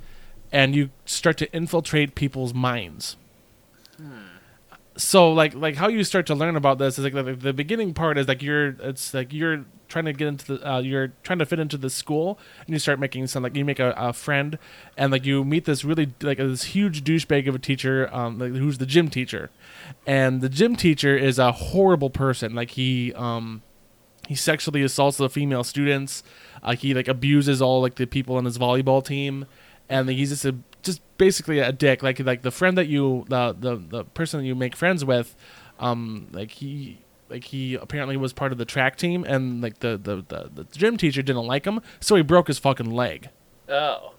and 0.51 0.75
you 0.75 0.91
start 1.05 1.37
to 1.39 1.53
infiltrate 1.55 2.15
people's 2.15 2.55
minds. 2.55 3.17
So 4.97 5.31
like 5.31 5.55
like 5.55 5.77
how 5.77 5.89
you 5.89 6.05
start 6.05 6.27
to 6.27 6.35
learn 6.35 6.57
about 6.57 6.79
this 6.79 6.99
is 6.99 7.05
like 7.05 7.13
the, 7.13 7.35
the 7.35 7.53
beginning 7.53 7.93
part 7.93 8.17
is 8.17 8.29
like 8.29 8.43
you're 8.43 8.69
it's 8.81 9.13
like 9.13 9.33
you're 9.33 9.67
trying 9.89 10.05
to 10.05 10.13
get 10.13 10.29
into 10.29 10.57
the 10.57 10.71
uh, 10.71 10.79
you're 10.79 11.13
trying 11.23 11.39
to 11.39 11.47
fit 11.47 11.59
into 11.59 11.77
the 11.77 11.91
school 11.91 12.39
and 12.61 12.71
you 12.71 12.79
start 12.79 12.99
making 12.99 13.27
some 13.27 13.43
like 13.43 13.57
you 13.57 13.65
make 13.65 13.79
a, 13.79 13.95
a 13.97 14.13
friend 14.13 14.59
and 14.97 15.13
like 15.13 15.25
you 15.25 15.45
meet 15.45 15.65
this 15.65 15.85
really 15.85 16.13
like 16.23 16.39
this 16.39 16.65
huge 16.65 17.05
douchebag 17.05 17.49
of 17.49 17.55
a 17.55 17.59
teacher 17.59 18.09
um 18.15 18.39
like, 18.39 18.53
who's 18.53 18.79
the 18.79 18.87
gym 18.87 19.09
teacher 19.09 19.51
and 20.07 20.41
the 20.41 20.49
gym 20.49 20.77
teacher 20.77 21.17
is 21.17 21.39
a 21.39 21.53
horrible 21.53 22.11
person 22.11 22.55
like 22.55 22.73
he 22.73 23.13
um 23.15 23.63
he 24.27 24.35
sexually 24.35 24.83
assaults 24.83 25.17
the 25.17 25.31
female 25.31 25.65
students. 25.65 26.23
Uh, 26.63 26.75
he 26.75 26.95
like 26.95 27.09
abuses 27.09 27.63
all 27.63 27.81
like 27.81 27.95
the 27.95 28.07
people 28.07 28.37
on 28.37 28.45
his 28.45 28.59
volleyball 28.59 29.05
team, 29.05 29.47
and 29.89 30.07
like, 30.07 30.17
he's 30.17 30.31
just 30.31 30.45
a 30.45 30.57
just 30.83 31.01
basically 31.19 31.59
a 31.59 31.73
dick. 31.73 32.03
Like 32.03 32.19
like 32.21 32.43
the 32.43 32.51
friend 32.51 32.77
that 32.77 32.87
you 32.87 33.25
the 33.29 33.57
the 33.59 33.77
the 33.77 34.05
person 34.05 34.41
that 34.41 34.47
you 34.47 34.55
make 34.55 34.77
friends 34.77 35.05
with, 35.05 35.37
um 35.79 36.29
like 36.33 36.51
he 36.51 36.99
like 37.29 37.45
he 37.45 37.75
apparently 37.75 38.17
was 38.17 38.33
part 38.33 38.53
of 38.53 38.59
the 38.59 38.65
track 38.65 38.97
team, 38.97 39.25
and 39.25 39.63
like 39.63 39.81
the 39.81 39.97
the 39.97 40.17
the, 40.29 40.51
the 40.55 40.65
gym 40.77 40.97
teacher 40.97 41.23
didn't 41.23 41.47
like 41.47 41.65
him, 41.67 41.81
so 42.01 42.17
he 42.17 42.23
broke 42.23 42.49
his 42.49 42.59
fucking 42.59 42.91
leg. 42.91 43.29
Oh. 43.69 44.13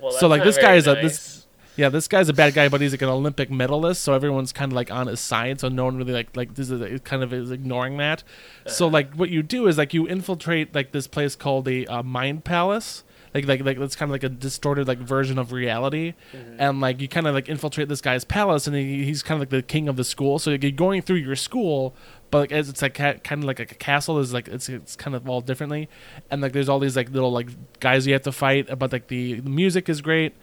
Well, 0.00 0.12
So, 0.12 0.28
like, 0.28 0.44
this 0.44 0.56
guy 0.58 0.74
is 0.74 0.86
a- 0.86 0.94
this- 0.94 1.46
Yeah, 1.76 1.88
this 1.90 2.08
guy's 2.08 2.28
a 2.28 2.32
bad 2.32 2.54
guy, 2.54 2.68
but 2.68 2.80
he's 2.80 2.90
like 2.92 3.02
an 3.02 3.08
Olympic 3.08 3.50
medalist, 3.52 4.02
so 4.02 4.12
everyone's 4.12 4.52
kind 4.52 4.72
of 4.72 4.76
like 4.76 4.90
on 4.90 5.06
his 5.06 5.20
side. 5.20 5.60
So 5.60 5.68
no 5.68 5.84
one 5.84 5.96
really 5.96 6.12
like 6.12 6.36
like 6.36 6.54
this 6.56 6.70
is 6.70 7.00
kind 7.02 7.22
of 7.22 7.32
is 7.32 7.52
ignoring 7.52 7.96
that. 7.98 8.24
So 8.66 8.88
like 8.88 9.14
what 9.14 9.30
you 9.30 9.44
do 9.44 9.68
is 9.68 9.78
like 9.78 9.94
you 9.94 10.06
infiltrate 10.08 10.74
like 10.74 10.90
this 10.90 11.06
place 11.06 11.36
called 11.36 11.64
the 11.66 11.86
uh, 11.86 12.02
mind 12.02 12.44
palace. 12.44 13.04
Like 13.34 13.46
like 13.46 13.60
like 13.64 13.78
it's 13.78 13.94
kind 13.94 14.08
of 14.10 14.12
like 14.12 14.24
a 14.24 14.28
distorted 14.28 14.88
like 14.88 14.98
version 14.98 15.38
of 15.38 15.52
reality, 15.52 16.14
and 16.58 16.80
like 16.80 17.00
you 17.00 17.06
kind 17.08 17.28
of 17.28 17.34
like 17.34 17.48
infiltrate 17.48 17.88
this 17.88 18.00
guy's 18.00 18.24
palace, 18.24 18.66
and 18.66 18.74
he, 18.74 19.04
he's 19.04 19.22
kind 19.22 19.36
of 19.36 19.42
like 19.42 19.50
the 19.50 19.62
king 19.62 19.86
of 19.88 19.94
the 19.96 20.02
school. 20.04 20.38
So 20.40 20.50
you're 20.50 20.70
going 20.72 21.02
through 21.02 21.16
your 21.18 21.36
school, 21.36 21.94
but 22.30 22.38
like 22.38 22.52
as 22.52 22.68
it's 22.68 22.82
like 22.82 22.94
kind 22.94 23.20
of 23.32 23.44
like 23.44 23.60
a 23.60 23.66
castle 23.66 24.18
is 24.18 24.32
like 24.32 24.48
it's 24.48 24.68
it's 24.68 24.96
kind 24.96 25.16
of 25.16 25.28
all 25.28 25.40
differently, 25.40 25.88
and 26.30 26.42
like 26.42 26.52
there's 26.52 26.68
all 26.68 26.78
these 26.78 26.96
like 26.96 27.10
little 27.10 27.32
like 27.32 27.48
guys 27.80 28.06
you 28.06 28.12
have 28.12 28.22
to 28.22 28.32
fight. 28.32 28.66
But 28.78 28.92
like 28.92 29.08
the, 29.08 29.40
the 29.40 29.50
music 29.50 29.88
is 29.88 30.00
great. 30.00 30.34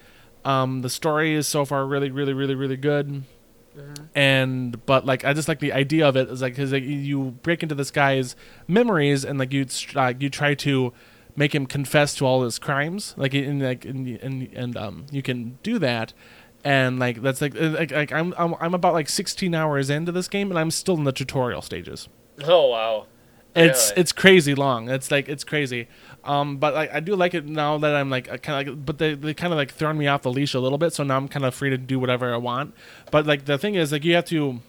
Um, 0.43 0.81
the 0.81 0.89
story 0.89 1.33
is 1.33 1.47
so 1.47 1.65
far 1.65 1.85
really, 1.85 2.11
really, 2.11 2.33
really, 2.33 2.55
really 2.55 2.77
good. 2.77 3.23
And 4.13 4.85
but 4.85 5.05
like 5.05 5.25
I 5.25 5.33
just 5.33 5.47
like 5.47 5.59
the 5.59 5.73
idea 5.73 6.07
of 6.07 6.15
it 6.15 6.29
is 6.29 6.41
like 6.41 6.53
because 6.53 6.71
like, 6.71 6.83
you 6.83 7.31
break 7.43 7.61
into 7.61 7.75
this 7.75 7.91
guy's 7.91 8.35
memories 8.67 9.25
and 9.25 9.37
like 9.37 9.51
you 9.51 9.65
uh, 9.95 10.13
you 10.17 10.29
try 10.29 10.53
to 10.55 10.93
make 11.35 11.53
him 11.53 11.65
confess 11.65 12.15
to 12.15 12.25
all 12.25 12.43
his 12.43 12.57
crimes 12.57 13.13
like 13.17 13.33
in 13.33 13.59
like 13.59 13.83
in, 13.85 14.07
in, 14.07 14.49
and 14.55 14.77
um 14.77 15.05
you 15.11 15.21
can 15.21 15.57
do 15.63 15.77
that 15.77 16.13
and 16.65 16.99
like 16.99 17.21
that's 17.21 17.39
like 17.39 17.55
uh, 17.55 17.69
like, 17.69 17.91
like 17.91 18.11
I'm, 18.11 18.33
I'm 18.37 18.55
I'm 18.59 18.73
about 18.73 18.93
like 18.93 19.07
16 19.07 19.53
hours 19.55 19.89
into 19.89 20.11
this 20.11 20.27
game 20.27 20.49
and 20.49 20.59
I'm 20.59 20.71
still 20.71 20.95
in 20.97 21.05
the 21.05 21.13
tutorial 21.13 21.61
stages. 21.61 22.09
Oh 22.43 22.69
wow. 22.71 23.05
It's 23.55 23.91
Really? 23.91 24.01
it's 24.01 24.11
crazy 24.11 24.53
long. 24.55 24.89
It's 24.89 25.09
like 25.11 25.29
it's 25.29 25.45
crazy. 25.45 25.87
Um, 26.25 26.57
but 26.57 26.73
like 26.73 26.91
I 26.93 26.99
do 26.99 27.15
like 27.15 27.33
it 27.33 27.45
now 27.45 27.77
that 27.77 27.95
I'm 27.95 28.09
like 28.09 28.25
kind 28.41 28.67
of 28.67 28.75
like, 28.75 28.85
but 28.85 28.97
they 28.97 29.13
they 29.13 29.33
kind 29.33 29.53
of 29.53 29.57
like 29.57 29.71
thrown 29.71 29.97
me 29.97 30.07
off 30.07 30.23
the 30.23 30.31
leash 30.31 30.53
a 30.55 30.59
little 30.59 30.77
bit. 30.77 30.91
So 30.91 31.03
now 31.03 31.15
I'm 31.15 31.29
kind 31.29 31.45
of 31.45 31.55
free 31.55 31.69
to 31.69 31.77
do 31.77 31.97
whatever 31.99 32.33
I 32.33 32.37
want. 32.37 32.73
But 33.11 33.25
like 33.25 33.45
the 33.45 33.57
thing 33.57 33.75
is, 33.75 33.93
like 33.93 34.03
you 34.03 34.15
have 34.15 34.25
to, 34.25 34.59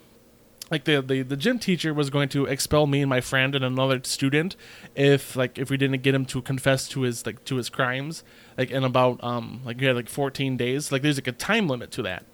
like 0.70 0.84
the 0.84 1.00
the 1.00 1.22
the 1.22 1.36
gym 1.36 1.58
teacher 1.58 1.94
was 1.94 2.10
going 2.10 2.28
to 2.30 2.46
expel 2.46 2.86
me 2.86 3.00
and 3.02 3.08
my 3.08 3.20
friend 3.20 3.54
and 3.54 3.64
another 3.64 4.00
student 4.02 4.56
if 4.94 5.36
like 5.36 5.58
if 5.58 5.70
we 5.70 5.76
didn't 5.76 6.02
get 6.02 6.14
him 6.14 6.24
to 6.26 6.42
confess 6.42 6.88
to 6.88 7.02
his 7.02 7.24
like 7.24 7.44
to 7.44 7.56
his 7.56 7.68
crimes 7.68 8.24
like 8.58 8.70
in 8.70 8.84
about 8.84 9.22
um 9.22 9.60
like 9.64 9.78
we 9.78 9.86
had 9.86 9.96
like 9.96 10.08
14 10.08 10.56
days. 10.56 10.90
Like 10.90 11.02
there's 11.02 11.16
like 11.16 11.26
a 11.26 11.32
time 11.32 11.68
limit 11.68 11.90
to 11.92 12.02
that. 12.02 12.24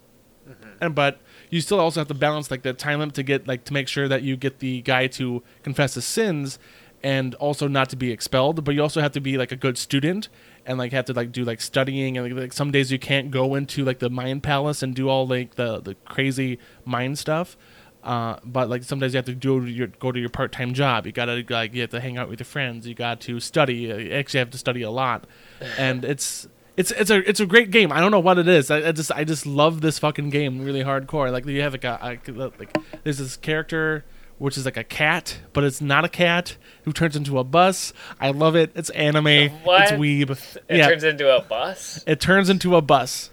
And 0.81 0.95
but 0.95 1.21
you 1.51 1.61
still 1.61 1.79
also 1.79 2.01
have 2.01 2.09
to 2.09 2.15
balance 2.15 2.51
like 2.51 2.63
the 2.63 2.73
time 2.73 2.99
limit 2.99 3.15
to 3.17 3.23
get 3.23 3.47
like 3.47 3.65
to 3.65 3.73
make 3.73 3.89
sure 3.89 4.09
that 4.09 4.23
you 4.23 4.37
get 4.37 4.59
the 4.59 4.83
guy 4.83 5.07
to 5.09 5.43
confess 5.63 5.95
his 5.95 6.05
sins 6.05 6.59
and 7.05 7.35
also 7.37 7.69
not 7.69 7.91
to 7.91 7.97
be 7.97 8.11
expelled. 8.13 8.65
But 8.65 8.75
you 8.75 8.83
also 8.83 9.01
have 9.01 9.13
to 9.13 9.21
be 9.21 9.37
like 9.37 9.53
a 9.53 9.57
good 9.57 9.79
student 9.79 10.29
and 10.67 10.79
like 10.79 10.93
have 10.93 11.05
to 11.07 11.13
like 11.13 11.33
do 11.33 11.45
like 11.45 11.61
studying 11.61 12.17
and 12.17 12.27
like, 12.27 12.43
like 12.45 12.53
some 12.53 12.71
days 12.71 12.91
you 12.91 12.99
can't 12.99 13.31
go 13.31 13.55
into 13.55 13.85
like 13.85 13.99
the 13.99 14.11
mind 14.11 14.43
palace 14.43 14.83
and 14.83 14.95
do 14.95 15.09
all 15.09 15.27
like 15.27 15.55
the 15.57 15.81
the 15.81 15.95
crazy 16.07 16.59
mind 16.85 17.19
stuff 17.19 17.57
uh, 18.03 18.37
but 18.45 18.69
like 18.69 18.83
sometimes 18.83 19.15
you 19.15 19.19
have 19.19 19.27
to 19.27 19.35
do 19.35 19.65
your 19.65 19.87
go 19.87 20.11
to 20.13 20.19
your 20.19 20.29
part 20.29 20.53
time 20.53 20.75
job. 20.75 21.07
You 21.07 21.13
gotta 21.13 21.45
like 21.49 21.75
you 21.75 21.83
have 21.83 21.91
to 21.91 22.01
hang 22.01 22.19
out 22.19 22.29
with 22.29 22.41
your 22.41 22.47
friends. 22.47 22.87
You 22.87 22.95
got 22.95 23.21
to 23.23 23.41
study. 23.41 23.75
You 23.75 24.13
actually 24.13 24.39
have 24.39 24.51
to 24.51 24.59
study 24.59 24.83
a 24.83 24.91
lot, 24.91 25.27
and 25.79 26.05
it's 26.05 26.49
it's 26.77 26.91
it's 26.93 27.11
a 27.11 27.29
it's 27.29 27.41
a 27.41 27.47
great 27.47 27.71
game. 27.71 27.93
I 27.93 28.01
don't 28.01 28.11
know 28.11 28.21
what 28.21 28.39
it 28.39 28.49
is. 28.49 28.71
I, 28.71 28.89
I 28.89 28.93
just 28.93 29.13
I 29.13 29.25
just 29.25 29.47
love 29.47 29.81
this 29.81 29.99
fucking 29.99 30.31
game 30.31 30.65
really 30.65 30.83
hardcore. 30.83 31.31
Like 31.31 31.47
you 31.47 31.61
have 31.63 31.73
like 31.73 31.85
a, 31.85 31.99
a 32.03 32.43
like 32.59 32.77
there's 33.05 33.19
this 33.19 33.37
character 33.37 34.05
which 34.39 34.59
is 34.59 34.65
like 34.65 34.77
a 34.77 34.83
cat, 34.83 35.39
but 35.53 35.63
it's 35.63 35.81
not 35.81 36.05
a 36.05 36.09
cat 36.09 36.57
who 36.83 36.93
turns 36.93 37.15
into 37.15 37.39
a 37.39 37.45
bus. 37.45 37.93
I 38.19 38.33
love 38.33 38.57
it. 38.57 38.73
It's 38.75 38.91
anime. 38.91 39.51
What? 39.63 39.83
It's 39.83 39.93
weeb. 39.93 40.31
It 40.69 40.79
yeah, 40.79 40.89
turns 40.89 41.05
into 41.05 41.33
a 41.33 41.41
bus. 41.41 42.03
it 42.09 42.21
turns 42.21 42.51
into 42.51 42.75
a 42.75 42.83
bus. 42.83 43.31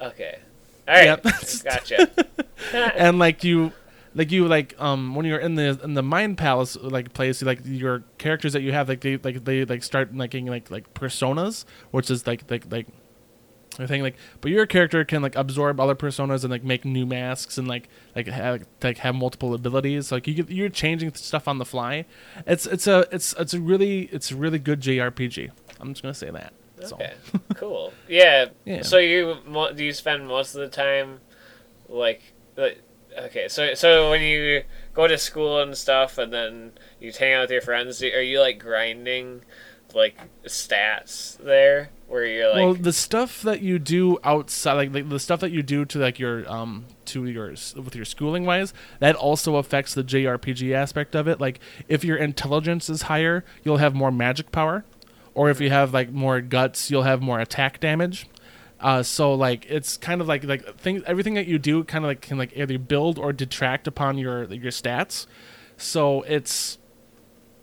Okay. 0.00 0.38
All 0.86 0.94
right. 0.94 1.04
Yep. 1.04 1.22
Gotcha. 1.64 2.10
and 2.96 3.18
like 3.18 3.42
you 3.42 3.72
like 4.14 4.30
you 4.30 4.46
like 4.46 4.74
um 4.80 5.14
when 5.14 5.24
you're 5.26 5.38
in 5.38 5.54
the 5.54 5.78
in 5.82 5.94
the 5.94 6.02
mind 6.02 6.38
palace 6.38 6.76
like 6.80 7.12
place 7.12 7.42
like 7.42 7.60
your 7.64 8.04
characters 8.18 8.52
that 8.52 8.62
you 8.62 8.72
have 8.72 8.88
like 8.88 9.00
they 9.00 9.16
like 9.16 9.44
they 9.44 9.64
like 9.64 9.82
start 9.82 10.12
making 10.12 10.46
like 10.46 10.70
like 10.70 10.92
personas 10.94 11.64
which 11.90 12.10
is 12.10 12.26
like 12.26 12.48
like 12.50 12.70
like 12.70 12.86
I 13.78 13.86
think 13.86 14.02
like 14.02 14.16
but 14.42 14.50
your 14.50 14.66
character 14.66 15.02
can 15.04 15.22
like 15.22 15.34
absorb 15.34 15.80
other 15.80 15.94
personas 15.94 16.42
and 16.44 16.50
like 16.50 16.62
make 16.62 16.84
new 16.84 17.06
masks 17.06 17.56
and 17.56 17.66
like 17.66 17.88
like 18.14 18.26
have 18.26 18.64
like 18.82 18.98
have 18.98 19.14
multiple 19.14 19.54
abilities 19.54 20.12
like 20.12 20.26
you 20.26 20.34
get, 20.34 20.50
you're 20.50 20.68
changing 20.68 21.14
stuff 21.14 21.48
on 21.48 21.56
the 21.56 21.64
fly 21.64 22.04
it's 22.46 22.66
it's 22.66 22.86
a 22.86 23.06
it's 23.10 23.34
it's 23.38 23.54
a 23.54 23.60
really 23.60 24.02
it's 24.12 24.30
a 24.30 24.36
really 24.36 24.58
good 24.58 24.80
JRPG 24.80 25.50
I'm 25.80 25.94
just 25.94 26.02
gonna 26.02 26.12
say 26.14 26.30
that 26.30 26.52
That's 26.76 26.92
all. 26.92 27.00
Okay. 27.00 27.14
cool. 27.54 27.92
Yeah. 28.08 28.46
Yeah. 28.66 28.82
So 28.82 28.98
you 28.98 29.38
do 29.74 29.84
you 29.84 29.92
spend 29.94 30.28
most 30.28 30.54
of 30.54 30.60
the 30.60 30.68
time 30.68 31.20
like 31.88 32.20
like 32.56 32.80
okay 33.18 33.48
so 33.48 33.74
so 33.74 34.10
when 34.10 34.22
you 34.22 34.62
go 34.94 35.06
to 35.06 35.18
school 35.18 35.60
and 35.60 35.76
stuff 35.76 36.18
and 36.18 36.32
then 36.32 36.72
you 37.00 37.12
hang 37.12 37.34
out 37.34 37.42
with 37.42 37.50
your 37.50 37.60
friends 37.60 38.02
are 38.02 38.22
you 38.22 38.40
like 38.40 38.58
grinding 38.58 39.42
like 39.94 40.18
stats 40.46 41.36
there 41.38 41.90
where 42.12 42.26
you're 42.26 42.48
like 42.48 42.56
well, 42.56 42.74
the 42.74 42.92
stuff 42.92 43.40
that 43.42 43.62
you 43.62 43.78
do 43.78 44.18
outside, 44.22 44.74
like, 44.74 44.92
like 44.92 45.08
the 45.08 45.18
stuff 45.18 45.40
that 45.40 45.50
you 45.50 45.62
do 45.62 45.84
to 45.86 45.98
like 45.98 46.18
your 46.18 46.48
um 46.50 46.84
to 47.06 47.24
your 47.24 47.48
with 47.48 47.96
your 47.96 48.04
schooling 48.04 48.44
wise, 48.44 48.74
that 49.00 49.16
also 49.16 49.56
affects 49.56 49.94
the 49.94 50.04
JRPG 50.04 50.74
aspect 50.74 51.14
of 51.14 51.26
it. 51.26 51.40
Like, 51.40 51.58
if 51.88 52.04
your 52.04 52.16
intelligence 52.18 52.90
is 52.90 53.02
higher, 53.02 53.44
you'll 53.64 53.78
have 53.78 53.94
more 53.94 54.12
magic 54.12 54.52
power, 54.52 54.84
or 55.34 55.48
if 55.48 55.60
you 55.60 55.70
have 55.70 55.94
like 55.94 56.10
more 56.10 56.40
guts, 56.42 56.90
you'll 56.90 57.04
have 57.04 57.22
more 57.22 57.40
attack 57.40 57.80
damage. 57.80 58.26
Uh, 58.82 59.02
so 59.02 59.32
like 59.32 59.64
it's 59.68 59.96
kind 59.96 60.20
of 60.20 60.26
like 60.26 60.42
like 60.44 60.76
things 60.78 61.02
everything 61.06 61.34
that 61.34 61.46
you 61.46 61.58
do 61.58 61.84
kind 61.84 62.04
of 62.04 62.08
like 62.08 62.20
can 62.20 62.36
like 62.36 62.52
either 62.56 62.78
build 62.78 63.18
or 63.18 63.32
detract 63.32 63.86
upon 63.86 64.18
your 64.18 64.44
your 64.52 64.72
stats. 64.72 65.26
So 65.76 66.22
it's 66.22 66.78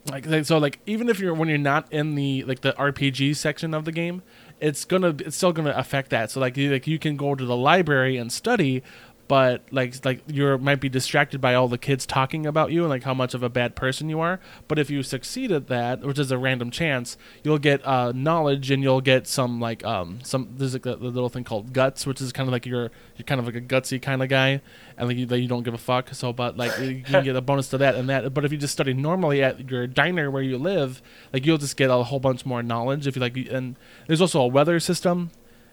like 0.09 0.45
so 0.45 0.57
like 0.57 0.80
even 0.86 1.09
if 1.09 1.20
you're 1.20 1.34
when 1.34 1.49
you're 1.49 1.57
not 1.57 1.91
in 1.91 2.15
the 2.15 2.43
like 2.45 2.61
the 2.61 2.74
RPG 2.74 3.36
section 3.36 3.74
of 3.74 3.86
the 3.86 3.91
game, 3.91 4.22
it's 4.59 4.86
gonna 4.86 5.09
it's 5.20 5.36
still 5.36 5.51
gonna 5.51 5.74
affect 5.76 6.09
that. 6.11 6.32
So 6.32 6.39
like 6.39 6.55
you 6.57 6.72
like 6.72 6.88
you 6.88 6.97
can 6.97 7.17
go 7.17 7.36
to 7.36 7.45
the 7.45 7.57
library 7.57 8.17
and 8.17 8.32
study, 8.32 8.82
but 9.30 9.61
like 9.69 10.03
like 10.03 10.23
you 10.25 10.57
might 10.57 10.82
be 10.82 10.89
distracted 10.89 11.39
by 11.39 11.53
all 11.53 11.67
the 11.67 11.77
kids 11.77 12.07
talking 12.07 12.47
about 12.47 12.71
you 12.71 12.82
and 12.82 12.89
like 12.89 13.03
how 13.03 13.13
much 13.13 13.36
of 13.36 13.43
a 13.43 13.47
bad 13.47 13.75
person 13.75 14.09
you 14.09 14.19
are. 14.19 14.39
But 14.67 14.80
if 14.80 14.89
you 14.89 15.03
succeed 15.03 15.51
at 15.51 15.67
that, 15.67 16.01
which 16.01 16.17
is 16.17 16.32
a 16.32 16.38
random 16.39 16.71
chance, 16.71 17.15
you'll 17.43 17.59
get 17.59 17.86
uh, 17.86 18.11
knowledge 18.11 18.71
and 18.71 18.82
you'll 18.82 19.01
get 19.01 19.27
some 19.27 19.61
like 19.61 19.86
um 19.86 20.19
some 20.23 20.49
there's 20.57 20.73
like 20.73 20.88
a, 20.88 20.95
the 20.95 21.09
little 21.09 21.30
thing 21.30 21.43
called 21.43 21.73
guts, 21.73 22.07
which 22.07 22.19
is 22.21 22.34
kind 22.34 22.49
of 22.49 22.53
like 22.53 22.65
you're 22.65 22.89
you're 23.17 23.25
kind 23.27 23.39
of 23.39 23.45
like 23.45 23.55
a 23.55 23.61
gutsy 23.61 24.01
kind 24.01 24.23
of 24.23 24.30
guy, 24.30 24.61
and 24.97 25.07
like 25.07 25.17
you, 25.17 25.27
that 25.27 25.39
you 25.39 25.47
don't 25.47 25.61
give 25.61 25.75
a 25.75 25.77
fuck. 25.77 26.11
So, 26.15 26.34
but 26.34 26.57
like 26.57 26.75
you 26.80 27.03
can 27.05 27.23
get 27.23 27.36
a 27.36 27.41
bonus 27.41 27.69
to 27.69 27.77
that 27.77 27.93
and 27.93 28.09
that. 28.09 28.34
But 28.34 28.45
if 28.45 28.51
you 28.51 28.57
just 28.57 28.73
study 28.73 28.95
normally 28.95 29.43
at 29.43 29.69
your 29.69 29.86
diner 29.86 30.32
where 30.32 30.41
you 30.41 30.57
live, 30.57 31.03
like 31.32 31.45
you'll 31.45 31.59
just 31.59 31.77
get 31.77 31.91
a 31.91 32.01
whole 32.01 32.19
bunch 32.19 32.47
more 32.47 32.63
knowledge. 32.63 33.05
If 33.05 33.15
you 33.15 33.21
like, 33.21 33.38
and 33.38 33.75
there's 34.07 34.21
also 34.21 34.41
a 34.41 34.47
weather 34.47 34.80
system 34.80 35.30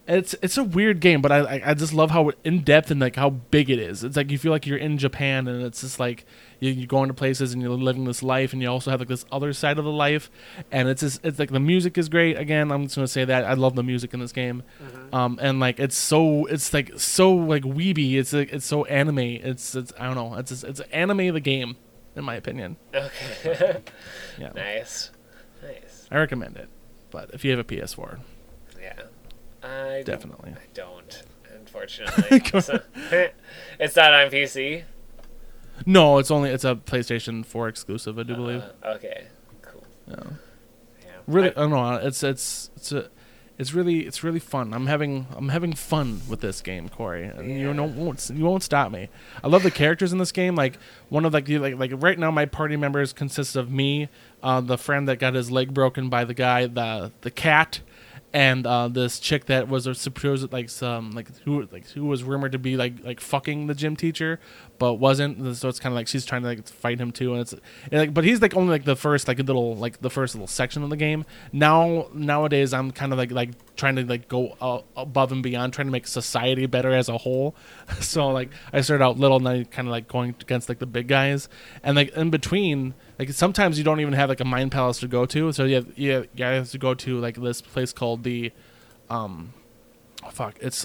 it's 0.09 0.35
it's 0.43 0.57
a 0.57 0.63
weird 0.65 1.01
game, 1.01 1.21
but 1.21 1.33
I 1.33 1.39
I- 1.57 1.63
I 1.71 1.75
just 1.75 1.93
love 1.93 2.11
how 2.11 2.31
in 2.45 2.61
depth 2.63 2.91
and 2.91 3.01
like 3.01 3.17
how 3.17 3.31
big 3.31 3.69
it 3.71 3.79
is. 3.79 4.05
It's 4.05 4.17
like 4.17 4.31
you 4.31 4.39
feel 4.39 4.53
like 4.53 4.67
you're 4.67 4.79
in 4.79 4.99
Japan, 4.99 5.49
and 5.49 5.63
it's 5.63 5.81
just 5.81 5.99
like 5.99 6.25
you, 6.61 6.71
you 6.71 6.87
go 6.87 7.03
into 7.03 7.15
places 7.15 7.53
and 7.53 7.61
you're 7.61 7.71
living 7.73 8.05
this 8.05 8.23
life, 8.23 8.53
and 8.53 8.63
you 8.63 8.69
also 8.71 8.91
have 8.91 9.01
like 9.01 9.09
this 9.09 9.25
other 9.33 9.53
side 9.53 9.79
of 9.79 9.85
the 9.85 9.91
life, 9.91 10.31
and 10.71 10.89
it's 10.89 11.01
just 11.01 11.25
it's 11.25 11.39
like 11.39 11.51
the 11.51 11.61
music 11.61 11.99
is 11.99 12.09
great. 12.09 12.37
Again, 12.39 12.71
I'm 12.71 12.85
just 12.85 12.95
gonna 12.97 13.09
say 13.09 13.25
that 13.25 13.45
I 13.45 13.55
love 13.55 13.75
the 13.75 13.83
music 13.83 14.15
in 14.15 14.21
this 14.21 14.33
game, 14.33 14.63
um, 15.13 15.39
and 15.43 15.59
like 15.61 15.81
it's 15.81 15.97
so 15.97 16.47
it's 16.47 16.73
like 16.73 16.93
so 16.99 17.35
like 17.35 17.63
weeby. 17.65 18.15
It's 18.15 18.33
like 18.33 18.53
it's 18.53 18.67
so 18.67 18.85
anime. 18.85 19.19
It's 19.19 19.75
it's 19.75 19.93
I 19.99 20.07
don't 20.07 20.15
know. 20.15 20.35
It's 20.39 20.51
just, 20.51 20.65
it's 20.65 20.81
anime 20.93 21.33
the 21.35 21.41
game, 21.41 21.77
in 22.15 22.25
my 22.25 22.35
opinion. 22.37 22.77
Okay. 22.95 23.83
Yeah, 24.39 24.51
nice. 24.55 25.11
Nice. 25.63 26.07
I 26.11 26.19
recommend 26.19 26.57
it. 26.59 26.69
But 27.11 27.31
if 27.33 27.45
you 27.45 27.51
have 27.53 27.61
a 27.61 27.65
PS4, 27.65 28.19
Yeah. 28.19 28.23
I 29.67 30.03
definitely. 30.05 30.53
I 30.53 30.67
don't, 30.75 31.23
unfortunately. 31.55 32.61
So- 32.61 32.81
it's 33.81 33.97
not 33.97 34.15
on 34.15 34.31
PC. 34.31 34.85
No, 35.85 36.19
it's 36.19 36.31
only 36.31 36.51
it's 36.51 36.65
a 36.65 36.75
PlayStation 36.77 37.45
4 37.45 37.69
exclusive, 37.69 38.19
I 38.19 38.23
do 38.23 38.35
believe. 38.35 38.63
Uh, 38.83 38.89
okay. 38.95 39.27
Cool. 39.63 39.85
Yeah. 40.09 40.15
Yeah. 41.05 41.11
really 41.27 41.49
I- 41.49 41.53
I, 41.53 41.55
don't 41.55 41.71
know 41.71 41.95
it's 41.97 42.23
it's 42.23 42.71
it's 42.77 42.93
a 42.93 43.11
it's 43.59 43.73
really 43.73 44.01
it's 44.07 44.23
really 44.23 44.39
fun 44.39 44.75
i'm 44.75 44.87
having 44.87 45.27
i'm 45.35 45.49
having 45.49 45.73
fun 45.73 46.21
with 46.29 46.41
this 46.41 46.61
game 46.61 46.89
corey 46.91 47.25
and 47.25 47.51
you 47.59 47.73
know 47.73 47.85
won't 47.85 48.31
you 48.33 48.45
won't 48.45 48.63
stop 48.63 48.93
me 48.93 49.09
i 49.43 49.49
love 49.49 49.63
the 49.63 49.71
characters 49.71 50.13
in 50.13 50.19
this 50.19 50.31
game 50.31 50.55
like 50.55 50.79
one 51.09 51.25
of 51.25 51.33
like 51.33 51.49
you 51.49 51.59
like 51.59 51.79
like 51.79 51.91
right 51.97 52.19
now 52.19 52.31
my 52.31 52.45
party 52.45 52.77
members 52.77 53.15
consists 53.15 53.57
of 53.57 53.71
me 53.71 54.09
uh, 54.43 54.61
the 54.61 54.77
friend 54.77 55.09
that 55.09 55.19
got 55.19 55.33
his 55.35 55.51
leg 55.51 55.73
broken 55.73 56.11
by 56.11 56.23
the 56.25 56.35
guy 56.35 56.67
the 56.67 57.11
the 57.23 57.31
cat 57.31 57.81
and 58.37 58.67
uh, 58.67 58.87
this 58.87 59.19
chick 59.19 59.47
that 59.47 59.67
was 59.67 59.87
a 59.87 59.95
supposed 59.95 60.53
like 60.53 60.69
some 60.69 61.13
like 61.13 61.35
who 61.45 61.67
like 61.73 61.89
who 61.89 62.05
was 62.05 62.23
rumored 62.23 62.53
to 62.53 62.59
be 62.59 62.77
like 62.77 63.03
like 63.03 63.19
fucking 63.19 63.67
the 63.67 63.75
gym 63.75 63.97
teacher, 63.97 64.39
but 64.79 64.95
wasn't. 64.95 65.57
So 65.57 65.69
it's 65.69 65.81
kind 65.81 65.93
of 65.93 65.97
like 65.97 66.09
she's 66.09 66.25
trying 66.25 66.43
to 66.43 66.49
like 66.49 66.67
fight 66.69 67.01
him 67.01 67.13
too, 67.13 67.33
and 67.33 67.41
it's 67.43 67.53
and, 67.53 67.93
like 67.93 68.15
but 68.15 68.25
he's 68.25 68.43
like 68.43 68.55
only 68.57 68.71
like 68.71 68.85
the 68.85 68.97
first 68.97 69.29
like 69.29 69.39
little 69.39 69.77
like 69.77 70.01
the 70.01 70.11
first 70.11 70.35
little 70.35 70.47
section 70.47 70.83
of 70.83 70.91
the 70.91 70.97
game. 70.97 71.25
Now 71.53 72.09
nowadays 72.13 72.73
I'm 72.73 72.91
kind 72.91 73.13
of 73.13 73.19
like 73.19 73.31
like 73.31 73.51
trying 73.77 73.97
to 73.97 74.05
like 74.05 74.29
go 74.29 74.57
uh, 74.61 74.81
above 74.97 75.33
and 75.33 75.43
beyond, 75.43 75.73
trying 75.73 75.87
to 75.87 75.93
make 75.93 76.07
society 76.07 76.67
better 76.67 76.93
as 76.93 77.09
a 77.09 77.19
whole. 77.19 77.55
so 78.01 78.29
like 78.29 78.51
I 78.73 78.81
started 78.81 79.05
out 79.05 79.19
little, 79.19 79.39
and 79.39 79.47
then 79.47 79.65
kind 79.67 79.89
of 79.89 79.93
like 79.93 80.09
going 80.09 80.35
against 80.41 80.69
like 80.69 80.79
the 80.79 80.87
big 80.87 81.09
guys, 81.09 81.49
and 81.83 81.97
like 81.97 82.11
in 82.17 82.31
between 82.31 82.95
like 83.19 83.31
sometimes 83.31 83.79
you 83.79 83.85
don't 83.85 84.01
even 84.01 84.13
have 84.13 84.29
like 84.29 84.41
a 84.41 84.45
mind 84.45 84.73
palace 84.73 85.01
to 85.01 85.09
go 85.09 85.27
to 85.27 85.53
so 85.53 85.65
you 85.65 85.77
have, 85.77 85.99
you 85.99 86.13
have, 86.13 86.27
have 86.39 86.71
to 86.71 86.79
go 86.79 86.95
to 86.95 87.19
like 87.19 87.37
this 87.37 87.61
place 87.61 87.93
called 87.93 88.23
the 88.23 88.53
um 89.09 89.53
fuck 90.31 90.57
it's 90.61 90.85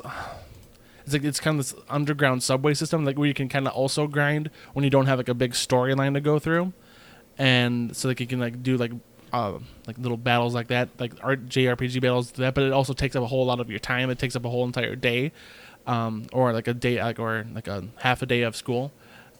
it's 1.04 1.14
like 1.14 1.24
it's 1.24 1.39
kind 1.39 1.60
of 1.60 1.66
this 1.66 1.82
underground 1.89 2.43
subway 2.43 2.74
system 2.74 3.06
like 3.06 3.18
where 3.18 3.28
you 3.28 3.34
can 3.34 3.49
kind 3.49 3.68
of 3.68 3.74
also 3.74 4.08
grind 4.08 4.49
when 4.74 4.84
you 4.84 4.89
don't 4.89 5.08
have 5.08 5.20
like 5.20 5.30
a 5.30 5.34
big 5.34 5.54
storyline 5.54 6.14
to 6.14 6.22
go 6.22 6.39
through. 6.39 6.74
And 7.38 7.95
so 7.95 8.08
like 8.08 8.20
you 8.20 8.28
can 8.28 8.39
like 8.39 8.62
do 8.62 8.78
like 8.78 8.91
uh, 9.34 9.60
like 9.88 9.97
little 9.97 10.18
battles 10.18 10.54
like 10.54 10.68
that 10.68 10.89
like 10.99 11.16
jrpg 11.16 12.02
battles 12.02 12.32
that 12.34 12.54
but 12.54 12.66
it 12.66 12.74
also 12.74 12.91
takes 12.91 13.16
up 13.16 13.24
a 13.24 13.28
whole 13.28 13.45
lot 13.45 13.60
of 13.60 13.70
your 13.70 13.80
time. 13.80 14.10
It 14.10 14.20
takes 14.20 14.36
up 14.36 14.45
a 14.45 14.49
whole 14.49 14.66
entire 14.66 14.95
day 14.95 15.32
um, 15.88 16.28
or 16.34 16.54
like 16.54 16.68
a 16.68 16.74
day 16.74 17.02
like 17.02 17.20
or 17.20 17.45
like 17.54 17.68
a 17.68 17.86
half 17.97 18.22
a 18.22 18.26
day 18.26 18.41
of 18.41 18.56
school. 18.56 18.91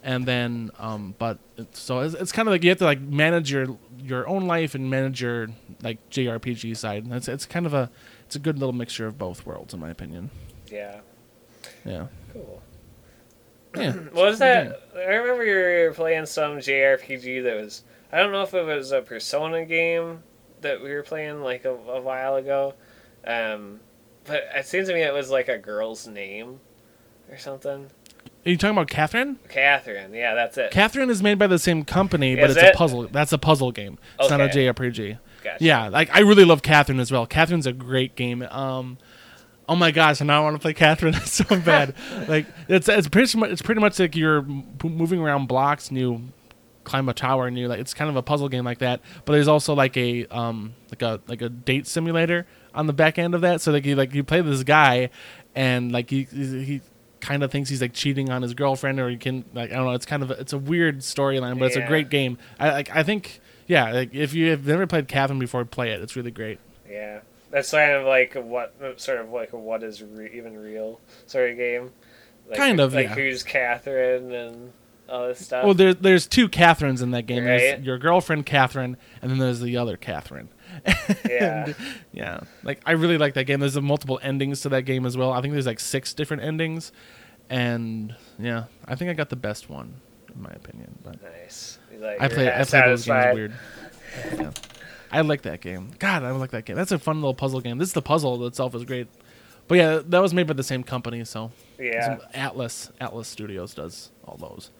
And 0.04 0.26
then 0.26 0.72
um 0.80 1.14
but 1.20 1.38
it's, 1.58 1.80
so 1.80 2.00
it's, 2.00 2.16
it's 2.16 2.32
kind 2.32 2.48
of 2.48 2.54
like 2.54 2.64
you 2.64 2.70
have 2.70 2.80
to 2.80 2.86
like 2.86 3.02
manage 3.02 3.52
your 3.52 3.78
your 4.00 4.28
own 4.28 4.48
life 4.48 4.74
and 4.74 4.90
manage 4.90 5.22
your 5.22 5.50
like 5.84 5.98
jrpg 6.10 6.76
side. 6.76 7.04
And 7.04 7.14
it's, 7.14 7.28
it's 7.28 7.46
kind 7.46 7.66
of 7.66 7.74
a 7.74 7.92
it's 8.26 8.36
a 8.36 8.40
good 8.40 8.58
little 8.58 8.74
mixture 8.74 9.06
of 9.06 9.18
both 9.20 9.46
worlds 9.46 9.74
in 9.74 9.80
my 9.80 9.90
opinion. 9.90 10.32
Yeah. 10.72 11.02
Yeah 11.86 12.08
Cool. 12.34 12.62
yeah 13.76 13.92
What 14.14 14.26
was 14.26 14.40
that? 14.40 14.82
I 14.96 15.00
remember 15.16 15.44
you 15.46 15.88
were 15.88 15.94
playing 15.94 16.26
some 16.26 16.58
JRPG 16.58 17.44
that 17.44 17.56
was. 17.62 17.84
I 18.12 18.18
don't 18.20 18.32
know 18.34 18.42
if 18.44 18.54
it 18.54 18.64
was 18.66 18.92
a 18.92 19.02
Persona 19.02 19.66
game 19.66 20.24
that 20.62 20.82
we 20.84 20.92
were 20.94 21.04
playing 21.04 21.42
like 21.42 21.64
a, 21.66 21.70
a 21.72 22.02
while 22.02 22.36
ago, 22.36 22.74
um, 23.26 23.80
but 24.26 24.44
it 24.56 24.66
seems 24.66 24.90
to 24.90 24.94
me 24.94 25.02
it 25.02 25.14
was 25.14 25.30
like 25.30 25.48
a 25.48 25.58
girl's 25.58 26.06
name 26.08 26.60
or 27.30 27.38
something. 27.38 27.90
are 28.46 28.50
you 28.50 28.58
talking 28.58 28.76
about 28.76 28.90
catherine 28.90 29.40
Catherine. 29.50 30.14
Yeah, 30.14 30.36
that's 30.36 30.58
it. 30.58 30.72
catherine 30.72 31.10
is 31.10 31.24
made 31.24 31.40
by 31.40 31.48
the 31.48 31.58
same 31.60 31.86
company 31.86 32.36
but 32.36 32.50
Is 32.50 32.58
it's 32.58 32.66
it? 32.66 32.76
a 32.76 32.78
puzzle 32.78 33.08
that's 33.08 33.32
a 33.32 33.38
puzzle 33.38 33.72
game 33.72 33.98
it's 34.20 34.30
not 34.30 34.42
a 34.42 34.46
Okay. 34.46 34.66
jrpg 34.68 35.18
Gotcha. 35.44 35.64
yeah 35.64 35.88
like 35.88 36.14
i 36.14 36.20
really 36.20 36.44
love 36.44 36.62
catherine 36.62 37.00
as 37.00 37.12
well 37.12 37.26
catherine's 37.26 37.66
a 37.66 37.72
great 37.74 38.16
game 38.16 38.42
um 38.44 38.98
oh 39.70 39.76
my 39.76 39.92
gosh 39.92 40.20
and 40.20 40.28
now 40.28 40.42
i 40.42 40.44
want 40.44 40.56
to 40.56 40.60
play 40.60 40.74
catherine 40.74 41.14
so 41.26 41.44
bad. 41.62 41.96
Like 42.28 42.46
it's 42.68 42.88
it's 42.90 43.08
pretty 43.08 43.38
much 43.38 43.52
it's 43.52 43.62
pretty 43.62 43.82
much 43.82 44.00
like 44.00 44.16
you're 44.16 44.42
moving 44.84 45.20
around 45.20 45.48
blocks 45.48 45.90
and 45.90 45.98
you 45.98 46.22
climb 46.84 47.08
a 47.10 47.14
tower 47.14 47.48
and 47.48 47.58
you 47.58 47.68
like 47.68 47.80
it's 47.80 47.94
kind 47.94 48.10
of 48.10 48.16
a 48.16 48.24
puzzle 48.24 48.50
game 48.50 48.66
like 48.66 48.80
that 48.80 49.02
but 49.26 49.34
there's 49.34 49.48
also 49.48 49.74
like 49.74 49.96
a 49.98 50.26
um 50.28 50.74
like 50.90 51.02
a 51.02 51.22
like 51.28 51.42
a 51.42 51.50
date 51.50 51.86
simulator 51.88 52.46
on 52.74 52.88
the 52.88 52.94
back 52.94 53.20
end 53.20 53.36
of 53.36 53.42
that 53.42 53.62
so 53.62 53.72
like 53.72 53.86
you 53.86 53.96
like 53.96 54.14
you 54.14 54.24
play 54.24 54.42
this 54.42 54.64
guy 54.64 55.10
and 55.56 55.92
like 55.92 56.10
he 56.10 56.24
he 56.24 56.82
kind 57.20 57.44
of 57.44 57.52
thinks 57.52 57.70
he's 57.70 57.82
like 57.82 57.94
cheating 57.94 58.30
on 58.32 58.42
his 58.42 58.54
girlfriend 58.56 59.00
or 59.00 59.10
he 59.10 59.16
can 59.18 59.46
like 59.54 59.72
i 59.72 59.76
don't 59.76 59.86
know 59.86 59.92
it's 59.94 60.08
kind 60.08 60.24
of 60.24 60.32
a, 60.32 60.34
it's 60.34 60.54
a 60.54 60.58
weird 60.58 61.00
storyline 61.00 61.60
but 61.60 61.66
it's 61.66 61.76
a 61.76 61.86
great 61.86 62.10
game. 62.10 62.38
I 62.60 62.72
like 62.72 62.96
i 62.96 63.04
think 63.04 63.40
yeah 63.68 63.92
like 63.92 64.14
if 64.14 64.34
you 64.34 64.50
have 64.50 64.66
never 64.66 64.88
played 64.88 65.08
catherine 65.08 65.38
before 65.40 65.64
play 65.66 65.92
it 65.92 66.02
it's 66.02 66.16
really 66.16 66.32
great. 66.32 66.60
Yeah, 66.90 67.22
that's 67.52 67.72
kind 67.72 67.92
of 67.92 68.06
like 68.06 68.34
what 68.36 68.74
sort 69.00 69.20
of 69.20 69.30
like 69.32 69.54
a 69.54 69.58
what 69.58 69.84
is 69.84 70.02
re- 70.02 70.32
even 70.34 70.58
real 70.58 71.00
sort 71.28 71.52
of 71.52 71.58
game. 71.58 71.92
Like, 72.48 72.58
Kind 72.58 72.80
of, 72.80 72.94
like 72.94 73.08
yeah. 73.10 73.16
who's 73.16 73.44
Catherine 73.44 74.32
and 74.34 74.74
all 75.10 75.28
this 75.28 75.46
stuff. 75.46 75.66
well 75.66 75.74
there, 75.74 75.94
there's 75.94 76.26
two 76.26 76.48
catherines 76.48 77.02
in 77.02 77.12
that 77.12 77.24
game 77.24 77.44
there's 77.44 77.74
Right. 77.74 77.84
your 77.84 77.98
girlfriend 77.98 78.46
catherine 78.46 78.96
and 79.22 79.30
then 79.30 79.40
there's 79.40 79.60
the 79.60 79.76
other 79.76 79.98
catherine 79.98 80.48
yeah, 81.30 81.66
And, 81.66 81.76
yeah 82.14 82.40
like 82.64 82.80
i 82.86 82.94
really 82.94 83.18
like 83.18 83.34
that 83.34 83.44
game 83.44 83.60
there's 83.60 83.76
a 83.76 83.82
multiple 83.82 84.22
endings 84.24 84.62
to 84.62 84.70
that 84.70 84.84
game 84.84 85.06
as 85.06 85.18
well 85.18 85.34
i 85.34 85.42
think 85.42 85.52
there's 85.52 85.66
like 85.66 85.82
six 85.82 86.14
different 86.14 86.44
endings 86.44 86.94
and 87.50 88.16
yeah 88.40 88.66
i 88.88 88.96
think 88.96 89.10
i 89.10 89.14
got 89.14 89.30
the 89.30 89.36
best 89.36 89.70
one 89.70 89.96
in 90.34 90.42
my 90.42 90.52
opinion 90.52 90.98
but 91.04 91.22
nice. 91.22 91.78
Like, 92.00 92.22
i 92.22 92.30
play 92.30 92.50
i 92.50 92.64
play 92.64 92.82
those 92.86 93.06
games 93.06 93.36
weird 93.36 93.54
yeah. 94.40 94.52
I 95.12 95.22
like 95.22 95.42
that 95.44 95.62
game 95.62 95.92
god 96.00 96.24
i 96.24 96.32
like 96.32 96.52
that 96.52 96.66
game 96.66 96.76
that's 96.76 96.92
a 96.92 97.00
fun 97.00 97.18
little 97.18 97.34
puzzle 97.34 97.62
game 97.62 97.78
this 97.78 97.90
is 97.90 97.94
the 97.94 98.02
puzzle 98.02 98.46
itself 98.48 98.74
is 98.76 98.84
great 98.86 99.08
but 99.68 99.76
yeah 99.76 100.00
that 100.06 100.20
was 100.22 100.34
made 100.34 100.48
by 100.48 100.54
the 100.54 100.64
same 100.64 100.84
company 100.84 101.24
so 101.26 101.52
Yeah, 101.78 102.18
Atlus 102.34 102.92
Atlus 103.00 103.26
studios 103.26 103.74
does 103.74 104.12
all 104.26 104.38
those 104.38 104.72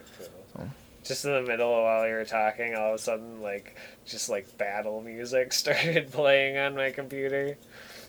So. 0.56 0.70
just 1.04 1.26
in 1.26 1.32
the 1.34 1.42
middle 1.42 1.74
of 1.76 1.84
while 1.84 2.08
you 2.08 2.14
were 2.14 2.26
talking, 2.26 2.76
all 2.76 2.90
of 2.90 2.96
a 2.96 2.98
sudden, 2.98 3.42
like 3.42 3.76
just 4.06 4.30
like 4.30 4.58
battle 4.58 5.02
music 5.02 5.52
started 5.54 6.12
playing 6.12 6.58
on 6.58 6.76
my 6.76 6.92
computer. 6.92 7.58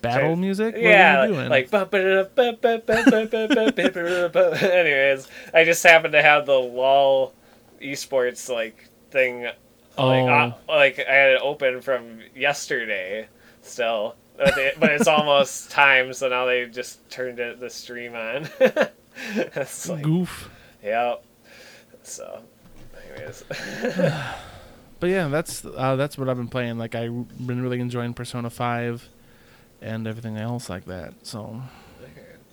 battle 0.01 0.35
music 0.35 0.75
what 0.75 0.83
yeah, 0.83 1.21
are 1.21 1.27
you 1.27 1.33
doing? 1.33 1.49
like. 1.49 1.71
like 1.71 1.71
Anyways, 4.61 5.27
I 5.53 5.63
just 5.63 5.83
happened 5.83 6.13
to 6.13 6.21
have 6.21 6.45
the 6.45 6.59
LOL 6.59 7.33
esports 7.81 8.49
like 8.49 8.87
thing 9.11 9.47
oh 9.97 10.07
like 10.07 10.29
uh, 10.29 10.51
like 10.67 10.99
I 10.99 11.13
had 11.13 11.31
it 11.33 11.41
open 11.41 11.81
from 11.81 12.19
yesterday 12.35 13.27
still, 13.61 14.15
but, 14.37 14.57
it, 14.57 14.79
but 14.79 14.91
it's 14.91 15.07
almost 15.07 15.71
time, 15.71 16.13
so 16.13 16.29
now 16.29 16.45
they 16.45 16.65
just 16.65 17.07
turned 17.09 17.39
it, 17.39 17.59
the 17.59 17.69
stream 17.69 18.15
on. 18.15 18.49
it's 19.35 19.89
like, 19.89 20.03
goof 20.03 20.49
yep. 20.83 21.23
So, 22.03 22.43
anyways, 23.11 23.43
but 24.99 25.09
yeah, 25.09 25.27
that's 25.29 25.65
uh, 25.65 25.95
that's 25.95 26.17
what 26.17 26.29
I've 26.29 26.37
been 26.37 26.49
playing. 26.49 26.77
Like 26.77 26.95
I've 26.95 27.47
been 27.47 27.61
really 27.61 27.79
enjoying 27.79 28.13
Persona 28.13 28.49
Five 28.49 29.07
and 29.81 30.07
everything 30.07 30.37
else 30.37 30.69
like 30.69 30.85
that. 30.85 31.13
So, 31.23 31.61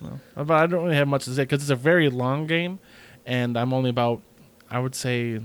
well, 0.00 0.20
but 0.36 0.50
I 0.50 0.66
don't 0.66 0.84
really 0.84 0.96
have 0.96 1.08
much 1.08 1.24
to 1.24 1.30
say 1.30 1.42
because 1.42 1.62
it's 1.62 1.70
a 1.70 1.76
very 1.76 2.08
long 2.08 2.46
game, 2.46 2.78
and 3.26 3.56
I'm 3.56 3.72
only 3.72 3.90
about, 3.90 4.22
I 4.70 4.78
would 4.78 4.94
say, 4.94 5.40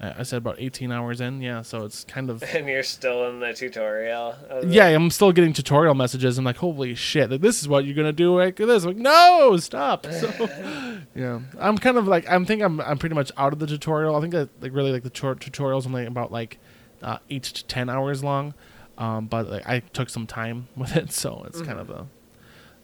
I 0.00 0.24
said 0.24 0.38
about 0.38 0.56
18 0.58 0.90
hours 0.90 1.20
in. 1.20 1.40
Yeah, 1.40 1.62
so 1.62 1.84
it's 1.84 2.02
kind 2.04 2.28
of. 2.28 2.42
and 2.54 2.66
you're 2.66 2.82
still 2.82 3.28
in 3.28 3.38
the 3.38 3.52
tutorial. 3.52 4.34
Yeah, 4.66 4.86
I'm 4.88 5.10
still 5.10 5.30
getting 5.30 5.52
tutorial 5.52 5.94
messages. 5.94 6.38
I'm 6.38 6.44
like, 6.44 6.56
holy 6.56 6.94
shit! 6.94 7.30
Like, 7.30 7.40
this 7.40 7.60
is 7.60 7.68
what 7.68 7.84
you're 7.84 7.94
gonna 7.94 8.12
do. 8.12 8.36
Like 8.36 8.56
this. 8.56 8.82
I'm 8.82 8.90
like, 8.90 8.96
no, 8.96 9.56
stop. 9.58 10.06
So, 10.12 10.28
Yeah, 11.14 11.40
I'm 11.58 11.78
kind 11.78 11.96
of 11.98 12.08
like 12.08 12.28
I'm 12.28 12.44
think 12.44 12.62
I'm 12.62 12.80
I'm 12.80 12.98
pretty 12.98 13.14
much 13.14 13.30
out 13.36 13.52
of 13.52 13.58
the 13.58 13.66
tutorial. 13.66 14.16
I 14.16 14.20
think 14.20 14.32
that 14.32 14.48
like 14.60 14.72
really 14.72 14.92
like 14.92 15.02
the 15.02 15.10
tu- 15.10 15.34
tutorials 15.34 15.86
only 15.86 16.06
about 16.06 16.32
like 16.32 16.58
uh, 17.02 17.18
eight 17.30 17.42
to 17.44 17.64
ten 17.66 17.88
hours 17.88 18.24
long, 18.24 18.54
um, 18.98 19.26
but 19.26 19.48
like 19.48 19.68
I 19.68 19.80
took 19.80 20.08
some 20.08 20.26
time 20.26 20.68
with 20.76 20.96
it, 20.96 21.12
so 21.12 21.44
it's 21.46 21.60
kind 21.60 21.78
of 21.78 21.90
a 21.90 22.06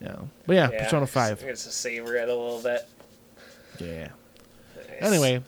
yeah. 0.00 0.16
But 0.46 0.56
yeah, 0.56 0.70
Yeah, 0.72 0.84
Persona 0.84 1.06
Five. 1.06 1.42
It's 1.42 1.64
to 1.64 1.70
savor 1.70 2.16
it 2.16 2.28
a 2.28 2.34
little 2.34 2.62
bit. 2.62 2.88
Yeah. 3.80 4.08
Nice. 4.76 4.86
Anyway, 5.00 5.42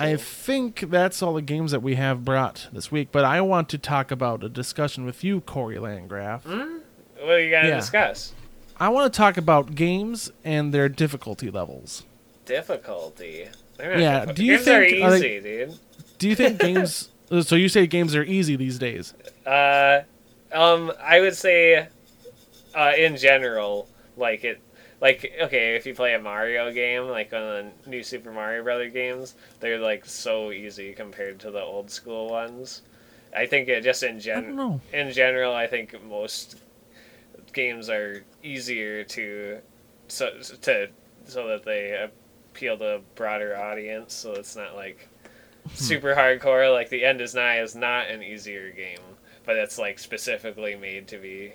I 0.00 0.16
think 0.16 0.90
that's 0.90 1.22
all 1.22 1.34
the 1.34 1.42
games 1.42 1.70
that 1.72 1.82
we 1.82 1.94
have 1.96 2.24
brought 2.24 2.68
this 2.72 2.90
week. 2.90 3.08
But 3.12 3.24
I 3.24 3.40
want 3.40 3.68
to 3.70 3.78
talk 3.78 4.10
about 4.10 4.42
a 4.42 4.48
discussion 4.48 5.04
with 5.04 5.22
you, 5.22 5.40
Corey 5.42 5.78
Landgraf. 5.78 6.44
what 6.46 6.56
are 6.56 7.40
you 7.40 7.50
going 7.50 7.64
to 7.64 7.68
Yeah. 7.68 7.76
discuss? 7.76 8.32
I 8.78 8.88
want 8.88 9.12
to 9.12 9.16
talk 9.16 9.36
about 9.36 9.74
games 9.74 10.32
and 10.44 10.72
their 10.72 10.88
difficulty 10.88 11.50
levels. 11.50 12.04
Difficulty. 12.46 13.48
Yeah, 13.78 13.86
difficult. 14.26 14.36
do 14.36 14.44
you 14.44 14.56
Games 14.56 14.68
are 14.68 14.84
think- 14.84 15.04
are 15.04 15.10
they- 15.10 15.16
easy, 15.36 15.40
dude? 15.40 15.74
Do 16.18 16.28
you 16.28 16.34
think 16.34 16.58
games? 16.60 17.10
So 17.42 17.54
you 17.54 17.68
say 17.68 17.86
games 17.86 18.16
are 18.16 18.24
easy 18.24 18.56
these 18.56 18.76
days? 18.76 19.14
Uh, 19.46 20.00
um, 20.52 20.90
I 21.00 21.20
would 21.20 21.36
say, 21.36 21.86
uh, 22.74 22.92
in 22.98 23.16
general, 23.16 23.88
like 24.16 24.42
it, 24.42 24.60
like 25.00 25.32
okay, 25.40 25.76
if 25.76 25.86
you 25.86 25.94
play 25.94 26.14
a 26.14 26.20
Mario 26.20 26.72
game, 26.72 27.08
like 27.08 27.32
one 27.32 27.42
of 27.42 27.64
the 27.84 27.90
new 27.90 28.02
Super 28.02 28.32
Mario 28.32 28.62
Brother 28.62 28.88
games, 28.88 29.34
they're 29.60 29.78
like 29.78 30.04
so 30.04 30.52
easy 30.52 30.92
compared 30.92 31.40
to 31.40 31.50
the 31.50 31.62
old 31.62 31.90
school 31.90 32.28
ones. 32.28 32.82
I 33.34 33.46
think 33.46 33.68
it 33.68 33.82
just 33.82 34.02
in 34.02 34.20
gen 34.20 34.80
in 34.92 35.12
general, 35.12 35.54
I 35.54 35.66
think 35.66 36.02
most 36.04 36.56
games 37.52 37.88
are 37.88 38.24
easier 38.42 39.04
to 39.04 39.58
so 40.08 40.30
to 40.62 40.88
so 41.24 41.46
that 41.48 41.64
they 41.64 42.08
appeal 42.52 42.76
to 42.78 42.96
a 42.96 42.98
broader 43.14 43.56
audience. 43.56 44.12
So 44.12 44.32
it's 44.32 44.56
not 44.56 44.74
like 44.74 45.08
super 45.74 46.14
hardcore. 46.14 46.72
Like 46.72 46.90
the 46.90 47.04
End 47.04 47.20
is 47.20 47.34
Nigh 47.34 47.60
is 47.60 47.74
not 47.74 48.08
an 48.08 48.22
easier 48.22 48.70
game, 48.70 48.98
but 49.44 49.56
it's 49.56 49.78
like 49.78 49.98
specifically 49.98 50.74
made 50.76 51.08
to 51.08 51.18
be 51.18 51.52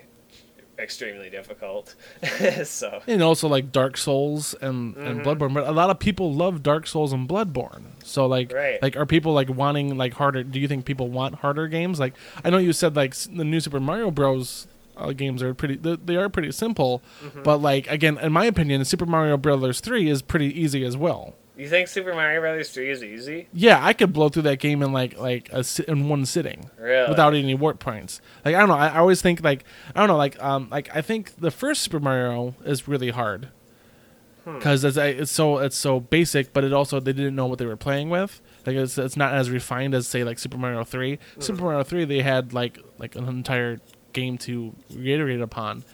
extremely 0.78 1.30
difficult. 1.30 1.94
so 2.64 3.00
And 3.06 3.22
also 3.22 3.48
like 3.48 3.72
Dark 3.72 3.96
Souls 3.96 4.54
and, 4.60 4.96
and 4.96 5.20
Mhm. 5.20 5.24
Bloodborne, 5.24 5.54
but 5.54 5.66
a 5.66 5.72
lot 5.72 5.90
of 5.90 5.98
people 5.98 6.32
love 6.34 6.62
Dark 6.62 6.86
Souls 6.86 7.12
and 7.12 7.28
Bloodborne. 7.28 7.82
So 8.04 8.26
like, 8.26 8.52
Right. 8.52 8.80
like 8.82 8.96
are 8.96 9.06
people 9.06 9.32
like 9.32 9.48
wanting 9.48 9.96
like 9.96 10.14
harder? 10.14 10.42
Do 10.42 10.60
you 10.60 10.68
think 10.68 10.84
people 10.84 11.08
want 11.08 11.36
harder 11.36 11.66
games? 11.68 11.98
Like 11.98 12.14
I 12.44 12.50
know 12.50 12.58
you 12.58 12.72
said 12.72 12.94
like 12.96 13.14
the 13.14 13.44
new 13.44 13.60
Super 13.60 13.80
Mario 13.80 14.10
Bros. 14.10 14.66
Uh, 14.98 15.12
games 15.12 15.42
are 15.42 15.52
pretty. 15.52 15.76
They, 15.76 15.96
they 15.96 16.16
are 16.16 16.30
pretty 16.30 16.50
simple, 16.52 17.02
Mm-hmm. 17.22 17.42
but 17.42 17.58
like 17.60 17.86
again, 17.90 18.16
in 18.16 18.32
my 18.32 18.46
opinion, 18.46 18.82
Super 18.86 19.04
Mario 19.04 19.36
Brothers 19.36 19.80
three 19.80 20.08
is 20.08 20.22
pretty 20.22 20.58
easy 20.58 20.86
as 20.86 20.96
well. 20.96 21.34
You 21.56 21.68
think 21.68 21.88
Super 21.88 22.12
Mario 22.14 22.40
Brothers 22.40 22.70
three 22.70 22.90
is 22.90 23.02
easy? 23.02 23.48
Yeah, 23.52 23.84
I 23.84 23.92
could 23.92 24.12
blow 24.12 24.28
through 24.28 24.42
that 24.42 24.58
game 24.58 24.82
in 24.82 24.92
like 24.92 25.18
like 25.18 25.48
a 25.52 25.64
si- 25.64 25.84
in 25.88 26.08
one 26.08 26.26
sitting. 26.26 26.70
Really? 26.78 27.08
without 27.08 27.34
any 27.34 27.54
warp 27.54 27.78
points. 27.78 28.20
Like 28.44 28.54
I 28.54 28.58
don't 28.60 28.68
know. 28.68 28.74
I, 28.76 28.88
I 28.88 28.98
always 28.98 29.22
think 29.22 29.42
like 29.42 29.64
I 29.94 30.00
don't 30.00 30.08
know. 30.08 30.16
Like 30.16 30.42
um 30.42 30.68
like 30.70 30.94
I 30.94 31.00
think 31.02 31.36
the 31.36 31.50
first 31.50 31.82
Super 31.82 32.00
Mario 32.00 32.54
is 32.64 32.86
really 32.88 33.10
hard 33.10 33.48
Hmm. 34.44 34.56
because 34.58 34.84
it's, 34.84 34.96
it's 34.96 35.32
so 35.32 35.58
it's 35.58 35.76
so 35.76 35.98
basic, 35.98 36.52
but 36.52 36.62
it 36.62 36.72
also 36.72 37.00
they 37.00 37.12
didn't 37.12 37.34
know 37.34 37.46
what 37.46 37.58
they 37.58 37.66
were 37.66 37.76
playing 37.76 38.10
with. 38.10 38.40
Like 38.64 38.76
it's, 38.76 38.96
it's 38.98 39.16
not 39.16 39.32
as 39.34 39.50
refined 39.50 39.94
as 39.94 40.06
say 40.06 40.22
like 40.24 40.38
Super 40.38 40.56
Mario 40.58 40.84
3 40.84 41.18
Hmm. 41.34 41.40
Super 41.40 41.62
Mario 41.62 41.82
three 41.82 42.04
they 42.04 42.22
had 42.22 42.52
like 42.52 42.78
like 42.98 43.16
an 43.16 43.28
entire 43.28 43.78
game 44.12 44.38
to 44.38 44.74
reiterate 44.94 45.40
upon, 45.40 45.84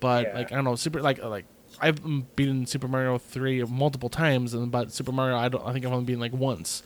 but 0.00 0.26
Yeah. 0.26 0.34
like 0.34 0.52
I 0.52 0.56
don't 0.56 0.64
know 0.64 0.74
Super 0.76 1.00
like 1.00 1.22
like. 1.22 1.46
I've 1.80 2.36
beaten 2.36 2.66
Super 2.66 2.88
Mario 2.88 3.18
three 3.18 3.62
multiple 3.64 4.08
times, 4.08 4.54
and 4.54 4.70
but 4.70 4.92
Super 4.92 5.12
Mario, 5.12 5.36
I 5.36 5.48
don't. 5.48 5.66
I 5.66 5.72
think 5.72 5.84
I've 5.84 5.92
only 5.92 6.04
beaten 6.04 6.20
like 6.20 6.32
once. 6.32 6.82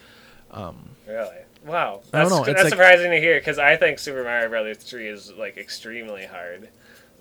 Really? 1.06 1.36
Wow. 1.66 2.00
I 2.12 2.20
don't 2.22 2.28
That's, 2.28 2.30
know, 2.30 2.36
it's 2.38 2.46
that's 2.46 2.62
like- 2.64 2.70
surprising 2.70 3.10
to 3.10 3.18
hear 3.20 3.38
because 3.38 3.58
I 3.58 3.76
think 3.76 3.98
Super 3.98 4.22
Mario 4.24 4.48
Brothers 4.48 4.78
3 4.78 5.08
is 5.08 5.32
like 5.32 5.56
extremely 5.58 6.24
hard. 6.24 6.68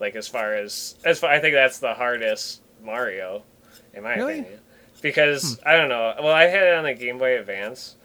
Like 0.00 0.14
as 0.16 0.28
far 0.28 0.54
as 0.54 0.94
as 1.04 1.18
far, 1.18 1.30
I 1.30 1.40
think 1.40 1.54
that's 1.54 1.78
the 1.80 1.92
hardest 1.94 2.62
Mario, 2.82 3.42
in 3.94 4.02
my 4.04 4.14
Really? 4.14 4.40
opinion. 4.40 4.60
Because 5.02 5.58
Hmm. 5.62 5.68
I 5.68 5.76
don't 5.76 5.88
know. 5.88 6.14
Well, 6.20 6.32
I 6.32 6.44
had 6.44 6.62
it 6.68 6.74
on 6.74 6.84
the 6.84 6.94
Game 6.94 7.18
Boy 7.18 7.38
Advance 7.38 7.96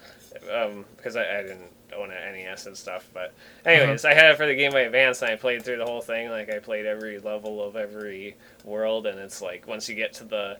um, 0.51 0.85
because 0.97 1.15
I, 1.15 1.21
I 1.39 1.41
didn't 1.43 1.71
own 1.93 2.11
an 2.11 2.35
NES 2.35 2.65
and 2.65 2.77
stuff. 2.77 3.09
But 3.13 3.33
anyways, 3.65 4.05
I 4.05 4.13
had 4.13 4.31
it 4.31 4.37
for 4.37 4.45
the 4.45 4.55
Game 4.55 4.71
Boy 4.71 4.85
Advance 4.85 5.21
and 5.21 5.31
I 5.31 5.35
played 5.35 5.63
through 5.63 5.77
the 5.77 5.85
whole 5.85 6.01
thing. 6.01 6.29
Like 6.29 6.49
I 6.49 6.59
played 6.59 6.85
every 6.85 7.19
level 7.19 7.63
of 7.63 7.75
every 7.75 8.35
world, 8.63 9.07
and 9.07 9.19
it's 9.19 9.41
like 9.41 9.67
once 9.67 9.87
you 9.89 9.95
get 9.95 10.13
to 10.13 10.23
the 10.23 10.57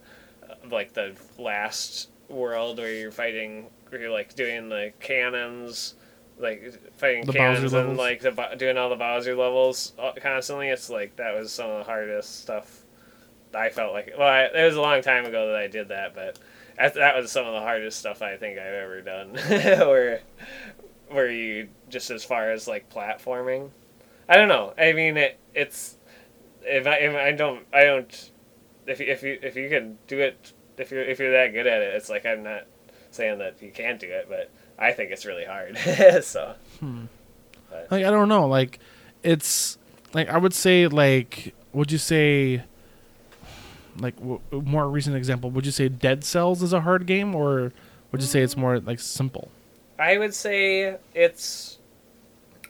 uh, 0.49 0.55
like 0.69 0.93
the 0.93 1.15
last 1.37 2.09
world 2.29 2.77
where 2.77 2.93
you're 2.93 3.11
fighting, 3.11 3.67
where 3.89 4.01
you're 4.01 4.11
like 4.11 4.35
doing 4.35 4.69
the 4.69 4.91
cannons, 4.99 5.95
like 6.39 6.73
fighting 6.97 7.25
The 7.25 7.33
Bowser 7.33 7.37
cannons 7.37 7.73
and 7.73 7.97
levels? 7.97 7.97
like 7.97 8.21
the, 8.21 8.55
doing 8.57 8.77
all 8.77 8.89
the 8.89 8.95
Bowser 8.95 9.35
levels 9.35 9.93
uh, 9.99 10.11
constantly. 10.21 10.69
It's 10.69 10.89
like 10.89 11.15
that 11.17 11.35
was 11.35 11.51
some 11.51 11.69
of 11.69 11.79
the 11.79 11.83
hardest 11.85 12.41
stuff. 12.41 12.81
I 13.55 13.69
felt 13.69 13.93
like 13.93 14.13
well, 14.17 14.27
I, 14.27 14.43
it 14.45 14.65
was 14.65 14.75
a 14.75 14.81
long 14.81 15.01
time 15.01 15.25
ago 15.25 15.47
that 15.47 15.55
I 15.55 15.67
did 15.67 15.89
that, 15.89 16.15
but 16.15 16.39
that, 16.77 16.95
that 16.95 17.15
was 17.15 17.31
some 17.31 17.45
of 17.45 17.53
the 17.53 17.59
hardest 17.59 17.99
stuff 17.99 18.21
I 18.21 18.37
think 18.37 18.57
I've 18.57 18.73
ever 18.73 19.01
done. 19.01 19.35
where 19.87 20.21
where 21.13 21.29
you 21.29 21.69
just 21.89 22.09
as 22.09 22.23
far 22.23 22.51
as 22.51 22.67
like 22.67 22.91
platforming, 22.91 23.69
I 24.27 24.37
don't 24.37 24.47
know. 24.47 24.73
I 24.77 24.93
mean, 24.93 25.17
it 25.17 25.39
it's 25.53 25.97
if 26.63 26.87
I 26.87 26.95
if 26.95 27.15
I 27.15 27.31
don't 27.31 27.65
I 27.73 27.83
don't 27.83 28.31
if 28.87 28.99
you, 28.99 29.05
if 29.07 29.23
you 29.23 29.39
if 29.41 29.55
you 29.55 29.69
can 29.69 29.97
do 30.07 30.19
it 30.19 30.53
if 30.77 30.91
you're 30.91 31.03
if 31.03 31.19
you're 31.19 31.31
that 31.31 31.53
good 31.53 31.67
at 31.67 31.81
it, 31.81 31.95
it's 31.95 32.09
like 32.09 32.25
I'm 32.25 32.43
not 32.43 32.65
saying 33.11 33.39
that 33.39 33.61
you 33.61 33.71
can't 33.71 33.99
do 33.99 34.07
it, 34.09 34.27
but 34.29 34.49
I 34.77 34.91
think 34.91 35.11
it's 35.11 35.25
really 35.25 35.45
hard. 35.45 35.77
so 36.23 36.55
hmm. 36.79 37.05
like 37.71 38.05
I 38.05 38.11
don't 38.11 38.29
know, 38.29 38.47
like 38.47 38.79
it's 39.21 39.77
like 40.13 40.29
I 40.29 40.37
would 40.37 40.53
say 40.53 40.87
like 40.87 41.53
would 41.73 41.91
you 41.91 41.97
say 41.97 42.63
like 43.99 44.15
w- 44.17 44.41
more 44.51 44.89
recent 44.89 45.15
example 45.15 45.51
would 45.51 45.65
you 45.65 45.71
say 45.71 45.87
Dead 45.87 46.23
Cells 46.23 46.63
is 46.63 46.73
a 46.73 46.81
hard 46.81 47.05
game 47.05 47.35
or 47.35 47.71
would 48.11 48.21
you 48.21 48.27
say 48.27 48.41
it's 48.41 48.55
mm. 48.55 48.59
more 48.59 48.79
like 48.79 48.99
simple? 48.99 49.49
I 49.99 50.17
would 50.17 50.33
say 50.33 50.97
it's 51.13 51.77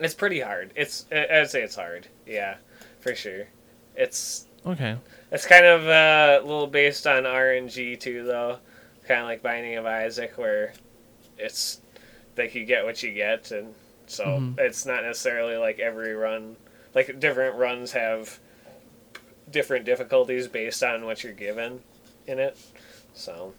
it's 0.00 0.14
pretty 0.14 0.40
hard. 0.40 0.72
It's 0.76 1.06
I 1.12 1.40
would 1.40 1.50
say 1.50 1.62
it's 1.62 1.76
hard. 1.76 2.08
Yeah, 2.26 2.56
for 3.00 3.14
sure. 3.14 3.46
It's 3.96 4.46
Okay. 4.66 4.96
it's 5.30 5.46
kind 5.46 5.64
of 5.66 5.86
uh, 5.88 6.40
a 6.40 6.44
little 6.46 6.66
based 6.66 7.06
on 7.06 7.24
RNG 7.24 7.98
too, 8.00 8.24
though. 8.24 8.58
Kind 9.06 9.20
of 9.20 9.26
like 9.26 9.42
Binding 9.42 9.76
of 9.76 9.86
Isaac, 9.86 10.36
where 10.38 10.72
it's 11.38 11.80
like 12.36 12.54
you 12.54 12.64
get 12.64 12.84
what 12.84 13.02
you 13.02 13.12
get, 13.12 13.50
and 13.52 13.74
so 14.06 14.24
Mhm. 14.24 14.58
it's 14.58 14.84
not 14.86 15.02
necessarily 15.04 15.56
like 15.56 15.78
every 15.78 16.14
run. 16.14 16.56
Like 16.94 17.18
different 17.20 17.56
runs 17.56 17.92
have 17.92 18.38
different 19.50 19.84
difficulties 19.84 20.48
based 20.48 20.82
on 20.82 21.04
what 21.04 21.22
you're 21.22 21.32
given 21.32 21.80
in 22.26 22.38
it. 22.38 22.56
So 23.12 23.52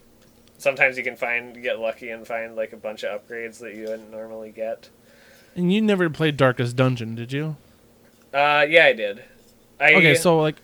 sometimes 0.57 0.97
you 0.97 1.03
can 1.03 1.15
find 1.15 1.61
get 1.61 1.79
lucky 1.79 2.09
and 2.09 2.25
find 2.25 2.55
like 2.55 2.73
a 2.73 2.77
bunch 2.77 3.03
of 3.03 3.21
upgrades 3.27 3.59
that 3.59 3.75
you 3.75 3.83
wouldn't 3.83 4.11
normally 4.11 4.51
get. 4.51 4.89
And 5.55 5.71
you 5.71 5.81
never 5.81 6.09
played 6.09 6.37
Darkest 6.37 6.75
Dungeon, 6.75 7.15
did 7.15 7.31
you? 7.31 7.55
Uh, 8.33 8.65
yeah, 8.67 8.85
I 8.85 8.93
did. 8.93 9.23
I, 9.79 9.93
Okay, 9.95 10.15
so 10.15 10.39
like 10.41 10.55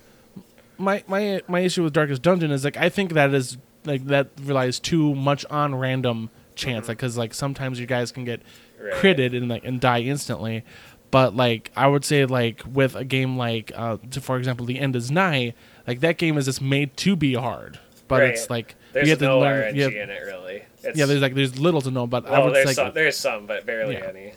my 0.78 1.04
my 1.08 1.42
my 1.48 1.60
issue 1.62 1.84
with 1.84 1.94
Darkest 1.94 2.22
Dungeon 2.22 2.52
is 2.52 2.64
like 2.64 2.78
I 2.78 2.90
think 2.90 3.14
that 3.14 3.34
is 3.34 3.58
like 3.86 4.06
that 4.06 4.30
relies 4.42 4.80
too 4.80 5.16
much 5.16 5.46
on 5.50 5.76
random 5.76 6.30
chance, 6.56 6.88
like 6.88 6.98
because 6.98 7.18
like 7.18 7.34
sometimes 7.34 7.80
you 7.80 7.86
guys 7.86 8.12
can 8.12 8.26
get 8.26 8.42
Right. 8.84 8.94
critted 8.94 9.38
and 9.38 9.48
like 9.48 9.64
and 9.64 9.80
die 9.80 10.00
instantly. 10.02 10.64
But 11.12 11.36
like 11.36 11.72
I 11.76 11.86
would 11.88 12.04
say 12.04 12.26
like 12.26 12.64
with 12.68 12.96
a 12.96 13.04
game 13.06 13.38
like 13.38 13.72
uh, 13.76 13.98
to- 14.12 14.22
for 14.22 14.38
example, 14.38 14.66
The 14.66 14.80
End 14.80 14.96
is 14.96 15.12
Nigh, 15.12 15.54
like 15.86 16.00
that 16.00 16.18
game 16.18 16.36
is 16.38 16.46
just 16.46 16.62
made 16.62 16.98
to 16.98 17.16
be 17.16 17.36
hard. 17.36 17.78
But 18.08 18.24
it's 18.24 18.50
like 18.50 18.74
there's 18.94 19.08
you 19.08 19.12
have 19.12 19.20
to 19.20 19.26
no 19.26 19.40
learn. 19.40 19.74
RNG 19.76 19.80
have- 19.82 19.94
in 19.94 20.10
it 20.10 20.22
really. 20.26 20.64
It's, 20.84 20.98
yeah, 20.98 21.06
there's 21.06 21.22
like 21.22 21.36
there's 21.36 21.60
little 21.60 21.82
to 21.82 21.92
know, 21.92 22.08
but 22.08 22.26
I 22.26 22.44
would 22.44 22.54
there's 22.56 22.70
say 22.70 22.74
some, 22.74 22.94
there's 22.94 23.16
some, 23.18 23.46
but 23.46 23.66
barely 23.66 23.96
Yeah. 23.96 24.08
any. 24.10 24.34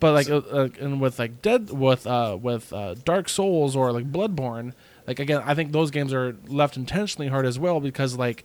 But 0.00 0.14
like, 0.14 0.30
uh, 0.30 0.38
uh, 0.38 0.68
and 0.80 1.00
with 1.00 1.18
like 1.18 1.42
Dead, 1.42 1.70
with 1.70 2.06
uh, 2.06 2.38
with 2.40 2.72
uh, 2.72 2.94
Dark 3.04 3.28
Souls 3.28 3.76
or 3.76 3.92
like 3.92 4.10
Bloodborne, 4.10 4.72
like 5.06 5.18
again, 5.18 5.42
I 5.44 5.54
think 5.54 5.72
those 5.72 5.90
games 5.90 6.12
are 6.14 6.36
left 6.48 6.76
intentionally 6.78 7.28
hard 7.28 7.44
as 7.44 7.58
well 7.58 7.80
because 7.80 8.16
like, 8.16 8.44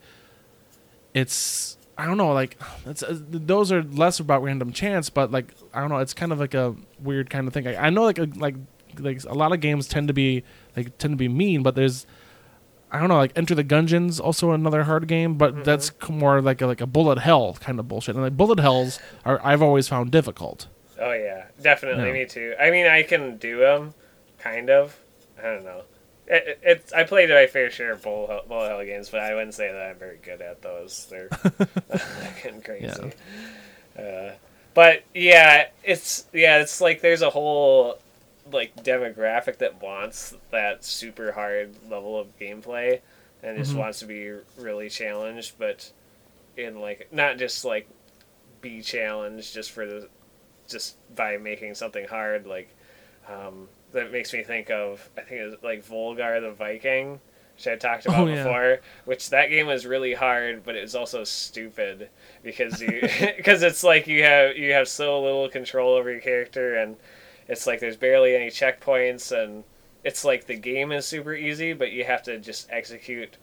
it's 1.13 1.77
I 1.97 2.05
don't 2.05 2.17
know, 2.17 2.33
like 2.33 2.57
it's 2.85 3.03
uh, 3.03 3.17
those 3.19 3.71
are 3.71 3.83
less 3.83 4.19
about 4.19 4.43
random 4.43 4.71
chance, 4.73 5.09
but 5.09 5.31
like 5.31 5.53
I 5.73 5.79
don't 5.81 5.89
know, 5.89 5.97
it's 5.99 6.13
kind 6.13 6.31
of 6.31 6.39
like 6.39 6.53
a 6.53 6.75
weird 6.99 7.29
kind 7.29 7.47
of 7.47 7.53
thing. 7.53 7.67
I, 7.67 7.87
I 7.87 7.89
know 7.89 8.03
like 8.03 8.19
a, 8.19 8.25
like 8.35 8.55
like 8.99 9.23
a 9.25 9.33
lot 9.33 9.51
of 9.53 9.59
games 9.61 9.87
tend 9.87 10.07
to 10.09 10.13
be 10.13 10.43
like 10.75 10.97
tend 10.97 11.13
to 11.13 11.17
be 11.17 11.27
mean, 11.29 11.63
but 11.63 11.75
there's 11.75 12.05
I 12.95 12.99
don't 12.99 13.09
know, 13.09 13.17
like 13.17 13.33
Enter 13.35 13.55
the 13.55 13.63
Gungeon's 13.63 14.19
also 14.19 14.51
another 14.51 14.83
hard 14.83 15.07
game, 15.07 15.35
but 15.35 15.63
that's 15.65 15.91
more 16.09 16.41
like 16.41 16.61
a, 16.61 16.67
like 16.67 16.81
a 16.81 16.87
bullet 16.87 17.19
hell 17.19 17.57
kind 17.59 17.79
of 17.79 17.87
bullshit. 17.87 18.15
And 18.15 18.23
like 18.23 18.37
bullet 18.37 18.59
hells 18.59 18.99
are 19.25 19.39
I've 19.43 19.61
always 19.61 19.87
found 19.87 20.11
difficult. 20.11 20.67
Oh 20.99 21.11
yeah, 21.13 21.45
definitely 21.61 22.07
Yeah. 22.07 22.13
me 22.13 22.25
too. 22.25 22.55
I 22.59 22.71
mean, 22.71 22.87
I 22.87 23.03
can 23.03 23.37
do 23.37 23.57
them, 23.59 23.93
kind 24.39 24.69
of. 24.69 24.97
I 25.37 25.43
don't 25.43 25.63
know. 25.65 25.81
It, 26.27 26.59
it's 26.63 26.93
I 26.93 27.03
played 27.03 27.29
my 27.29 27.45
fair 27.47 27.69
share 27.69 27.91
of 27.91 28.01
bullet 28.01 28.27
hell, 28.29 28.41
bullet 28.47 28.69
hell 28.69 28.83
games, 28.85 29.09
but 29.09 29.19
I 29.19 29.35
wouldn't 29.35 29.53
say 29.53 29.71
that 29.71 29.81
I'm 29.91 29.97
very 29.97 30.17
good 30.23 30.41
at 30.41 30.61
those. 30.61 31.05
They're 31.11 31.29
getting 32.43 32.61
crazy. 32.61 33.11
Uh, 33.99 34.31
but 34.73 35.03
yeah, 35.13 35.67
it's 35.83 36.25
yeah, 36.33 36.59
it's 36.61 36.81
like 36.81 37.01
there's 37.01 37.21
a 37.21 37.29
whole 37.29 37.99
like 38.51 38.75
demographic 38.83 39.57
that 39.57 39.81
wants 39.81 40.35
that 40.51 40.83
super 40.83 41.31
hard 41.31 41.75
level 41.89 42.19
of 42.19 42.37
gameplay 42.39 43.01
and 43.43 43.57
just 43.57 43.73
Mhm. 43.73 43.77
wants 43.77 43.99
to 43.99 44.05
be 44.05 44.31
really 44.57 44.89
challenged, 44.89 45.57
but 45.57 45.91
in 46.57 46.79
like 46.81 47.07
not 47.11 47.37
just 47.37 47.65
like 47.65 47.87
be 48.61 48.81
challenged 48.81 49.53
just 49.53 49.71
for 49.71 49.85
the 49.85 50.09
just 50.67 50.97
by 51.15 51.37
making 51.37 51.75
something 51.75 52.07
hard 52.07 52.47
like 52.47 52.69
um, 53.29 53.69
that 53.93 54.11
makes 54.11 54.33
me 54.33 54.43
think 54.43 54.69
of 54.69 55.09
I 55.17 55.21
think 55.21 55.41
it 55.41 55.45
was 55.45 55.55
like 55.63 55.85
Volgarr 55.85 56.41
the 56.41 56.51
Viking, 56.51 57.19
which 57.55 57.67
I 57.67 57.75
talked 57.75 58.05
about 58.05 58.23
Oh, 58.23 58.27
yeah. 58.27 58.43
before. 58.43 58.79
Which 59.05 59.29
that 59.31 59.49
game 59.49 59.67
was 59.67 59.85
really 59.85 60.13
hard, 60.13 60.63
but 60.63 60.75
it 60.75 60.81
was 60.81 60.95
also 60.95 61.23
stupid 61.23 62.09
because 62.43 62.81
you 62.81 63.01
because 63.37 63.63
it's 63.63 63.83
like 63.83 64.07
you 64.07 64.23
have 64.23 64.57
you 64.57 64.73
have 64.73 64.87
so 64.87 65.21
little 65.23 65.49
control 65.49 65.93
over 65.95 66.11
your 66.11 66.21
character, 66.21 66.75
and 66.75 66.97
it's 67.47 67.67
like 67.67 67.79
there's 67.79 67.97
barely 67.97 68.35
any 68.35 68.47
checkpoints, 68.49 69.31
and 69.31 69.63
it's 70.03 70.23
like 70.25 70.45
the 70.47 70.55
game 70.55 70.91
is 70.91 71.05
super 71.05 71.33
easy, 71.33 71.73
but 71.73 71.91
you 71.91 72.03
have 72.03 72.23
to 72.23 72.39
just 72.39 72.67
execute 72.71 73.37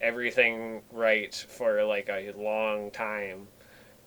everything 0.00 0.82
right 0.92 1.34
for 1.34 1.82
like 1.84 2.08
a 2.08 2.32
long 2.36 2.90
time, 2.90 3.48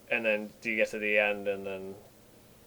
and 0.09 0.25
then 0.25 0.49
you 0.63 0.75
get 0.75 0.89
to 0.91 0.99
the 0.99 1.17
end, 1.17 1.47
and 1.47 1.65
then 1.65 1.95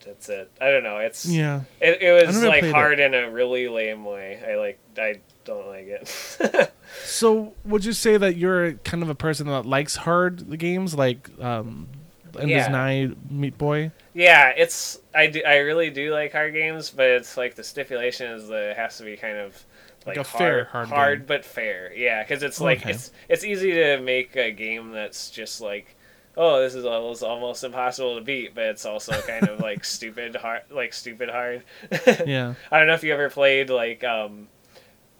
that's 0.04 0.28
it. 0.28 0.50
I 0.60 0.70
don't 0.70 0.82
know. 0.82 0.98
It's 0.98 1.24
Yeah. 1.26 1.62
it, 1.80 2.02
it 2.02 2.26
was 2.26 2.42
like 2.42 2.60
played 2.60 2.64
it. 2.70 2.74
hard 2.74 3.00
in 3.00 3.14
a 3.14 3.30
really 3.30 3.68
lame 3.68 4.04
way. 4.04 4.38
I 4.46 4.56
like 4.56 4.78
I 4.98 5.20
don't 5.44 5.66
like 5.66 5.86
it. 5.86 6.70
So 7.04 7.54
would 7.64 7.84
you 7.84 7.92
say 7.92 8.18
that 8.18 8.36
you're 8.36 8.74
kind 8.74 9.02
of 9.02 9.08
a 9.08 9.14
person 9.14 9.46
that 9.48 9.64
likes 9.66 9.96
hard 9.96 10.58
games 10.58 10.94
like 10.94 11.28
um 11.40 11.88
Endless 12.36 12.66
Yeah. 12.66 12.68
Night, 12.68 13.30
Meat 13.30 13.56
Boy? 13.58 13.90
yeah, 14.14 14.50
it's 14.56 15.00
I 15.14 15.26
do, 15.28 15.42
I 15.46 15.58
really 15.58 15.90
do 15.90 16.12
like 16.12 16.32
hard 16.32 16.52
games, 16.54 16.90
but 16.90 17.06
it's 17.06 17.36
like 17.36 17.54
the 17.54 17.64
stipulation 17.64 18.30
is 18.32 18.48
that 18.48 18.70
it 18.70 18.76
has 18.76 18.98
to 18.98 19.04
be 19.04 19.16
kind 19.16 19.36
of 19.38 19.64
Like 20.06 20.16
like, 20.16 20.18
a 20.18 20.24
fair 20.24 20.64
hard, 20.64 20.88
hard 20.88 21.18
game. 21.20 21.26
but 21.26 21.44
fair. 21.44 21.92
Yeah, 21.94 22.22
because 22.22 22.42
it's 22.42 22.60
like 22.60 22.80
Okay. 22.80 22.90
it's 22.90 23.10
it's 23.28 23.44
easy 23.44 23.72
to 23.72 23.98
make 24.00 24.36
a 24.36 24.50
game 24.52 24.92
that's 24.92 25.30
just 25.30 25.60
like. 25.60 25.96
Oh, 26.36 26.60
this 26.60 26.74
is 26.74 26.84
almost 26.84 27.22
almost 27.22 27.62
impossible 27.62 28.16
to 28.16 28.20
beat, 28.20 28.56
but 28.56 28.64
it's 28.64 28.84
also 28.84 29.12
kind 29.22 29.48
of 29.48 29.60
like 29.60 29.84
stupid 29.96 30.34
hard, 30.34 30.62
like 30.68 30.92
stupid 30.92 31.28
hard. 31.30 31.62
Yeah. 32.26 32.54
I 32.72 32.78
don't 32.78 32.88
know 32.88 32.94
if 32.94 33.04
you 33.04 33.12
ever 33.12 33.30
played 33.30 33.70
like 33.70 34.02
um, 34.02 34.48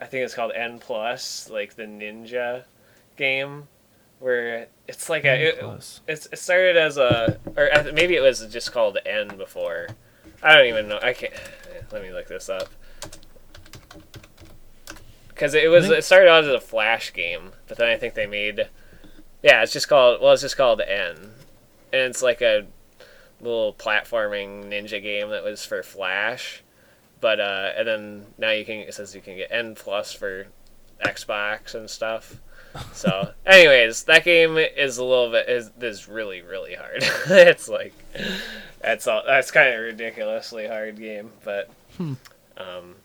I 0.01 0.07
think 0.07 0.25
it's 0.25 0.33
called 0.35 0.51
N 0.53 0.77
plus, 0.79 1.49
like 1.49 1.75
the 1.75 1.83
ninja 1.83 2.65
game, 3.15 3.69
where 4.19 4.67
it's 4.87 5.09
like 5.09 5.25
a 5.25 5.49
it, 5.49 5.99
it's 6.07 6.27
it 6.27 6.39
started 6.39 6.77
as 6.77 6.97
a 6.97 7.39
or 7.57 7.69
maybe 7.93 8.15
it 8.15 8.21
was 8.21 8.45
just 8.47 8.71
called 8.71 8.97
N 9.05 9.37
before. 9.37 9.89
I 10.43 10.55
don't 10.55 10.67
even 10.67 10.87
know. 10.87 10.99
I 11.01 11.13
can't. 11.13 11.33
Let 11.91 12.01
me 12.01 12.11
look 12.11 12.27
this 12.27 12.49
up. 12.49 12.69
Because 15.29 15.53
it 15.53 15.69
was 15.69 15.89
it 15.89 16.03
started 16.03 16.29
out 16.29 16.43
as 16.43 16.49
a 16.49 16.59
flash 16.59 17.13
game, 17.13 17.51
but 17.67 17.77
then 17.77 17.89
I 17.89 17.97
think 17.97 18.13
they 18.13 18.27
made 18.27 18.69
yeah, 19.45 19.61
it's 19.61 19.73
just 19.73 19.87
called 19.87 20.21
well, 20.21 20.33
it's 20.33 20.41
just 20.41 20.57
called 20.57 20.81
N, 20.81 21.15
and 21.93 22.01
it's 22.01 22.23
like 22.23 22.41
a 22.41 22.65
little 23.39 23.73
platforming 23.73 24.65
ninja 24.65 25.01
game 25.01 25.29
that 25.29 25.43
was 25.43 25.63
for 25.63 25.83
Flash, 25.83 26.63
but 27.21 27.39
uh, 27.39 27.71
and 27.77 27.87
then 27.87 28.25
now 28.39 28.49
you 28.49 28.65
can 28.65 28.77
it 28.77 28.93
says 28.95 29.13
you 29.13 29.21
can 29.21 29.35
get 29.35 29.51
N 29.51 29.75
plus 29.75 30.13
for 30.13 30.47
Xbox 31.03 31.75
and 31.75 31.87
stuff. 31.87 32.41
So, 32.93 33.31
anyways, 33.45 34.03
that 34.03 34.23
game 34.25 34.57
is 34.57 34.97
a 34.97 35.03
little 35.03 35.31
bit 35.31 35.47
is 35.49 35.71
is 35.81 36.07
really 36.07 36.41
really 36.41 36.75
hard. 36.75 36.97
it's 37.29 37.69
like 37.69 37.93
that's 38.81 39.07
all 39.07 39.23
that's 39.25 39.51
kind 39.51 39.69
of 39.69 39.75
a 39.79 39.83
ridiculously 39.83 40.67
hard 40.67 40.97
game, 40.97 41.31
but 41.43 41.69
Hmm. 41.97 42.13
um, 42.57 42.95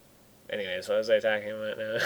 anyways, 0.51 0.89
what 0.89 0.99
was 0.99 1.11
I 1.11 1.21
talking 1.21 1.51
about 1.51 1.79
now? 1.79 1.99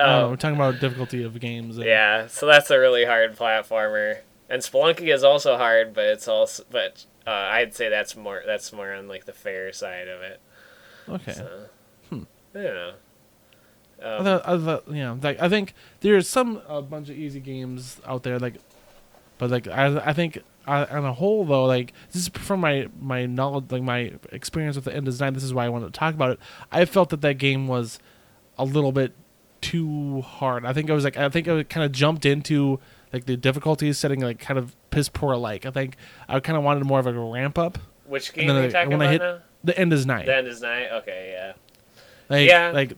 Oh, 0.00 0.22
um, 0.24 0.30
we're 0.30 0.36
talking 0.36 0.56
about 0.56 0.80
difficulty 0.80 1.22
of 1.22 1.38
games. 1.38 1.76
and- 1.76 1.86
yeah, 1.86 2.26
so 2.26 2.46
that's 2.46 2.70
a 2.70 2.78
really 2.78 3.04
hard 3.04 3.36
platformer, 3.36 4.18
and 4.50 4.60
Spelunky 4.62 5.12
is 5.14 5.22
also 5.22 5.56
hard, 5.56 5.94
but 5.94 6.04
it's 6.06 6.26
also 6.28 6.64
but 6.70 7.04
uh, 7.26 7.30
I'd 7.30 7.74
say 7.74 7.88
that's 7.88 8.16
more 8.16 8.42
that's 8.46 8.72
more 8.72 8.92
on 8.92 9.06
like 9.08 9.24
the 9.26 9.32
fair 9.32 9.72
side 9.72 10.08
of 10.08 10.20
it. 10.22 10.40
Okay. 11.08 11.32
So, 11.32 11.66
Hmm. 12.10 12.22
I 12.54 12.62
don't 12.62 12.74
know. 12.74 12.92
I 14.02 14.16
Um, 14.16 14.64
thought, 14.64 14.84
yeah, 14.90 15.16
like 15.22 15.40
I 15.40 15.48
think 15.48 15.74
there's 16.00 16.28
some 16.28 16.60
a 16.68 16.82
bunch 16.82 17.08
of 17.08 17.16
easy 17.16 17.40
games 17.40 18.00
out 18.06 18.22
there, 18.22 18.38
like, 18.38 18.54
but 19.38 19.50
like 19.50 19.66
I, 19.68 19.96
I 20.10 20.12
think 20.12 20.42
uh, 20.66 20.86
on 20.90 21.04
a 21.04 21.12
whole 21.12 21.44
though, 21.44 21.64
like 21.64 21.92
this 22.12 22.22
is 22.22 22.28
from 22.28 22.60
my 22.60 22.88
my 23.00 23.26
knowledge, 23.26 23.64
like 23.70 23.82
my 23.82 24.12
experience 24.32 24.76
with 24.76 24.84
the 24.86 24.94
end 24.94 25.04
design. 25.06 25.32
This 25.34 25.44
is 25.44 25.52
why 25.54 25.64
I 25.66 25.68
wanted 25.68 25.86
to 25.92 25.98
talk 25.98 26.14
about 26.14 26.30
it. 26.30 26.38
I 26.72 26.84
felt 26.84 27.10
that 27.10 27.20
that 27.22 27.38
game 27.38 27.66
was 27.68 27.98
a 28.58 28.64
little 28.64 28.92
bit 28.92 29.12
too 29.60 30.20
hard. 30.22 30.64
I 30.66 30.72
think 30.72 30.90
I 30.90 30.92
was 30.94 31.04
like 31.04 31.16
I 31.16 31.28
think 31.28 31.48
I 31.48 31.62
kind 31.62 31.84
of 31.84 31.92
jumped 31.92 32.26
into 32.26 32.80
like 33.12 33.24
the 33.26 33.36
difficulties 33.36 33.98
setting 33.98 34.20
like 34.20 34.38
kind 34.38 34.58
of 34.58 34.74
piss 34.90 35.08
poor 35.08 35.36
like. 35.36 35.64
I 35.66 35.70
think 35.70 35.96
I 36.28 36.40
kind 36.40 36.56
of 36.58 36.64
wanted 36.64 36.84
more 36.84 36.98
of 37.00 37.06
a 37.06 37.12
ramp 37.12 37.58
up. 37.58 37.78
which 38.06 38.32
game 38.34 38.50
are 38.50 38.60
you 38.60 38.66
I- 38.66 38.70
talking 38.70 38.90
when 38.98 39.02
I 39.08 39.12
hit- 39.12 39.20
now? 39.22 39.38
The 39.64 39.78
End 39.78 39.94
is 39.94 40.04
Nigh. 40.04 40.26
The 40.26 40.36
End 40.36 40.46
is 40.46 40.60
Nigh. 40.60 40.88
Okay, 40.98 41.30
yeah. 41.34 41.52
Like, 42.28 42.46
Yeah. 42.48 42.70
like 42.74 42.92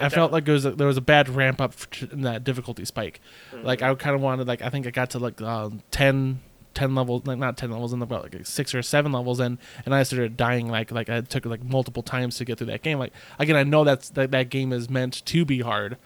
I 0.00 0.08
felt 0.08 0.32
like 0.32 0.44
there 0.44 0.54
was 0.54 0.64
a, 0.64 0.70
there 0.72 0.86
was 0.86 0.96
a 0.96 1.02
bad 1.02 1.28
ramp 1.28 1.60
up 1.60 1.74
in 2.12 2.22
that 2.22 2.44
difficulty 2.44 2.84
spike. 2.84 3.20
Mm-hmm. 3.52 3.66
Like 3.66 3.82
I 3.82 3.94
kind 3.94 4.14
of 4.14 4.20
wanted 4.20 4.46
like 4.46 4.62
I 4.62 4.70
think 4.70 4.86
I 4.86 4.90
got 4.90 5.10
to 5.10 5.18
like 5.18 5.40
um, 5.40 5.82
10, 5.90 6.40
10 6.74 6.94
levels 6.94 7.26
like 7.26 7.38
not 7.38 7.56
ten 7.56 7.70
levels 7.70 7.92
in 7.92 8.00
about 8.02 8.22
like 8.22 8.46
six 8.46 8.74
or 8.74 8.82
seven 8.82 9.12
levels 9.12 9.40
in, 9.40 9.58
and 9.84 9.94
I 9.94 10.02
started 10.04 10.36
dying 10.36 10.68
like 10.68 10.92
like 10.92 11.08
I 11.08 11.20
took 11.22 11.44
like 11.46 11.64
multiple 11.64 12.02
times 12.02 12.36
to 12.36 12.44
get 12.44 12.58
through 12.58 12.68
that 12.68 12.82
game. 12.82 12.98
Like 12.98 13.12
again, 13.38 13.56
I 13.56 13.64
know 13.64 13.84
that's 13.84 14.10
that 14.10 14.30
that 14.30 14.50
game 14.50 14.72
is 14.72 14.88
meant 14.88 15.24
to 15.26 15.44
be 15.44 15.60
hard, 15.60 15.96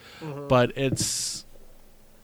but 0.47 0.71
it's. 0.77 1.45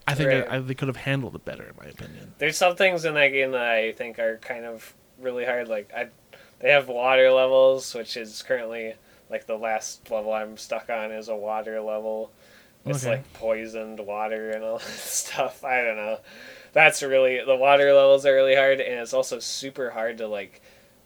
I 0.07 0.15
think 0.15 0.29
Mm-hmm. 0.31 0.41
Right. 0.41 0.51
I, 0.51 0.55
I, 0.55 0.59
they 0.61 0.73
could 0.73 0.87
have 0.87 0.97
handled 0.97 1.35
it 1.35 1.45
better, 1.45 1.65
in 1.65 1.73
my 1.79 1.85
opinion. 1.87 2.33
There's 2.39 2.57
some 2.57 2.75
things 2.75 3.05
in 3.05 3.13
that 3.13 3.27
game 3.27 3.51
that 3.51 3.61
I 3.61 3.91
think 3.91 4.17
are 4.17 4.37
kind 4.37 4.65
of 4.65 4.95
really 5.19 5.45
hard. 5.45 5.67
Like 5.67 5.91
I, 5.95 6.07
they 6.59 6.71
have 6.71 6.87
water 6.87 7.31
levels, 7.31 7.93
which 7.93 8.17
is 8.17 8.41
currently 8.41 8.95
like 9.29 9.45
the 9.47 9.57
last 9.57 10.09
level 10.11 10.33
I'm 10.33 10.57
stuck 10.57 10.89
on 10.89 11.11
is 11.11 11.29
a 11.29 11.35
water 11.35 11.81
level. 11.81 12.31
It's 12.87 13.05
Okay. 13.05 13.05
like 13.05 13.33
poisoned 13.33 13.99
water 13.99 14.51
and 14.51 14.63
all 14.63 14.77
this 14.79 15.01
stuff. 15.01 15.63
I 15.63 15.83
don't 15.83 15.97
know. 15.97 16.19
That's 16.73 17.03
really 17.03 17.43
the 17.45 17.55
water 17.55 17.93
levels 17.93 18.25
are 18.25 18.33
really 18.35 18.55
hard, 18.55 18.79
and 18.79 18.99
it's 18.99 19.13
also 19.13 19.39
super 19.39 19.91
hard 19.91 20.17
to 20.19 20.27
like 20.27 20.61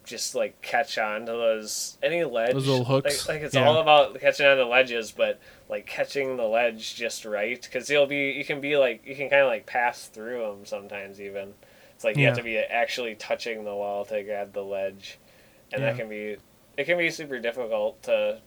just 0.05 0.35
like 0.35 0.61
catch 0.61 0.97
on 0.97 1.25
to 1.25 1.31
those 1.31 1.97
any 2.03 2.23
ledge. 2.23 2.53
Those 2.53 2.67
little 2.67 2.85
hooks? 2.85 3.27
Like, 3.27 3.35
like 3.35 3.43
it's 3.43 3.55
Yeah. 3.55 3.67
all 3.67 3.81
about 3.81 4.19
catching 4.19 4.45
on 4.45 4.57
to 4.57 4.65
ledges, 4.65 5.11
but 5.11 5.39
like 5.69 5.85
catching 5.85 6.37
the 6.37 6.43
ledge 6.47 6.95
just 6.95 7.25
right 7.25 7.61
because 7.61 7.89
you'll 7.89 8.05
be 8.07 8.31
you 8.31 8.45
can 8.45 8.61
be 8.61 8.77
like 8.77 9.05
you 9.05 9.15
can 9.15 9.29
kind 9.29 9.41
of 9.41 9.47
like 9.47 9.65
pass 9.65 10.07
through 10.07 10.39
them 10.41 10.65
sometimes 10.65 11.19
even. 11.21 11.53
It's 11.95 12.03
like 12.03 12.17
you 12.17 12.25
have 12.25 12.35
to 12.35 12.43
be 12.43 12.57
actually 12.57 13.15
touching 13.15 13.63
the 13.63 13.75
wall 13.75 14.05
to 14.05 14.23
grab 14.23 14.53
the 14.53 14.63
ledge, 14.63 15.19
and 15.71 15.83
that 15.83 15.95
can 15.95 16.09
be 16.09 16.37
it 16.77 16.85
can 16.85 16.97
be 16.97 17.09
super 17.09 17.39
difficult 17.39 18.01
to 18.03 18.39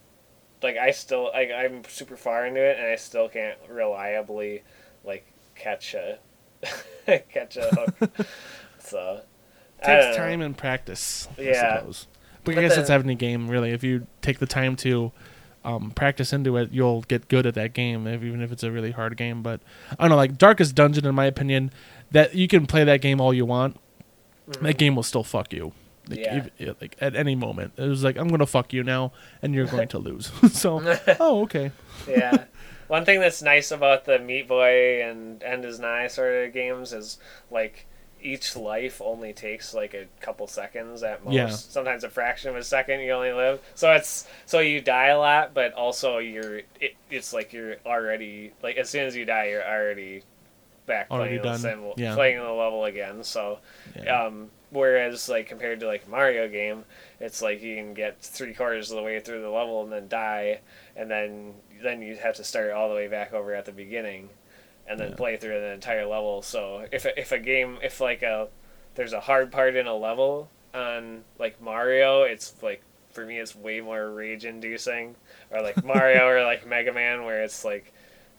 like 0.62 0.76
I 0.76 0.90
still 0.90 1.30
like 1.32 1.50
I'm 1.50 1.82
super 1.88 2.16
far 2.16 2.46
into 2.46 2.60
it 2.60 2.78
and 2.78 2.86
I 2.86 2.96
still 2.96 3.28
can't 3.28 3.58
reliably 3.68 4.62
like 5.04 5.24
catch 5.54 5.94
a 5.94 6.18
catch 7.30 7.56
a 7.56 7.68
hook. 7.74 8.26
so 8.78 9.20
I 9.82 9.86
don't 9.86 10.02
takes 10.04 10.16
time 10.16 10.40
and 10.42 10.56
practice. 10.56 11.28
I 11.38 11.42
Yeah. 11.42 11.78
suppose. 11.78 12.06
But, 12.44 12.54
But 12.54 12.58
I 12.58 12.62
guess 12.62 12.74
the- 12.74 12.80
it's 12.82 12.90
having 12.90 13.10
a 13.10 13.14
game 13.14 13.48
really. 13.48 13.70
If 13.72 13.82
you 13.84 14.06
take 14.22 14.38
the 14.38 14.46
time 14.46 14.76
to 14.76 15.12
um, 15.64 15.90
practice 15.90 16.32
into 16.32 16.56
it, 16.58 16.70
you'll 16.70 17.02
get 17.02 17.26
good 17.26 17.44
at 17.44 17.54
that 17.54 17.72
game, 17.72 18.06
if, 18.06 18.22
even 18.22 18.40
if 18.40 18.52
it's 18.52 18.62
a 18.62 18.70
really 18.70 18.92
hard 18.92 19.16
game. 19.16 19.42
But 19.42 19.60
I 19.90 19.96
don't 20.04 20.10
know, 20.10 20.16
like 20.16 20.38
Darkest 20.38 20.76
Dungeon, 20.76 21.04
in 21.04 21.14
my 21.16 21.24
opinion, 21.26 21.72
that 22.12 22.36
you 22.36 22.46
can 22.46 22.66
play 22.66 22.84
that 22.84 23.00
game 23.00 23.20
all 23.20 23.34
you 23.34 23.44
want. 23.44 23.76
That 24.60 24.78
game 24.78 24.94
will 24.94 25.02
still 25.02 25.24
fuck 25.24 25.52
you. 25.52 25.72
Like, 26.08 26.18
Yeah. 26.20 26.46
yeah, 26.58 26.72
like 26.80 26.96
at 27.00 27.16
any 27.16 27.34
moment, 27.34 27.72
it 27.76 27.88
was 27.88 28.04
like 28.04 28.16
I'm 28.16 28.28
gonna 28.28 28.46
fuck 28.46 28.72
you 28.72 28.82
now, 28.84 29.12
and 29.42 29.54
you're 29.54 29.66
going 29.66 29.88
to 29.88 29.98
lose. 29.98 30.30
so, 30.52 30.80
oh 31.20 31.42
okay. 31.42 31.72
yeah. 32.08 32.44
One 32.88 33.04
thing 33.04 33.18
that's 33.20 33.42
nice 33.42 33.72
about 33.72 34.04
the 34.04 34.18
Meat 34.20 34.46
Boy 34.46 35.02
and 35.02 35.42
End 35.42 35.64
is 35.64 35.80
Nigh 35.80 36.06
sort 36.06 36.46
of 36.46 36.52
games 36.54 36.92
is 36.92 37.18
like 37.50 37.86
each 38.22 38.56
life 38.56 39.02
only 39.04 39.32
takes 39.32 39.74
like 39.74 39.92
a 39.94 40.06
couple 40.20 40.46
seconds 40.46 41.02
at 41.02 41.24
most. 41.24 41.34
Yeah. 41.34 41.48
Sometimes 41.50 42.04
a 42.04 42.08
fraction 42.08 42.50
of 42.50 42.56
a 42.56 42.62
second 42.62 43.00
you 43.00 43.10
only 43.10 43.32
live. 43.32 43.60
So 43.74 43.92
it's 43.92 44.28
so 44.46 44.60
you 44.60 44.80
die 44.80 45.08
a 45.08 45.18
lot, 45.18 45.52
but 45.52 45.72
also 45.74 46.18
you're 46.18 46.58
it, 46.80 46.94
it's 47.10 47.32
like 47.32 47.52
you're 47.52 47.76
already 47.84 48.52
like 48.62 48.76
as 48.76 48.88
soon 48.88 49.04
as 49.06 49.16
you 49.16 49.24
die 49.24 49.48
you're 49.48 49.66
already 49.66 50.22
back 50.86 51.08
Already 51.10 51.38
playing 51.40 51.52
the 51.54 51.58
same 51.58 51.92
Yeah. 51.96 52.14
playing 52.14 52.38
the 52.38 52.44
level 52.52 52.84
again. 52.84 53.24
So 53.24 53.58
Yeah. 54.00 54.26
um, 54.26 54.50
whereas 54.76 55.28
like 55.28 55.48
compared 55.48 55.80
to 55.80 55.86
like 55.86 56.08
Mario 56.08 56.48
game, 56.48 56.84
it's 57.20 57.42
like 57.42 57.62
you 57.62 57.76
can 57.76 57.94
get 57.94 58.20
three 58.20 58.54
quarters 58.54 58.90
of 58.90 58.96
the 58.96 59.02
way 59.02 59.20
through 59.20 59.42
the 59.42 59.50
level 59.50 59.82
and 59.82 59.92
then 59.92 60.08
die, 60.08 60.60
and 60.96 61.10
then 61.10 61.54
then 61.82 62.02
you 62.02 62.16
have 62.16 62.36
to 62.36 62.44
start 62.44 62.70
all 62.72 62.88
the 62.88 62.94
way 62.94 63.08
back 63.08 63.32
over 63.32 63.54
at 63.54 63.64
the 63.66 63.72
beginning, 63.72 64.30
and 64.88 65.00
then 65.00 65.12
Yeah. 65.12 65.16
play 65.16 65.36
through 65.36 65.60
the 65.60 65.72
entire 65.72 66.06
level. 66.06 66.42
So 66.42 66.86
if 66.92 67.06
if 67.16 67.32
a 67.32 67.38
game 67.38 67.78
if 67.82 68.00
like 68.00 68.22
a 68.22 68.48
there's 68.94 69.12
a 69.12 69.20
hard 69.20 69.52
part 69.52 69.76
in 69.76 69.86
a 69.86 69.94
level 69.96 70.50
on 70.74 71.24
like 71.38 71.60
Mario, 71.60 72.22
it's 72.22 72.54
like 72.62 72.82
for 73.10 73.24
me 73.26 73.38
it's 73.38 73.54
way 73.56 73.80
more 73.80 74.10
rage 74.10 74.44
inducing, 74.44 75.16
or 75.50 75.62
like 75.62 75.82
Mario 75.84 76.26
or 76.28 76.44
like 76.44 76.66
Mega 76.66 76.92
Man 76.92 77.24
where 77.24 77.42
it's 77.42 77.64
like, 77.64 77.92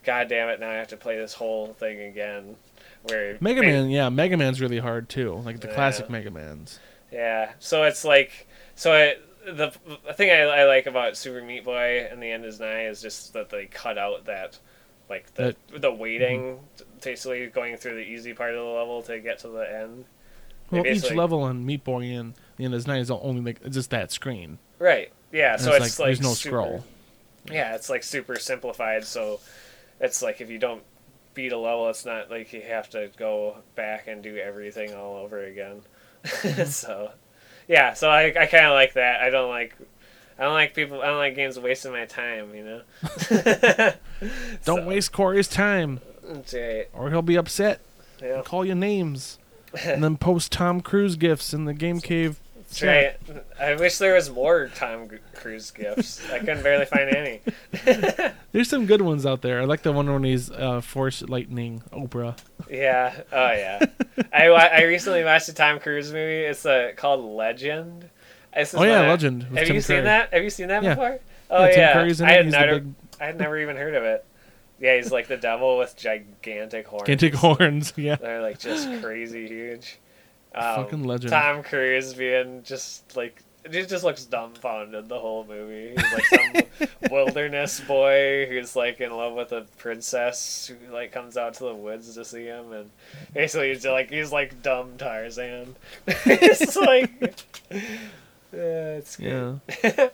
God 0.04 0.30
damn 0.30 0.50
it, 0.50 0.60
now 0.60 0.70
I 0.70 0.76
have 0.76 0.88
to 0.90 0.98
play 0.98 1.18
this 1.18 1.34
whole 1.34 1.74
thing 1.74 2.00
again. 2.02 2.56
Where 3.04 3.38
Mega 3.40 3.62
Man, 3.62 3.90
yeah, 3.90 4.10
Mega 4.10 4.38
Man's 4.38 4.60
really 4.60 4.80
hard 4.80 5.10
too. 5.10 5.36
Like 5.46 5.60
the 5.62 5.68
Yeah. 5.68 5.74
classic 5.76 6.10
Mega 6.10 6.32
Man's. 6.32 6.80
Yeah, 7.12 7.52
so 7.60 7.84
it's 7.84 8.04
like 8.04 8.48
so 8.76 8.94
it, 8.94 9.24
the 9.46 9.72
the 10.06 10.14
thing 10.14 10.30
I, 10.30 10.42
I 10.42 10.66
like 10.66 10.88
about 10.88 11.16
Super 11.16 11.42
Meat 11.42 11.64
Boy 11.64 12.08
and 12.12 12.22
the 12.22 12.32
End 12.32 12.44
is 12.46 12.60
Nigh 12.60 12.88
is 12.88 13.02
just 13.02 13.34
that 13.34 13.50
they 13.50 13.66
cut 13.68 13.98
out 13.98 14.26
that 14.26 14.60
like 15.10 15.34
the 15.36 15.56
the 15.76 15.92
waiting, 15.92 16.42
mm-hmm. 16.42 16.84
basically 17.02 17.48
going 17.48 17.78
through 17.78 17.96
the 17.96 18.02
easy 18.02 18.34
part 18.34 18.52
of 18.52 18.58
the 18.58 18.72
level 18.72 19.02
to 19.04 19.20
get 19.20 19.40
to 19.40 19.48
the 19.48 19.74
end. 19.74 20.06
Well, 20.70 20.86
each 20.86 21.10
level 21.14 21.44
on 21.44 21.66
Meat 21.66 21.86
Boy 21.86 22.02
and 22.04 22.34
the 22.58 22.66
End 22.66 22.74
is 22.74 22.86
Nigh 22.88 23.00
is 23.00 23.10
only 23.10 23.42
like 23.42 23.70
just 23.70 23.90
that 23.92 24.12
screen. 24.12 24.60
Right. 24.80 25.14
Yeah. 25.32 25.54
And 25.54 25.62
So 25.62 25.74
it's 25.74 25.86
it's, 25.86 26.00
like, 26.00 26.08
like, 26.08 26.08
there's 26.10 26.22
no 26.22 26.34
super- 26.34 26.50
scroll. 26.50 26.84
Yeah, 27.50 27.76
it's 27.76 27.90
like 27.90 28.04
super 28.04 28.38
simplified. 28.38 29.06
So 29.06 29.40
it's 30.02 30.22
like 30.22 30.42
if 30.42 30.50
you 30.50 30.60
don't 30.60 30.84
beat 31.38 31.54
a 31.54 31.58
level, 31.58 31.88
it's 31.90 32.04
not 32.06 32.30
like 32.30 32.52
you 32.52 32.62
have 32.62 32.90
to 32.90 33.10
go 33.18 33.60
back 33.76 34.08
and 34.08 34.22
do 34.22 34.36
everything 34.38 34.94
all 34.94 35.16
over 35.16 35.40
again. 35.46 35.82
Mm-hmm. 36.26 36.66
so 36.66 37.12
yeah, 37.70 37.94
so 37.94 38.10
I 38.10 38.26
I 38.38 38.46
kind 38.48 38.66
of 38.66 38.74
like 38.74 38.94
that. 38.94 39.22
I 39.22 39.30
don't 39.30 39.50
like. 39.50 39.76
I 40.40 40.44
don't 40.44 40.54
like 40.54 40.74
people. 40.74 41.02
I 41.02 41.06
don't 41.08 41.18
like 41.18 41.36
games 41.36 41.58
wasting 41.60 41.92
my 41.94 42.06
time. 42.06 42.54
You 42.56 42.64
know. 42.66 42.82
Don't 44.66 44.80
So, 44.82 44.86
waste 44.86 45.12
Corey's 45.12 45.48
time, 45.48 46.00
That's 46.28 46.54
right. 46.54 46.88
or 46.94 47.10
he'll 47.10 47.22
be 47.22 47.36
upset. 47.38 47.80
Yeah. 48.22 48.42
Call 48.44 48.66
you 48.66 48.76
names, 48.76 49.38
and 49.86 50.04
then 50.04 50.18
post 50.18 50.52
Tom 50.52 50.82
Cruise 50.82 51.16
gifts 51.16 51.54
in 51.54 51.66
the 51.66 51.74
Game 51.74 52.02
Cave. 52.02 52.40
That's 52.68 52.84
right. 52.84 53.16
I 53.60 53.76
wish 53.76 53.98
there 53.98 54.14
was 54.16 54.30
more 54.30 54.70
Tom 54.76 55.08
Cruise 55.36 55.72
gifts. 55.72 56.30
I 56.30 56.40
couldn't 56.40 56.64
barely 56.64 56.86
find 56.86 57.10
any. 57.10 57.42
There's 58.52 58.70
some 58.70 58.86
good 58.86 59.02
ones 59.02 59.26
out 59.26 59.42
there. 59.42 59.62
I 59.62 59.66
like 59.66 59.84
the 59.84 59.92
one 59.94 60.12
when 60.12 60.24
he's 60.24 60.52
uh, 60.52 60.82
Force 60.82 61.22
Lightning 61.22 61.82
Oprah. 61.92 62.38
Yeah. 62.70 63.14
Oh 63.32 63.52
yeah. 63.52 63.86
I 64.34 64.48
I 64.50 64.82
recently 64.84 65.24
watched 65.24 65.48
a 65.50 65.54
Tom 65.54 65.80
Cruise 65.80 66.12
movie. 66.12 66.44
It's 66.46 66.66
uh, 66.66 66.92
called 66.96 67.24
Legend. 67.24 68.10
This 68.56 68.74
is 68.74 68.80
Oh, 68.80 68.84
yeah, 68.84 69.02
I- 69.02 69.08
Legend 69.08 69.44
Have 69.44 69.68
Tim 69.68 69.76
you 69.76 69.82
seen 69.82 70.04
that? 70.04 70.34
Have 70.34 70.44
you 70.44 70.50
seen 70.50 70.68
that 70.68 70.84
Yeah. 70.84 70.96
before? 70.96 71.20
Oh 71.50 71.64
yeah, 71.66 71.70
yeah. 71.70 71.94
Tim 71.94 72.02
Curry's 72.02 72.22
in 72.22 72.28
I 72.28 72.32
it. 72.34 72.36
had 72.46 72.52
never, 72.52 72.80
big 72.82 72.94
I 73.22 73.26
had 73.28 73.38
never 73.38 73.58
even 73.60 73.78
heard 73.78 73.96
of 73.96 74.04
it. 74.04 74.26
Yeah, 74.80 74.98
he's 74.98 75.12
like 75.12 75.28
the 75.28 75.38
devil 75.38 75.78
with 75.78 75.96
gigantic 75.96 76.86
horns. 76.88 77.04
gigantic 77.08 77.34
horns. 77.36 77.94
Yeah, 77.98 78.16
They're 78.18 78.42
like 78.42 78.60
just 78.60 78.88
crazy 79.02 79.48
huge. 79.48 79.98
Um, 80.56 80.76
Fucking 80.84 81.04
legend. 81.04 81.32
Tom 81.32 81.64
Cruise 81.64 82.14
being 82.14 82.64
just 82.64 83.16
like 83.16 83.44
he 83.70 83.86
just 83.86 84.04
looks 84.04 84.26
dumbfounded 84.26 85.10
the 85.10 85.20
whole 85.20 85.46
movie. 85.46 85.90
He's 85.90 86.14
like 86.14 86.26
some 86.26 86.88
wilderness 87.12 87.80
boy 87.82 88.46
who's 88.48 88.76
like 88.76 89.02
in 89.02 89.12
love 89.12 89.34
with 89.34 89.52
a 89.52 89.66
princess 89.78 90.68
who 90.68 90.94
like 90.94 91.12
comes 91.12 91.38
out 91.38 91.56
to 91.56 91.66
the 91.66 91.76
woods 91.76 92.14
to 92.16 92.24
see 92.26 92.46
him, 92.46 92.72
and 92.72 92.90
basically 93.34 93.70
he's 93.70 93.86
like 93.86 94.10
he's 94.10 94.32
like 94.32 94.62
dumb 94.62 94.94
Tarzan. 94.98 95.76
it's 96.08 96.76
like. 96.76 97.36
Yeah, 98.54 98.96
it's 98.96 99.18
good. 99.18 99.60
yeah. 99.84 100.10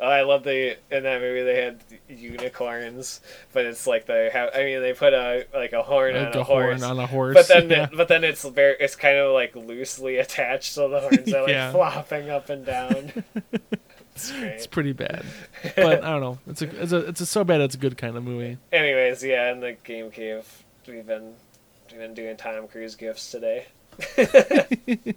Oh, 0.00 0.06
I 0.08 0.22
love 0.22 0.42
the 0.44 0.76
in 0.90 1.02
that 1.04 1.20
movie 1.20 1.42
they 1.42 1.62
had 1.62 1.80
unicorns, 2.08 3.20
but 3.52 3.64
it's 3.66 3.86
like 3.86 4.06
they 4.06 4.30
have. 4.32 4.50
I 4.54 4.64
mean, 4.64 4.80
they 4.80 4.92
put 4.92 5.12
a 5.12 5.46
like 5.54 5.72
a 5.72 5.82
horn 5.82 6.14
Like 6.14 6.28
on 6.28 6.36
a 6.36 6.40
a 6.40 6.44
horse, 6.44 6.80
horn 6.82 6.98
on 6.98 7.02
a 7.02 7.06
horse. 7.06 7.34
but 7.34 7.48
then 7.48 7.70
yeah. 7.70 7.88
but 7.96 8.08
then 8.08 8.24
it's 8.24 8.44
very 8.44 8.76
it's 8.80 8.96
kind 8.96 9.16
of 9.18 9.32
like 9.32 9.54
loosely 9.54 10.16
attached, 10.18 10.72
so 10.72 10.88
the 10.88 11.00
horns 11.00 11.32
are 11.32 11.42
like 11.42 11.50
Yeah. 11.50 11.72
flopping 11.72 12.30
up 12.30 12.48
and 12.50 12.64
down. 12.66 13.12
it's 14.14 14.32
it's 14.34 14.66
pretty 14.66 14.92
bad. 14.92 15.24
But 15.76 16.04
I 16.04 16.10
don't 16.10 16.20
know. 16.20 16.38
It's 16.48 16.62
a 16.62 16.82
it's 16.82 16.92
a 16.92 16.98
it's 17.08 17.20
a 17.20 17.26
so 17.26 17.44
bad 17.44 17.60
it's 17.60 17.74
a 17.74 17.78
good 17.78 17.96
kind 17.96 18.16
of 18.16 18.24
movie. 18.24 18.58
Anyways, 18.72 19.22
yeah, 19.24 19.50
in 19.52 19.60
the 19.60 19.72
game 19.84 20.10
cave, 20.10 20.46
we've 20.86 21.06
been 21.06 21.34
we've 21.90 22.00
been 22.00 22.14
doing 22.14 22.36
Tom 22.36 22.66
Cruise 22.68 22.94
gifts 22.96 23.30
today. 23.30 23.66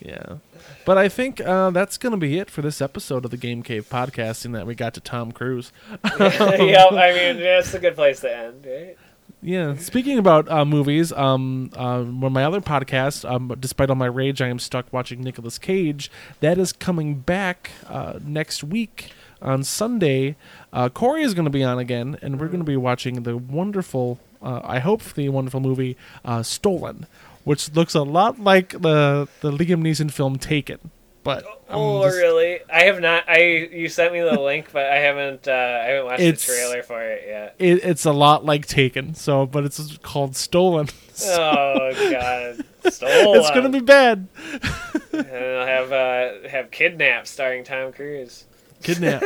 Yeah. 0.00 0.36
But 0.84 0.98
I 0.98 1.08
think 1.08 1.40
uh, 1.40 1.70
that's 1.70 1.96
gonna 1.98 2.16
be 2.16 2.38
it 2.38 2.50
for 2.50 2.62
this 2.62 2.80
episode 2.80 3.24
of 3.24 3.30
the 3.30 3.36
Game 3.36 3.62
Cave 3.62 3.88
podcasting 3.88 4.52
that 4.52 4.66
we 4.66 4.74
got 4.74 4.94
to 4.94 5.00
Tom 5.00 5.32
Cruise. 5.32 5.72
yep, 6.20 6.92
I 6.92 7.12
mean 7.12 7.42
that's 7.42 7.74
a 7.74 7.78
good 7.78 7.94
place 7.94 8.20
to 8.20 8.34
end, 8.34 8.66
right? 8.66 8.96
Yeah. 9.42 9.76
Speaking 9.76 10.18
about 10.18 10.48
uh, 10.48 10.64
movies, 10.64 11.12
um, 11.12 11.70
uh, 11.74 12.02
one 12.02 12.32
my 12.32 12.44
other 12.44 12.60
podcast, 12.60 13.28
um, 13.28 13.54
despite 13.58 13.90
all 13.90 13.96
my 13.96 14.06
rage, 14.06 14.40
I 14.40 14.48
am 14.48 14.60
stuck 14.60 14.92
watching 14.92 15.20
Nicolas 15.20 15.58
Cage. 15.58 16.10
That 16.40 16.58
is 16.58 16.72
coming 16.72 17.16
back 17.16 17.72
uh, 17.88 18.20
next 18.24 18.62
week 18.62 19.10
on 19.40 19.64
Sunday. 19.64 20.36
Uh, 20.72 20.88
Corey 20.88 21.22
is 21.22 21.34
going 21.34 21.44
to 21.44 21.50
be 21.50 21.64
on 21.64 21.78
again, 21.78 22.18
and 22.22 22.40
we're 22.40 22.46
going 22.46 22.60
to 22.60 22.64
be 22.64 22.76
watching 22.76 23.24
the 23.24 23.36
wonderful, 23.36 24.20
uh, 24.40 24.60
I 24.62 24.78
hope 24.78 25.02
the 25.14 25.28
wonderful 25.28 25.60
movie 25.60 25.96
uh, 26.24 26.44
Stolen, 26.44 27.06
which 27.44 27.72
looks 27.74 27.94
a 27.94 28.02
lot 28.02 28.40
like 28.40 28.70
the 28.70 29.28
the 29.40 29.50
Liam 29.50 29.82
Neeson 29.82 30.10
film 30.10 30.38
Taken. 30.38 30.78
But 31.24 31.44
I'm 31.68 31.78
Oh, 31.78 32.02
just- 32.02 32.16
really? 32.16 32.58
I 32.72 32.82
have 32.84 33.00
not. 33.00 33.28
I 33.28 33.68
you 33.72 33.88
sent 33.88 34.12
me 34.12 34.20
the 34.20 34.40
link, 34.40 34.70
but 34.72 34.86
I 34.86 34.96
haven't. 34.96 35.46
Uh, 35.46 35.52
I 35.52 35.84
haven't 35.86 36.04
watched 36.06 36.20
It's- 36.20 36.44
the 36.46 36.52
trailer 36.52 36.82
for 36.82 37.00
it 37.00 37.22
yet. 37.28 37.54
it, 37.60 37.84
it's 37.84 38.04
a 38.04 38.12
lot 38.12 38.44
like 38.44 38.66
Taken. 38.66 39.14
So, 39.14 39.46
but 39.46 39.64
it's 39.64 39.98
called 39.98 40.34
Stolen. 40.36 40.88
Oh 41.24 41.92
God, 42.10 42.64
stolen. 42.92 43.38
it's 43.40 43.50
gonna 43.50 43.68
be 43.68 43.80
bad. 43.80 44.26
And 45.12 45.26
I'll 45.28 45.66
have 45.66 45.92
uh, 45.92 46.48
have 46.48 46.70
kidnapped 46.70 47.28
starring 47.28 47.64
Tom 47.64 47.92
Cruise. 47.92 48.46
Kidnap. 48.82 49.22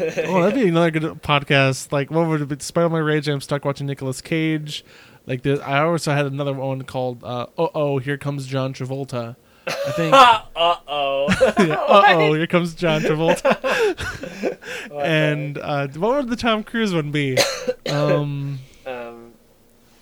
oh, 0.00 0.42
that'd 0.42 0.54
be 0.54 0.68
another 0.68 0.90
good 0.90 1.02
podcast. 1.22 1.92
Like, 1.92 2.10
what 2.10 2.26
would 2.26 2.40
it 2.42 2.48
be? 2.48 2.56
Despite 2.56 2.82
all 2.84 2.90
my 2.90 2.98
rage, 2.98 3.28
I'm 3.28 3.40
stuck 3.40 3.64
watching 3.64 3.86
Nicolas 3.86 4.20
Cage. 4.20 4.84
Like, 5.26 5.42
the, 5.42 5.60
I 5.66 5.82
also 5.84 6.12
had 6.12 6.26
another 6.26 6.52
one 6.52 6.82
called 6.82 7.24
uh 7.24 7.46
oh, 7.56 7.98
here 7.98 8.18
comes 8.18 8.46
John 8.46 8.74
Travolta. 8.74 9.36
I 9.66 9.70
think. 9.96 10.12
uh 10.14 10.42
oh. 10.54 11.26
uh 11.40 12.02
oh, 12.14 12.34
here 12.34 12.46
comes 12.46 12.74
John 12.74 13.00
Travolta. 13.00 14.58
and 15.02 15.56
uh, 15.58 15.88
what 15.96 16.16
would 16.16 16.28
the 16.28 16.36
Tom 16.36 16.62
Cruise 16.62 16.92
one 16.92 17.10
be? 17.10 17.38
Um, 17.88 18.58
um, 18.86 19.32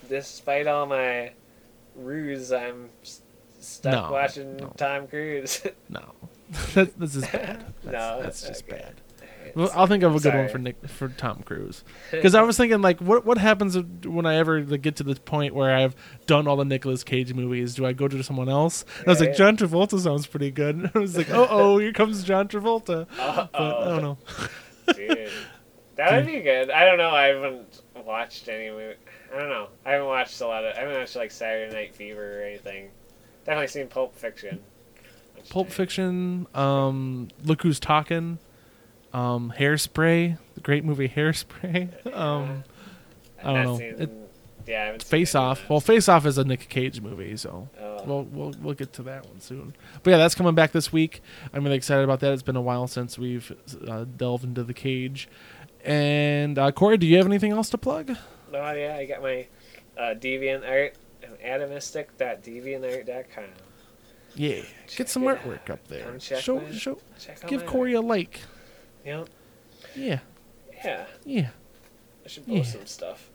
despite 0.09 0.67
all 0.67 0.87
my 0.87 1.33
ruse, 1.95 2.53
I'm 2.53 2.91
s- 3.03 3.21
stuck 3.61 3.93
No, 4.07 4.13
watching 4.13 4.57
no. 4.57 4.73
Tom 4.77 5.07
Cruise. 5.07 5.63
no, 5.89 6.03
that, 6.75 6.99
this 6.99 7.15
is 7.15 7.27
bad. 7.29 7.65
That's, 7.85 7.93
No, 7.93 8.23
that's 8.23 8.43
just 8.49 8.65
okay. 8.69 8.79
bad. 8.79 9.01
Well, 9.55 9.71
I'll 9.75 9.87
think 9.87 10.03
of 10.03 10.15
a 10.15 10.21
good 10.21 10.35
one 10.35 10.49
for 10.49 10.59
Nick 10.59 10.89
for 10.89 11.09
Tom 11.09 11.43
Cruise 11.43 11.85
because 12.11 12.35
I 12.35 12.43
was 12.43 12.57
thinking 12.57 12.81
like, 12.81 13.01
what 13.01 13.25
what 13.25 13.39
happens 13.39 13.79
when 14.05 14.27
I 14.27 14.37
ever 14.37 14.65
like, 14.65 14.83
get 14.83 14.97
to 14.97 15.03
the 15.03 15.15
point 15.17 15.55
where 15.55 15.75
I've 15.75 15.95
done 16.27 16.47
all 16.47 16.57
the 16.57 16.65
Nicolas 16.65 17.05
Cage 17.05 17.35
movies? 17.35 17.75
Do 17.75 17.87
I 17.87 17.93
go 17.93 18.09
to 18.09 18.23
someone 18.23 18.49
else? 18.49 18.85
And 19.01 19.09
I 19.09 19.11
was 19.11 19.21
like, 19.21 19.37
John 19.37 19.57
Travolta 19.57 19.99
sounds 20.01 20.27
pretty 20.27 20.51
good. 20.51 20.91
I 20.95 20.99
was 20.99 21.17
like, 21.17 21.31
oh 21.31 21.47
oh, 21.51 21.79
here 21.81 21.93
comes 21.93 22.25
John 22.25 22.49
Travolta. 22.49 23.07
Uh-oh. 23.19 23.49
But 23.53 23.61
I 23.61 23.89
don't 23.89 24.03
know. 24.03 24.19
Dude, 24.95 25.31
that 25.97 26.13
would 26.13 26.27
be 26.27 26.41
good. 26.41 26.71
I 26.71 26.85
don't 26.85 26.99
know. 26.99 27.11
I 27.11 27.29
haven't 27.29 27.83
watched 28.05 28.49
any 28.49 28.71
movie. 28.71 28.95
I 29.35 29.39
don't 29.39 29.49
know. 29.49 29.69
I 29.87 29.93
haven't 29.93 30.09
watched 30.09 30.41
a 30.41 30.47
lot 30.47 30.65
of. 30.65 30.77
I 30.77 30.81
haven't 30.81 30.99
watched 30.99 31.17
like 31.17 31.31
Saturday 31.31 31.73
Night 31.75 31.95
Fever 31.95 32.41
or 32.41 32.45
anything. 32.45 32.91
Definitely 33.45 33.69
seen 33.69 33.89
Pulp 33.89 34.15
Fiction. 34.15 34.61
Pulp 35.51 35.71
Fiction. 35.71 36.47
Um, 36.55 37.29
Look 37.45 37.63
Who's 37.63 37.81
Talking. 37.81 38.39
Um, 39.15 39.53
Hairspray, 39.59 40.39
the 40.55 40.61
great 40.61 40.85
movie 40.85 41.09
Hairspray. 41.09 41.89
Um, 42.15 42.65
I 43.43 43.53
don't 43.53 43.65
know. 43.65 43.79
seen- 43.79 43.95
It- 44.01 44.11
yeah, 44.65 44.83
I 44.83 44.85
haven't 44.87 45.01
seen 45.03 45.09
Face 45.11 45.35
Off. 45.35 45.69
Well, 45.69 45.81
Face 45.81 46.09
Off 46.09 46.25
is 46.25 46.39
a 46.39 46.45
Nick 46.45 46.69
Cage 46.69 47.01
movie, 47.01 47.37
so 47.37 47.69
Oh. 47.81 48.01
we'll 48.07 48.23
we'll 48.25 48.55
we'll 48.63 48.75
get 48.75 48.93
to 48.93 49.03
that 49.03 49.27
one 49.27 49.41
soon. 49.41 49.75
But 50.05 50.13
yeah, 50.13 50.19
that's 50.19 50.37
coming 50.37 50.55
back 50.55 50.71
this 50.71 50.93
week. 50.93 51.21
I'm 51.53 51.65
really 51.65 51.75
excited 51.77 52.05
about 52.05 52.21
that. 52.21 52.33
It's 52.33 52.45
been 52.45 52.55
a 52.55 52.63
while 52.63 52.87
since 52.87 53.19
we've 53.19 53.53
uh, 53.89 54.05
delved 54.17 54.45
into 54.45 54.63
the 54.63 54.73
cage. 54.73 55.29
And 55.85 56.61
uh, 56.61 56.71
Corey, 56.71 56.97
do 56.97 57.09
you 57.09 57.17
have 57.17 57.27
anything 57.27 57.51
else 57.51 57.71
to 57.71 57.79
plug? 57.79 58.17
Oh 58.55 58.73
yeah, 58.73 58.95
I 58.97 59.05
got 59.05 59.21
my 59.21 59.49
uh, 59.99 60.15
Deviant 60.15 60.65
Art, 60.69 60.95
atomistic.deviantart.com. 61.45 63.45
Yeah, 64.35 64.63
Check 64.87 64.97
get 64.97 65.09
some 65.09 65.25
it 65.25 65.29
out. 65.31 65.43
artwork 65.45 65.71
up 65.71 65.87
there. 65.89 66.05
Come 66.05 66.19
check 66.19 66.41
Show 66.41 66.61
my- 66.61 66.71
show. 66.71 66.99
Give 67.49 67.67
Corey 67.67 67.95
art. 67.97 68.05
a 68.05 68.07
like. 68.07 68.41
Yep. 69.05 69.29
Yeah, 69.97 70.19
Yeah, 70.85 71.07
yeah. 71.25 71.49
I 72.25 72.29
should 72.29 72.47
post 72.47 72.75
Yeah. 72.75 72.81
some 72.81 72.87
stuff. 72.87 73.29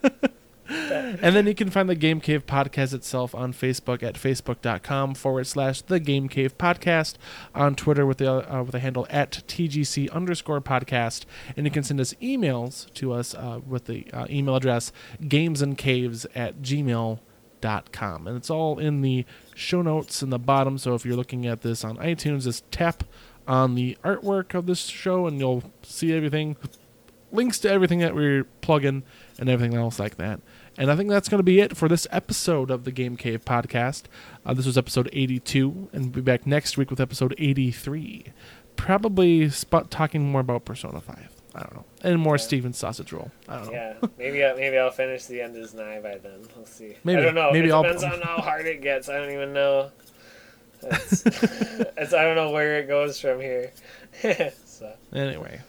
and 0.68 1.34
then 1.36 1.46
you 1.46 1.54
can 1.54 1.68
find 1.70 1.88
the 1.90 1.94
Game 1.94 2.20
Cave 2.20 2.46
podcast 2.46 2.94
itself 2.94 3.34
on 3.34 3.52
Facebook 3.52 4.02
at 4.02 4.14
facebook.com 4.14 5.14
forward 5.14 5.46
slash 5.46 5.82
the 5.82 6.00
Game 6.00 6.28
Cave 6.28 6.56
podcast, 6.56 7.14
on 7.54 7.74
Twitter 7.74 8.06
with 8.06 8.18
the 8.18 8.30
uh, 8.52 8.62
with 8.62 8.72
the 8.72 8.78
handle 8.80 9.06
at 9.10 9.42
TGC 9.46 10.10
underscore 10.12 10.60
podcast, 10.60 11.24
and 11.56 11.66
you 11.66 11.70
can 11.70 11.82
send 11.82 12.00
us 12.00 12.14
emails 12.22 12.92
to 12.94 13.12
us 13.12 13.34
uh, 13.34 13.60
with 13.66 13.86
the 13.86 14.06
uh, 14.12 14.26
email 14.30 14.56
address 14.56 14.92
gamesandcaves 15.22 16.24
at 16.34 16.62
gmail.com. 16.62 18.26
And 18.26 18.36
it's 18.36 18.50
all 18.50 18.78
in 18.78 19.02
the 19.02 19.24
show 19.54 19.82
notes 19.82 20.22
in 20.22 20.30
the 20.30 20.38
bottom. 20.38 20.78
So 20.78 20.94
if 20.94 21.04
you're 21.04 21.16
looking 21.16 21.46
at 21.46 21.60
this 21.62 21.84
on 21.84 21.96
iTunes, 21.98 22.44
just 22.44 22.70
tap 22.70 23.04
on 23.50 23.74
the 23.74 23.98
artwork 24.04 24.54
of 24.54 24.66
this 24.66 24.86
show 24.86 25.26
and 25.26 25.38
you'll 25.40 25.64
see 25.82 26.14
everything 26.14 26.56
links 27.32 27.58
to 27.58 27.70
everything 27.70 27.98
that 27.98 28.14
we're 28.14 28.44
plugging 28.60 29.02
and 29.38 29.48
everything 29.48 29.76
else 29.76 29.98
like 29.98 30.16
that. 30.16 30.40
And 30.78 30.90
I 30.90 30.96
think 30.96 31.10
that's 31.10 31.28
going 31.28 31.40
to 31.40 31.44
be 31.44 31.60
it 31.60 31.76
for 31.76 31.88
this 31.88 32.06
episode 32.12 32.70
of 32.70 32.84
the 32.84 32.92
Game 32.92 33.16
Cave 33.16 33.44
podcast. 33.44 34.04
Uh, 34.46 34.54
this 34.54 34.66
was 34.66 34.78
episode 34.78 35.10
82, 35.12 35.88
and 35.92 36.04
we'll 36.04 36.10
be 36.12 36.20
back 36.20 36.46
next 36.46 36.78
week 36.78 36.90
with 36.90 37.00
episode 37.00 37.34
83. 37.38 38.26
Probably 38.76 39.50
spot 39.50 39.90
talking 39.90 40.30
more 40.30 40.40
about 40.40 40.64
Persona 40.64 41.00
5. 41.00 41.28
I 41.54 41.58
don't 41.60 41.74
know. 41.74 41.84
And 42.02 42.20
more 42.20 42.34
Yeah. 42.34 42.42
Stephen 42.44 42.72
Sausage 42.72 43.12
Roll. 43.12 43.30
I 43.48 43.56
don't 43.56 43.66
know. 43.66 43.72
Yeah, 43.72 43.94
maybe 44.16 44.44
I, 44.44 44.54
maybe 44.54 44.78
I'll 44.78 44.92
finish 44.92 45.24
the 45.26 45.40
end 45.42 45.56
is 45.56 45.74
nigh 45.74 45.98
by 46.00 46.18
then. 46.18 46.46
We'll 46.56 46.64
see. 46.66 46.94
Maybe. 47.04 47.20
I 47.20 47.24
don't 47.24 47.34
know. 47.34 47.50
Maybe 47.52 47.68
it 47.68 47.72
I'll- 47.72 47.82
depends 47.82 48.04
on 48.04 48.20
how 48.22 48.38
hard 48.38 48.66
it 48.66 48.80
gets. 48.80 49.08
I 49.08 49.16
don't 49.18 49.32
even 49.32 49.52
know. 49.52 49.90
I 51.98 52.04
don't 52.10 52.36
know 52.36 52.50
where 52.50 52.78
it 52.78 52.88
goes 52.88 53.20
from 53.20 53.40
here. 53.40 53.72
so 54.64 54.92
Anyway. 55.12 55.60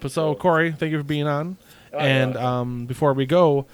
But 0.00 0.10
so, 0.10 0.34
Corey, 0.34 0.72
thank 0.72 0.92
you 0.92 0.98
for 0.98 1.04
being 1.04 1.26
on. 1.26 1.56
Oh, 1.92 1.98
and 1.98 2.34
yeah. 2.34 2.60
um, 2.60 2.86
before 2.86 3.12
we 3.12 3.26
go, 3.26 3.66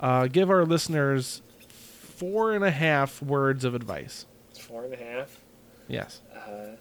uh, 0.00 0.26
give 0.28 0.50
our 0.50 0.64
listeners 0.64 1.42
four 1.68 2.52
and 2.52 2.64
a 2.64 2.70
half 2.70 3.20
words 3.22 3.64
of 3.64 3.74
advice. 3.74 4.26
four 4.58 4.84
and 4.84 4.94
a 4.94 4.96
half. 4.96 5.40
Yes. 5.88 6.22
Uh, 6.34 6.76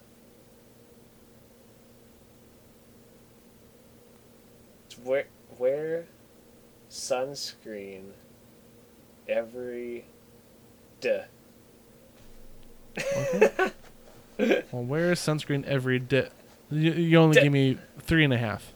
wear, 5.03 5.25
wear 5.57 6.05
sunscreen 6.89 8.11
every 9.27 10.05
day. 11.01 11.25
Well, 14.37 14.83
wear 14.83 15.11
sunscreen 15.13 15.63
every 15.65 15.99
day. 15.99 16.29
You, 16.71 16.91
you 16.93 17.17
only 17.19 17.35
Di- 17.35 17.43
give 17.43 17.53
me 17.53 17.77
three 17.99 18.23
and 18.23 18.33
a 18.33 18.37
half. 18.37 18.73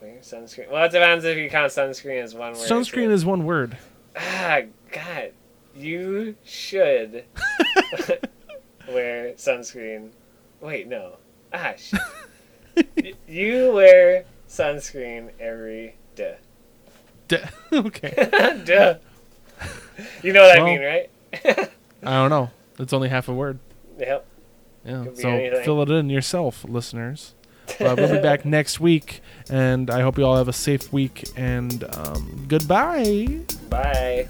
Wear 0.00 0.16
sunscreen. 0.22 0.70
Well, 0.70 0.84
it 0.84 0.92
depends 0.92 1.24
if 1.24 1.36
you 1.36 1.50
count 1.50 1.70
sunscreen 1.70 2.22
as 2.22 2.34
one 2.34 2.52
word. 2.52 2.60
Sunscreen 2.68 3.10
is 3.10 3.24
one 3.24 3.44
word. 3.44 3.76
Ah, 4.16 4.60
God. 4.90 5.32
You 5.76 6.34
should 6.44 7.24
wear 8.88 9.32
sunscreen. 9.34 10.10
Wait, 10.60 10.88
no. 10.88 11.16
Ah, 11.52 11.74
shit. 11.76 12.00
You 13.28 13.72
wear 13.72 14.24
sunscreen 14.48 15.30
every 15.38 15.96
day. 16.14 16.36
De- 17.28 17.48
okay. 17.72 18.12
Duh. 18.64 18.94
You 20.22 20.32
know 20.32 20.42
what 20.42 20.58
I 20.58 20.64
mean, 20.64 20.80
right? 20.80 21.10
I 22.02 22.14
don't 22.14 22.30
know. 22.30 22.50
It's 22.78 22.92
only 22.92 23.08
half 23.08 23.28
a 23.28 23.34
word. 23.34 23.58
Yep. 23.98 24.26
Yeah. 24.84 25.04
Could 25.04 25.18
So 25.18 25.62
fill 25.64 25.82
it 25.82 25.90
in 25.90 26.08
yourself, 26.10 26.64
listeners. 26.64 27.34
But 27.78 27.96
we'll 27.98 28.12
be 28.12 28.18
back 28.22 28.44
next 28.44 28.80
week, 28.80 29.20
and 29.48 29.90
I 29.90 30.00
hope 30.00 30.18
you 30.18 30.24
all 30.24 30.36
have 30.36 30.48
a 30.48 30.52
safe 30.52 30.92
week. 30.92 31.28
And 31.36 31.84
um, 31.94 32.46
goodbye. 32.48 33.40
Bye. 33.68 34.26